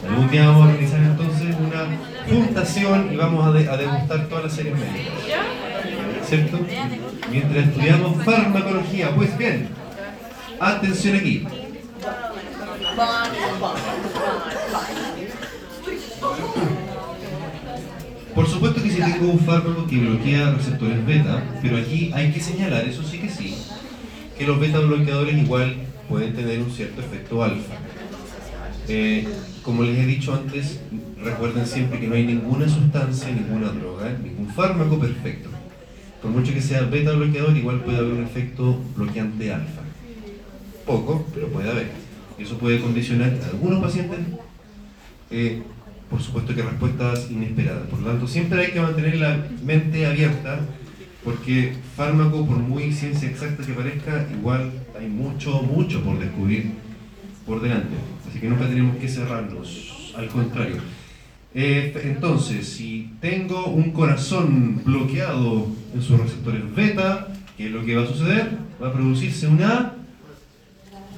Algún 0.08 0.30
día 0.30 0.46
vamos 0.48 0.62
a 0.62 0.68
organizar 0.68 1.00
entonces 1.00 1.56
una 1.58 1.86
juntación 2.28 3.08
y 3.12 3.16
vamos 3.16 3.46
a, 3.46 3.52
de- 3.52 3.68
a 3.68 3.76
degustar 3.76 4.26
todas 4.28 4.44
las 4.44 4.52
series 4.52 4.74
médicas. 4.74 5.14
¿Cierto? 6.28 6.58
Mientras 7.30 7.66
estudiamos 7.68 8.22
farmacología. 8.24 9.10
Pues 9.14 9.36
bien, 9.38 9.68
atención 10.60 11.16
aquí. 11.16 11.46
Por 18.34 18.46
supuesto 18.46 18.82
que 18.82 18.90
si 18.90 19.00
tengo 19.00 19.32
un 19.32 19.40
fármaco 19.40 19.86
que 19.86 19.96
bloquea 19.96 20.52
receptores 20.52 21.06
beta, 21.06 21.42
pero 21.62 21.78
aquí 21.78 22.10
hay 22.14 22.32
que 22.32 22.40
señalar, 22.40 22.84
eso 22.86 23.02
sí 23.02 23.18
que 23.18 23.30
sí, 23.30 23.56
que 24.36 24.46
los 24.46 24.60
beta 24.60 24.78
bloqueadores 24.80 25.36
igual 25.36 25.76
pueden 26.08 26.34
tener 26.34 26.60
un 26.60 26.70
cierto 26.70 27.00
efecto 27.00 27.42
alfa. 27.42 27.74
Eh, 28.88 29.26
como 29.62 29.82
les 29.82 29.98
he 29.98 30.06
dicho 30.06 30.34
antes, 30.34 30.80
recuerden 31.22 31.66
siempre 31.66 31.98
que 31.98 32.08
no 32.08 32.14
hay 32.14 32.24
ninguna 32.24 32.68
sustancia, 32.68 33.28
ninguna 33.30 33.68
droga, 33.68 34.16
ningún 34.22 34.48
fármaco 34.48 34.98
perfecto. 35.00 35.48
Por 36.20 36.30
mucho 36.30 36.52
que 36.52 36.60
sea 36.60 36.82
beta 36.82 37.12
bloqueador, 37.12 37.56
igual 37.56 37.80
puede 37.80 37.98
haber 37.98 38.12
un 38.12 38.24
efecto 38.24 38.78
bloqueante 38.94 39.52
alfa. 39.52 39.85
Poco, 40.86 41.26
pero 41.34 41.48
puede 41.48 41.70
haber. 41.70 41.90
Y 42.38 42.44
eso 42.44 42.56
puede 42.58 42.80
condicionar 42.80 43.36
a 43.42 43.48
algunos 43.48 43.82
pacientes, 43.82 44.18
eh, 45.30 45.62
por 46.08 46.22
supuesto 46.22 46.54
que 46.54 46.62
respuestas 46.62 47.30
inesperadas. 47.30 47.88
Por 47.88 48.00
lo 48.00 48.06
tanto, 48.06 48.28
siempre 48.28 48.64
hay 48.64 48.72
que 48.72 48.80
mantener 48.80 49.16
la 49.16 49.46
mente 49.64 50.06
abierta, 50.06 50.60
porque 51.24 51.74
fármaco, 51.96 52.46
por 52.46 52.58
muy 52.58 52.92
ciencia 52.92 53.28
exacta 53.28 53.66
que 53.66 53.72
parezca, 53.72 54.28
igual 54.32 54.70
hay 54.98 55.08
mucho, 55.08 55.60
mucho 55.62 56.02
por 56.02 56.18
descubrir 56.20 56.70
por 57.44 57.60
delante. 57.60 57.96
Así 58.28 58.38
que 58.38 58.48
nunca 58.48 58.68
tenemos 58.68 58.96
que 58.96 59.08
cerrarnos, 59.08 60.12
al 60.16 60.28
contrario. 60.28 60.76
Eh, 61.58 61.98
entonces, 62.04 62.68
si 62.68 63.12
tengo 63.20 63.66
un 63.66 63.92
corazón 63.92 64.82
bloqueado 64.84 65.66
en 65.94 66.02
sus 66.02 66.20
receptores 66.20 66.62
beta, 66.74 67.28
¿qué 67.56 67.66
es 67.66 67.72
lo 67.72 67.84
que 67.84 67.96
va 67.96 68.02
a 68.02 68.06
suceder? 68.06 68.58
Va 68.80 68.88
a 68.88 68.92
producirse 68.92 69.48
una 69.48 69.95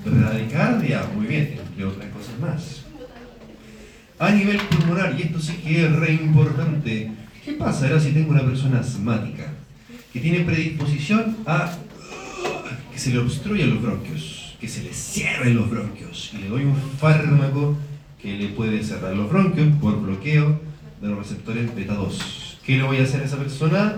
bradicardia, 0.08 1.02
muy 1.14 1.26
bien, 1.26 1.58
entre 1.66 1.84
otras 1.84 2.08
cosas 2.10 2.38
más. 2.40 2.82
A 4.18 4.30
nivel 4.30 4.58
pulmonar, 4.58 5.14
y 5.18 5.22
esto 5.22 5.40
sí 5.40 5.54
que 5.64 5.86
es 5.86 5.92
re 5.92 6.12
importante, 6.12 7.12
¿qué 7.44 7.52
pasará 7.52 8.00
si 8.00 8.10
tengo 8.10 8.30
una 8.30 8.44
persona 8.44 8.80
asmática 8.80 9.52
que 10.12 10.20
tiene 10.20 10.40
predisposición 10.40 11.36
a 11.46 11.72
que 12.92 12.98
se 12.98 13.10
le 13.10 13.18
obstruyan 13.18 13.70
los 13.70 13.82
bronquios, 13.82 14.56
que 14.60 14.66
se 14.66 14.82
le 14.82 14.92
cierren 14.92 15.54
los 15.54 15.70
bronquios, 15.70 16.32
y 16.34 16.38
le 16.38 16.48
doy 16.48 16.64
un 16.64 16.74
fármaco 16.98 17.76
que 18.20 18.36
le 18.36 18.48
puede 18.48 18.82
cerrar 18.82 19.14
los 19.14 19.30
bronquios 19.30 19.68
por 19.80 20.00
bloqueo 20.00 20.60
de 21.00 21.08
los 21.08 21.18
receptores 21.18 21.72
beta 21.76 21.94
2. 21.94 22.58
¿Qué 22.64 22.76
le 22.76 22.82
voy 22.82 22.98
a 22.98 23.04
hacer 23.04 23.22
a 23.22 23.24
esa 23.24 23.36
persona? 23.36 23.94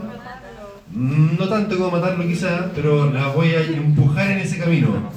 No 0.92 1.48
tanto 1.48 1.78
como 1.78 1.92
matarlo 1.92 2.26
quizá, 2.26 2.70
pero 2.74 3.10
la 3.10 3.28
voy 3.28 3.50
a 3.50 3.62
empujar 3.62 4.32
en 4.32 4.38
ese 4.38 4.58
camino. 4.58 5.10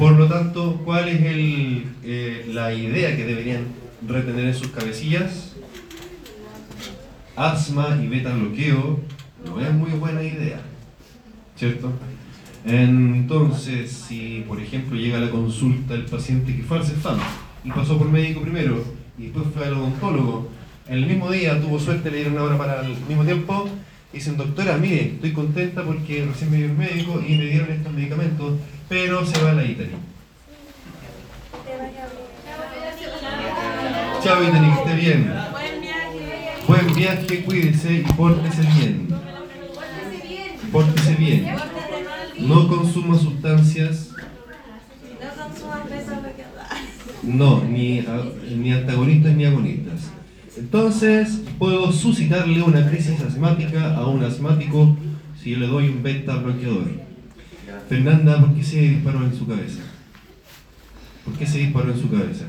Por 0.00 0.12
lo 0.12 0.28
tanto, 0.28 0.80
¿cuál 0.82 1.10
es 1.10 1.20
el, 1.20 1.84
eh, 2.02 2.46
la 2.54 2.72
idea 2.72 3.14
que 3.14 3.26
deberían 3.26 3.66
retener 4.08 4.46
en 4.46 4.54
sus 4.54 4.68
cabecillas? 4.68 5.54
Asma 7.36 8.00
y 8.02 8.08
beta 8.08 8.34
bloqueo 8.34 8.98
no 9.44 9.60
es 9.60 9.70
muy 9.74 9.90
buena 9.90 10.22
idea, 10.22 10.62
¿cierto? 11.54 11.92
Entonces, 12.64 13.92
si 13.92 14.42
por 14.48 14.58
ejemplo 14.58 14.96
llega 14.96 15.18
a 15.18 15.20
la 15.20 15.30
consulta 15.30 15.92
el 15.92 16.06
paciente 16.06 16.56
que 16.56 16.62
fue 16.62 16.78
al 16.78 16.86
CEFAM 16.86 17.18
y 17.62 17.70
pasó 17.70 17.98
por 17.98 18.08
médico 18.08 18.40
primero 18.40 18.82
y 19.18 19.24
después 19.24 19.48
fue 19.54 19.66
al 19.66 19.74
odontólogo, 19.74 20.48
el 20.88 21.04
mismo 21.04 21.30
día 21.30 21.60
tuvo 21.60 21.78
suerte, 21.78 22.10
le 22.10 22.16
dieron 22.16 22.32
una 22.32 22.44
hora 22.44 22.56
para 22.56 22.86
el 22.86 22.96
mismo 23.06 23.22
tiempo, 23.22 23.68
dicen, 24.12 24.36
doctora, 24.36 24.76
mire, 24.76 25.12
estoy 25.14 25.32
contenta 25.32 25.84
porque 25.84 26.24
recién 26.26 26.50
me 26.50 26.58
dio 26.58 26.66
el 26.66 26.76
médico 26.76 27.22
y 27.26 27.36
me 27.36 27.44
dieron 27.44 27.70
estos 27.70 27.92
medicamentos, 27.92 28.58
pero 28.88 29.24
se 29.24 29.42
va 29.42 29.52
la 29.52 29.64
Italy. 29.64 29.90
Chao 34.22 34.42
Italy, 34.42 34.66
que 34.66 34.80
esté 34.80 34.94
bien. 34.94 35.32
Buen 36.66 36.94
viaje, 36.94 37.44
cuídese 37.44 37.92
y 37.94 38.02
pórtese 38.02 38.62
bien. 38.62 39.08
Pórtese 40.70 41.14
bien. 41.14 41.56
No 42.38 42.68
consuma 42.68 43.18
sustancias, 43.18 44.10
No 47.22 47.60
ni, 47.60 48.02
ni 48.56 48.72
antagonistas 48.72 49.34
ni 49.34 49.44
agonistas. 49.44 50.10
Entonces, 50.60 51.40
puedo 51.58 51.90
suscitarle 51.90 52.62
una 52.62 52.86
crisis 52.86 53.18
asmática 53.22 53.96
a 53.96 54.06
un 54.06 54.22
asmático 54.22 54.94
si 55.42 55.56
le 55.56 55.66
doy 55.66 55.88
un 55.88 56.02
beta 56.02 56.36
bloqueador. 56.36 56.84
Fernanda, 57.88 58.38
¿por 58.38 58.54
qué 58.54 58.62
se 58.62 58.80
disparó 58.82 59.24
en 59.24 59.34
su 59.34 59.46
cabeza? 59.46 59.80
¿Por 61.24 61.32
qué 61.34 61.46
se 61.46 61.58
disparó 61.60 61.90
en 61.92 61.98
su 61.98 62.10
cabeza? 62.10 62.44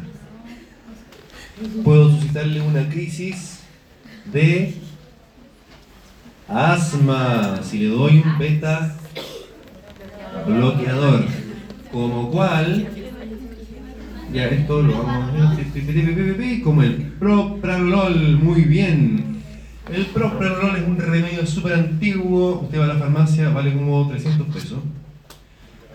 Puedo 1.86 2.12
suscitarle 2.12 2.60
una 2.60 2.90
crisis 2.90 3.62
de 4.26 4.76
asma 6.50 7.62
si 7.64 7.80
le 7.80 7.88
doy 7.88 8.24
un 8.26 8.38
beta 8.38 8.94
bloqueador. 10.46 11.24
Como 11.94 12.30
cual, 12.30 12.90
ya 14.34 14.48
esto 14.48 14.82
lo 14.82 15.04
vamos 15.04 15.34
a 15.36 16.62
como 16.64 16.84
el 16.84 16.96
propranolol, 17.20 18.40
muy 18.42 18.62
bien. 18.62 19.42
El 19.92 20.06
propranolol 20.08 20.76
es 20.78 20.88
un 20.88 20.98
remedio 20.98 21.46
súper 21.46 21.74
antiguo, 21.74 22.62
usted 22.62 22.80
va 22.80 22.86
a 22.86 22.88
la 22.88 22.96
farmacia, 22.96 23.50
vale 23.50 23.74
como 23.74 24.08
300 24.08 24.48
pesos. 24.48 24.80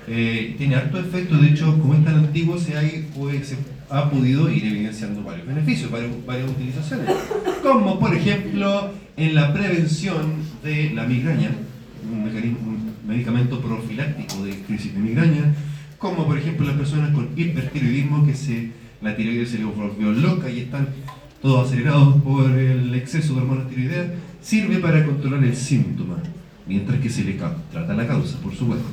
Eh, 0.09 0.55
tiene 0.59 0.77
harto 0.77 0.99
efecto, 0.99 1.37
de 1.37 1.49
hecho, 1.49 1.79
como 1.79 1.95
es 1.95 2.05
tan 2.05 2.15
antiguo, 2.17 2.59
se 2.59 2.77
ha, 2.77 2.83
pues, 3.17 3.49
se 3.49 3.57
ha 3.91 4.11
podido 4.11 4.51
ir 4.51 4.65
evidenciando 4.65 5.23
varios 5.23 5.47
beneficios, 5.47 5.91
varias, 5.91 6.11
varias 6.27 6.51
utilizaciones. 6.51 7.11
Como, 7.63 7.99
por 7.99 8.15
ejemplo, 8.15 8.91
en 9.17 9.35
la 9.35 9.53
prevención 9.53 10.35
de 10.63 10.91
la 10.91 11.05
migraña, 11.05 11.51
un, 12.11 12.25
mecanismo, 12.25 12.59
un 12.69 12.95
medicamento 13.07 13.61
profiláctico 13.61 14.45
de 14.45 14.63
crisis 14.63 14.95
de 14.95 15.01
migraña, 15.01 15.55
como 15.99 16.27
por 16.27 16.39
ejemplo 16.39 16.67
las 16.67 16.77
personas 16.77 17.11
con 17.11 17.31
hipertiroidismo 17.37 18.27
que 18.27 18.35
se, 18.35 18.71
la 19.03 19.17
tiroides 19.17 19.51
se 19.51 19.59
les 19.59 19.67
volvió 19.67 20.13
loca 20.13 20.51
y 20.51 20.61
están 20.61 20.89
todos 21.41 21.67
acelerados 21.67 22.21
por 22.23 22.51
el 22.51 22.95
exceso 22.95 23.35
de 23.35 23.41
hormonas 23.41 23.69
tiroideas, 23.69 24.09
sirve 24.41 24.79
para 24.79 25.05
controlar 25.05 25.45
el 25.45 25.57
síntoma, 25.57 26.17
mientras 26.67 27.01
que 27.01 27.11
se 27.11 27.25
le 27.25 27.35
trata 27.35 27.95
la 27.95 28.07
causa, 28.07 28.39
por 28.41 28.55
supuesto. 28.55 28.87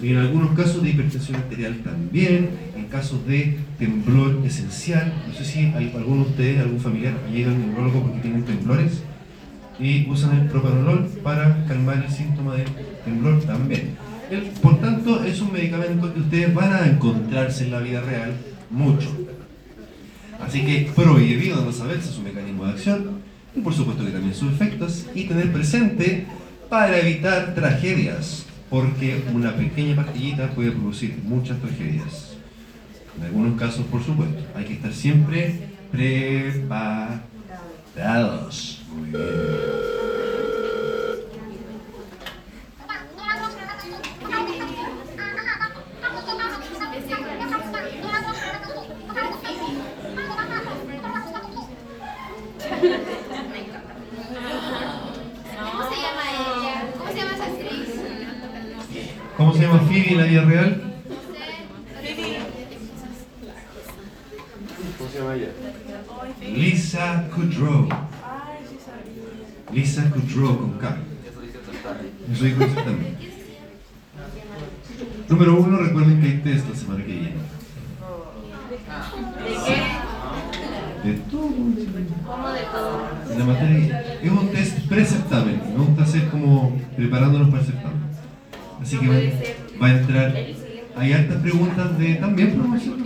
Y 0.00 0.10
en 0.10 0.18
algunos 0.18 0.52
casos 0.52 0.82
de 0.82 0.90
hipertensión 0.90 1.36
arterial 1.36 1.78
también, 1.78 2.50
en 2.76 2.84
casos 2.86 3.26
de 3.26 3.58
temblor 3.78 4.40
esencial, 4.44 5.12
no 5.26 5.34
sé 5.34 5.44
si 5.44 5.58
hay 5.58 5.92
alguno 5.96 6.24
de 6.24 6.30
ustedes, 6.30 6.60
algún 6.60 6.78
familiar, 6.78 7.14
ha 7.26 7.30
llegado 7.30 7.56
al 7.56 7.66
neurólogo 7.66 8.02
porque 8.02 8.20
tienen 8.20 8.44
temblores 8.44 9.02
y 9.80 10.08
usan 10.08 10.38
el 10.38 10.48
propanolol 10.48 11.08
para 11.22 11.64
calmar 11.66 12.04
el 12.04 12.12
síntoma 12.12 12.54
de 12.54 12.64
temblor 13.04 13.42
también. 13.42 13.96
Por 14.62 14.78
tanto, 14.80 15.24
es 15.24 15.40
un 15.40 15.52
medicamento 15.52 16.12
que 16.12 16.20
ustedes 16.20 16.52
van 16.54 16.72
a 16.72 16.86
encontrarse 16.86 17.64
en 17.64 17.70
la 17.70 17.80
vida 17.80 18.02
real 18.02 18.34
mucho. 18.68 19.08
Así 20.40 20.64
que 20.64 20.90
prohibido 20.94 21.64
no 21.64 21.72
saberse 21.72 22.12
su 22.12 22.20
mecanismo 22.20 22.66
de 22.66 22.72
acción 22.72 23.22
y 23.56 23.60
por 23.60 23.72
supuesto 23.72 24.04
que 24.04 24.10
también 24.10 24.34
sus 24.34 24.52
efectos 24.52 25.06
y 25.14 25.24
tener 25.24 25.50
presente 25.52 26.26
para 26.68 26.98
evitar 26.98 27.54
tragedias, 27.54 28.44
porque 28.68 29.24
una 29.32 29.56
pequeña 29.56 29.96
pastillita 29.96 30.50
puede 30.50 30.72
producir 30.72 31.16
muchas 31.24 31.58
tragedias. 31.58 32.36
En 33.16 33.24
algunos 33.24 33.58
casos, 33.58 33.86
por 33.86 34.04
supuesto, 34.04 34.42
hay 34.54 34.66
que 34.66 34.74
estar 34.74 34.92
siempre 34.92 35.70
preparados. 35.90 37.22
Muy 38.94 39.08
bien. 39.10 39.22
¿Cómo 59.36 59.54
se 59.54 59.60
llama 59.60 59.78
Phoebe 59.78 60.10
en 60.10 60.18
la 60.18 60.24
vida 60.24 60.42
real? 60.42 60.82
¿Cómo 64.98 65.10
se 65.10 65.18
llama 65.18 65.34
ella? 65.34 65.48
Lisa 66.56 67.28
Kudrow. 67.32 67.88
Con 70.46 70.78
K. 70.78 70.96
Eso 72.32 72.44
dijo. 72.44 72.64
Número 75.28 75.60
uno, 75.60 75.78
recuerden 75.78 76.20
que 76.20 76.26
hay 76.28 76.38
test 76.38 76.68
la 76.68 76.76
semana 76.76 77.04
que 77.04 77.12
viene. 77.12 77.26
¿De 77.26 77.34
qué? 79.66 81.08
De 81.08 81.14
todo. 81.30 81.48
¿Cómo 82.24 82.48
de 82.50 82.60
todo? 82.60 83.32
En 83.32 83.38
la 83.38 83.44
materia. 83.44 84.18
Es 84.22 84.30
un 84.30 84.48
test 84.50 84.78
preceptamen. 84.88 85.60
Me 85.76 85.84
gusta 85.84 86.04
hacer 86.04 86.28
como 86.28 86.76
preparándonos 86.96 87.48
para 87.48 87.60
el 87.60 87.66
certamen. 87.66 88.02
Así 88.80 88.96
que 88.98 89.08
va, 89.82 89.86
a 89.86 89.90
entrar. 89.90 90.36
Hay 90.96 91.12
hartas 91.12 91.42
preguntas 91.42 91.98
de 91.98 92.14
también 92.14 92.54
promoción. 92.54 93.04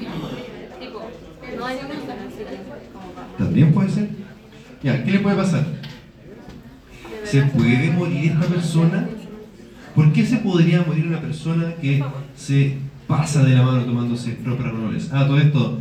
También 3.38 3.72
puede 3.72 3.88
ser. 3.88 4.10
Ya, 4.82 5.02
¿qué 5.02 5.12
le 5.12 5.18
puede 5.20 5.36
pasar? 5.36 5.64
¿Se 7.32 7.40
puede 7.44 7.90
morir 7.92 8.32
esta 8.32 8.46
persona? 8.46 9.08
¿Por 9.94 10.12
qué 10.12 10.26
se 10.26 10.36
podría 10.36 10.82
morir 10.82 11.06
una 11.06 11.18
persona 11.18 11.74
que 11.80 12.04
se 12.36 12.76
pasa 13.06 13.42
de 13.42 13.54
la 13.54 13.62
mano 13.62 13.86
tomándose 13.86 14.32
propranoles? 14.32 15.08
Ah, 15.14 15.26
todo 15.26 15.38
esto. 15.38 15.78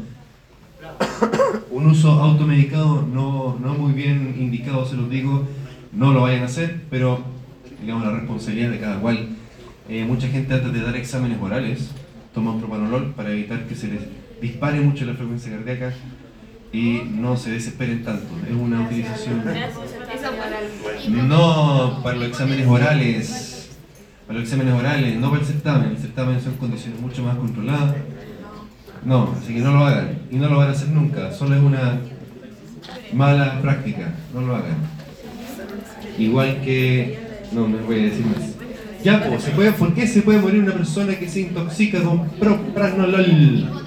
Un 1.70 1.88
uso 1.88 2.10
automedicado 2.10 3.06
no, 3.06 3.60
no 3.60 3.74
muy 3.74 3.92
bien 3.92 4.34
indicado, 4.40 4.86
se 4.86 4.96
los 4.96 5.10
digo. 5.10 5.46
No 5.92 6.14
lo 6.14 6.22
vayan 6.22 6.44
a 6.44 6.46
hacer, 6.46 6.84
pero 6.90 7.22
digamos 7.82 8.06
la 8.06 8.12
responsabilidad 8.12 8.70
de 8.70 8.80
cada 8.80 9.02
cual. 9.02 9.36
Eh, 9.90 10.06
mucha 10.06 10.30
gente 10.30 10.54
antes 10.54 10.72
de 10.72 10.82
dar 10.82 10.96
exámenes 10.96 11.38
orales 11.42 11.92
toma 12.34 12.52
un 12.54 12.62
propanolol 12.62 13.08
para 13.08 13.30
evitar 13.30 13.68
que 13.68 13.76
se 13.76 13.90
les 13.90 14.00
dispare 14.42 14.80
mucho 14.80 15.04
la 15.04 15.16
frecuencia 15.16 15.52
cardíaca 15.52 15.92
y 16.72 17.02
no 17.12 17.36
se 17.36 17.52
desesperen 17.52 18.06
tanto. 18.06 18.38
Es 18.50 18.56
una 18.56 18.84
utilización... 18.84 19.44
No 21.10 22.00
para 22.04 22.18
los 22.18 22.28
exámenes 22.30 22.68
orales, 22.68 23.70
para 24.28 24.40
los 24.40 24.48
exámenes 24.48 24.74
orales, 24.74 25.18
no 25.18 25.30
para 25.30 25.42
el 25.42 25.48
certamen. 25.48 25.90
El 25.92 25.98
certamen 25.98 26.42
son 26.42 26.54
condiciones 26.54 27.00
mucho 27.00 27.24
más 27.24 27.38
controladas. 27.38 27.96
No, 29.04 29.36
así 29.38 29.56
que 29.56 29.62
no 29.62 29.72
lo 29.72 29.86
hagan. 29.86 30.20
Y 30.32 30.36
no 30.36 30.48
lo 30.50 30.58
van 30.58 30.70
a 30.70 30.72
hacer 30.72 30.90
nunca. 30.90 31.32
Solo 31.32 31.56
es 31.56 31.62
una 31.62 32.00
mala 33.14 33.62
práctica. 33.62 34.14
No 34.34 34.42
lo 34.42 34.56
hagan. 34.56 34.78
Igual 36.18 36.62
que... 36.62 37.20
No, 37.52 37.68
me 37.68 37.82
voy 37.82 38.00
a 38.00 38.04
decir 38.04 38.26
más. 38.26 38.52
Ya, 39.04 39.28
pues, 39.28 39.44
¿se 39.44 39.52
puede, 39.52 39.72
¿por 39.72 39.94
qué 39.96 40.08
se 40.08 40.22
puede 40.22 40.40
morir 40.40 40.62
una 40.62 40.74
persona 40.74 41.16
que 41.16 41.28
se 41.28 41.42
intoxica 41.42 42.02
con 42.04 42.30
propranolol? 42.30 43.82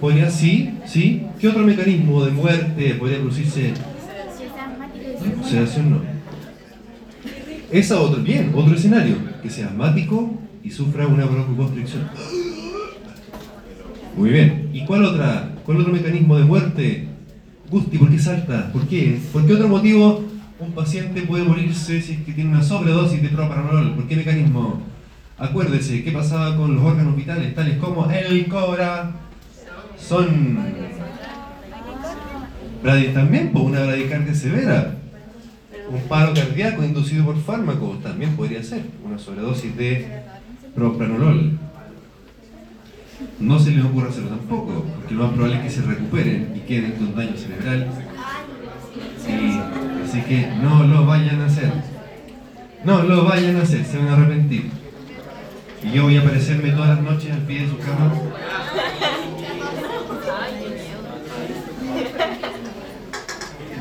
¿Podría 0.00 0.30
sí? 0.30 0.78
¿Sí? 0.86 1.26
¿Qué 1.38 1.48
otro 1.48 1.62
mecanismo 1.62 2.24
de 2.24 2.32
muerte 2.32 2.94
podría 2.94 3.18
producirse? 3.18 3.74
Sedación 5.44 5.90
no. 5.90 6.00
Esa 7.70 8.00
otro, 8.00 8.22
bien, 8.22 8.52
otro 8.54 8.74
escenario, 8.74 9.16
que 9.42 9.50
sea 9.50 9.66
asmático 9.66 10.38
y 10.62 10.70
sufra 10.70 11.06
una 11.06 11.24
broncoconstricción. 11.24 12.08
Muy 14.16 14.30
bien. 14.30 14.70
¿Y 14.72 14.84
cuál 14.84 15.04
otra? 15.04 15.50
¿Cuál 15.64 15.80
otro 15.80 15.92
mecanismo 15.92 16.36
de 16.38 16.44
muerte? 16.44 17.08
Gusti, 17.70 17.98
¿por 17.98 18.10
qué 18.10 18.18
salta? 18.18 18.72
¿Por 18.72 18.86
qué? 18.86 19.18
¿Por 19.32 19.44
qué 19.46 19.54
otro 19.54 19.68
motivo 19.68 20.24
un 20.58 20.72
paciente 20.72 21.22
puede 21.22 21.44
morirse 21.44 22.00
si 22.00 22.12
es 22.12 22.20
que 22.20 22.32
tiene 22.32 22.50
una 22.50 22.62
sobredosis 22.62 23.20
de 23.20 23.28
propranolol? 23.28 23.94
¿Por 23.94 24.06
qué 24.06 24.16
mecanismo? 24.16 24.80
Acuérdese, 25.38 26.02
¿qué 26.02 26.12
pasaba 26.12 26.56
con 26.56 26.76
los 26.76 26.84
órganos 26.84 27.14
vitales, 27.16 27.54
tales 27.54 27.76
como 27.78 28.08
el 28.10 28.46
corazón? 28.46 29.16
Bradi- 32.82 33.12
También, 33.12 33.52
por 33.52 33.62
una 33.62 33.82
bradicardia 33.82 34.34
severa. 34.34 34.95
Un 35.88 36.00
paro 36.08 36.34
cardíaco 36.34 36.82
inducido 36.82 37.24
por 37.24 37.40
fármacos 37.40 38.02
también 38.02 38.36
podría 38.36 38.62
ser 38.62 38.82
una 39.04 39.18
sobredosis 39.18 39.76
de 39.76 40.22
propranolol. 40.74 41.58
No 43.38 43.58
se 43.58 43.70
les 43.70 43.84
ocurra 43.84 44.08
hacerlo 44.08 44.30
tampoco, 44.30 44.84
porque 44.96 45.14
lo 45.14 45.24
más 45.24 45.32
probable 45.32 45.56
es 45.56 45.62
que 45.62 45.70
se 45.70 45.82
recuperen 45.82 46.52
y 46.56 46.60
queden 46.60 46.92
con 46.92 47.14
daño 47.14 47.36
cerebral. 47.36 47.88
Sí, 49.24 49.60
así 50.04 50.20
que 50.22 50.48
no 50.62 50.84
lo 50.84 51.06
vayan 51.06 51.40
a 51.40 51.46
hacer. 51.46 51.72
No 52.84 53.02
lo 53.02 53.24
vayan 53.24 53.56
a 53.56 53.62
hacer, 53.62 53.84
se 53.84 53.98
van 53.98 54.08
a 54.08 54.12
arrepentir. 54.14 54.70
Y 55.82 55.92
yo 55.92 56.04
voy 56.04 56.16
a 56.16 56.20
aparecerme 56.20 56.70
todas 56.70 56.88
las 56.88 57.00
noches 57.00 57.32
al 57.32 57.42
pie 57.42 57.62
de 57.62 57.68
su 57.68 57.78
cama. 57.78 58.12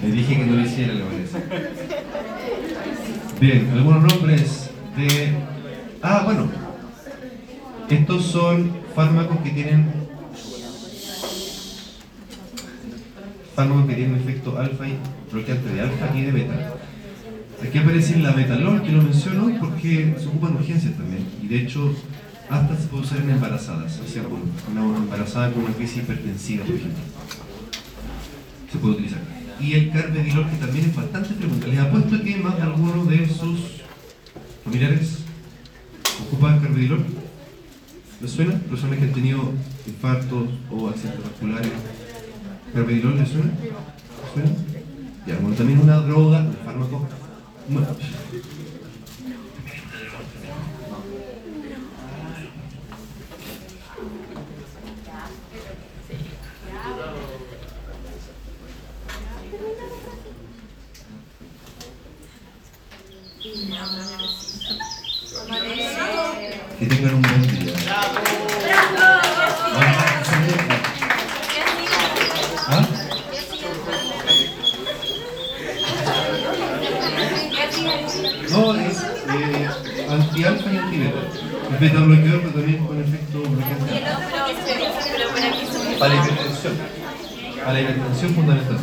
Le 0.05 0.11
dije 0.11 0.37
que 0.37 0.45
no 0.45 0.55
lo 0.55 0.61
hiciera, 0.61 0.93
le 0.93 1.03
parece. 1.03 1.37
Bien, 3.41 3.71
algunos 3.73 4.03
nombres 4.03 4.69
de... 4.95 5.33
Ah, 6.03 6.21
bueno. 6.23 6.47
Estos 7.89 8.25
son 8.25 8.71
fármacos 8.93 9.39
que 9.39 9.49
tienen... 9.49 9.89
Fármacos 13.55 13.87
que 13.87 13.95
tienen 13.95 14.15
efecto 14.17 14.59
alfa 14.59 14.87
y 14.87 14.97
bloqueante 15.31 15.69
de 15.73 15.81
alfa 15.81 16.15
y 16.15 16.21
de 16.21 16.31
beta. 16.31 16.73
Aquí 17.67 17.79
aparece 17.79 18.19
la 18.19 18.33
metalol, 18.33 18.83
que 18.83 18.91
lo 18.91 19.01
menciono 19.01 19.59
porque 19.59 20.13
se 20.19 20.27
ocupa 20.27 20.49
en 20.49 20.57
urgencias 20.57 20.93
también. 20.93 21.25
Y 21.41 21.47
de 21.47 21.61
hecho, 21.61 21.95
hasta 22.47 22.77
se 22.77 22.87
puede 22.89 23.03
usar 23.05 23.17
en 23.21 23.31
embarazadas. 23.31 23.99
O 24.05 24.07
sea, 24.07 24.21
una 24.71 24.97
embarazada 24.97 25.51
con 25.51 25.63
una 25.63 25.73
crisis 25.73 26.03
hipertensiva, 26.03 26.63
por 26.63 26.75
ejemplo. 26.75 27.03
Se 28.71 28.77
puede 28.77 28.93
utilizar 28.93 29.34
y 29.59 29.73
el 29.73 29.91
carpe 29.91 30.23
que 30.23 30.57
también 30.59 30.89
es 30.89 30.95
bastante 30.95 31.29
frecuente. 31.29 31.67
Les 31.67 31.79
apuesto 31.79 32.21
que 32.21 32.37
más 32.37 32.57
de 32.57 32.63
alguno 32.63 33.05
de 33.05 33.27
sus 33.27 33.81
familiares 34.63 35.19
ocupan 36.21 36.59
carpe 36.59 36.89
¿Les 38.21 38.31
suena? 38.31 38.53
Personas 38.69 38.97
que 38.97 39.05
han 39.05 39.13
tenido 39.13 39.51
infartos 39.85 40.49
o 40.71 40.89
accidentes 40.89 41.23
vasculares. 41.23 41.71
¿Carpe 42.73 42.93
vilol 42.93 43.17
les 43.17 43.29
suena? 43.29 43.51
¿Les 43.51 44.33
suena? 44.33 44.49
Ya, 45.27 45.37
bueno, 45.39 45.55
también 45.55 45.79
es 45.79 45.83
una 45.85 45.97
droga, 45.97 46.39
un 46.39 46.55
fármaco. 46.65 47.07
Educación 88.25 88.33
fundamental. 88.33 88.77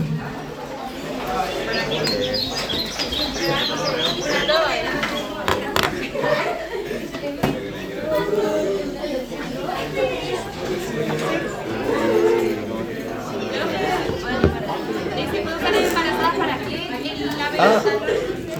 Ah, 17.58 17.82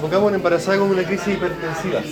ah 0.00 0.26
una 0.26 0.36
embarazada 0.36 0.78
con 0.78 0.90
una 0.90 1.04
crisis 1.04 1.28
hipertensiva. 1.28 2.02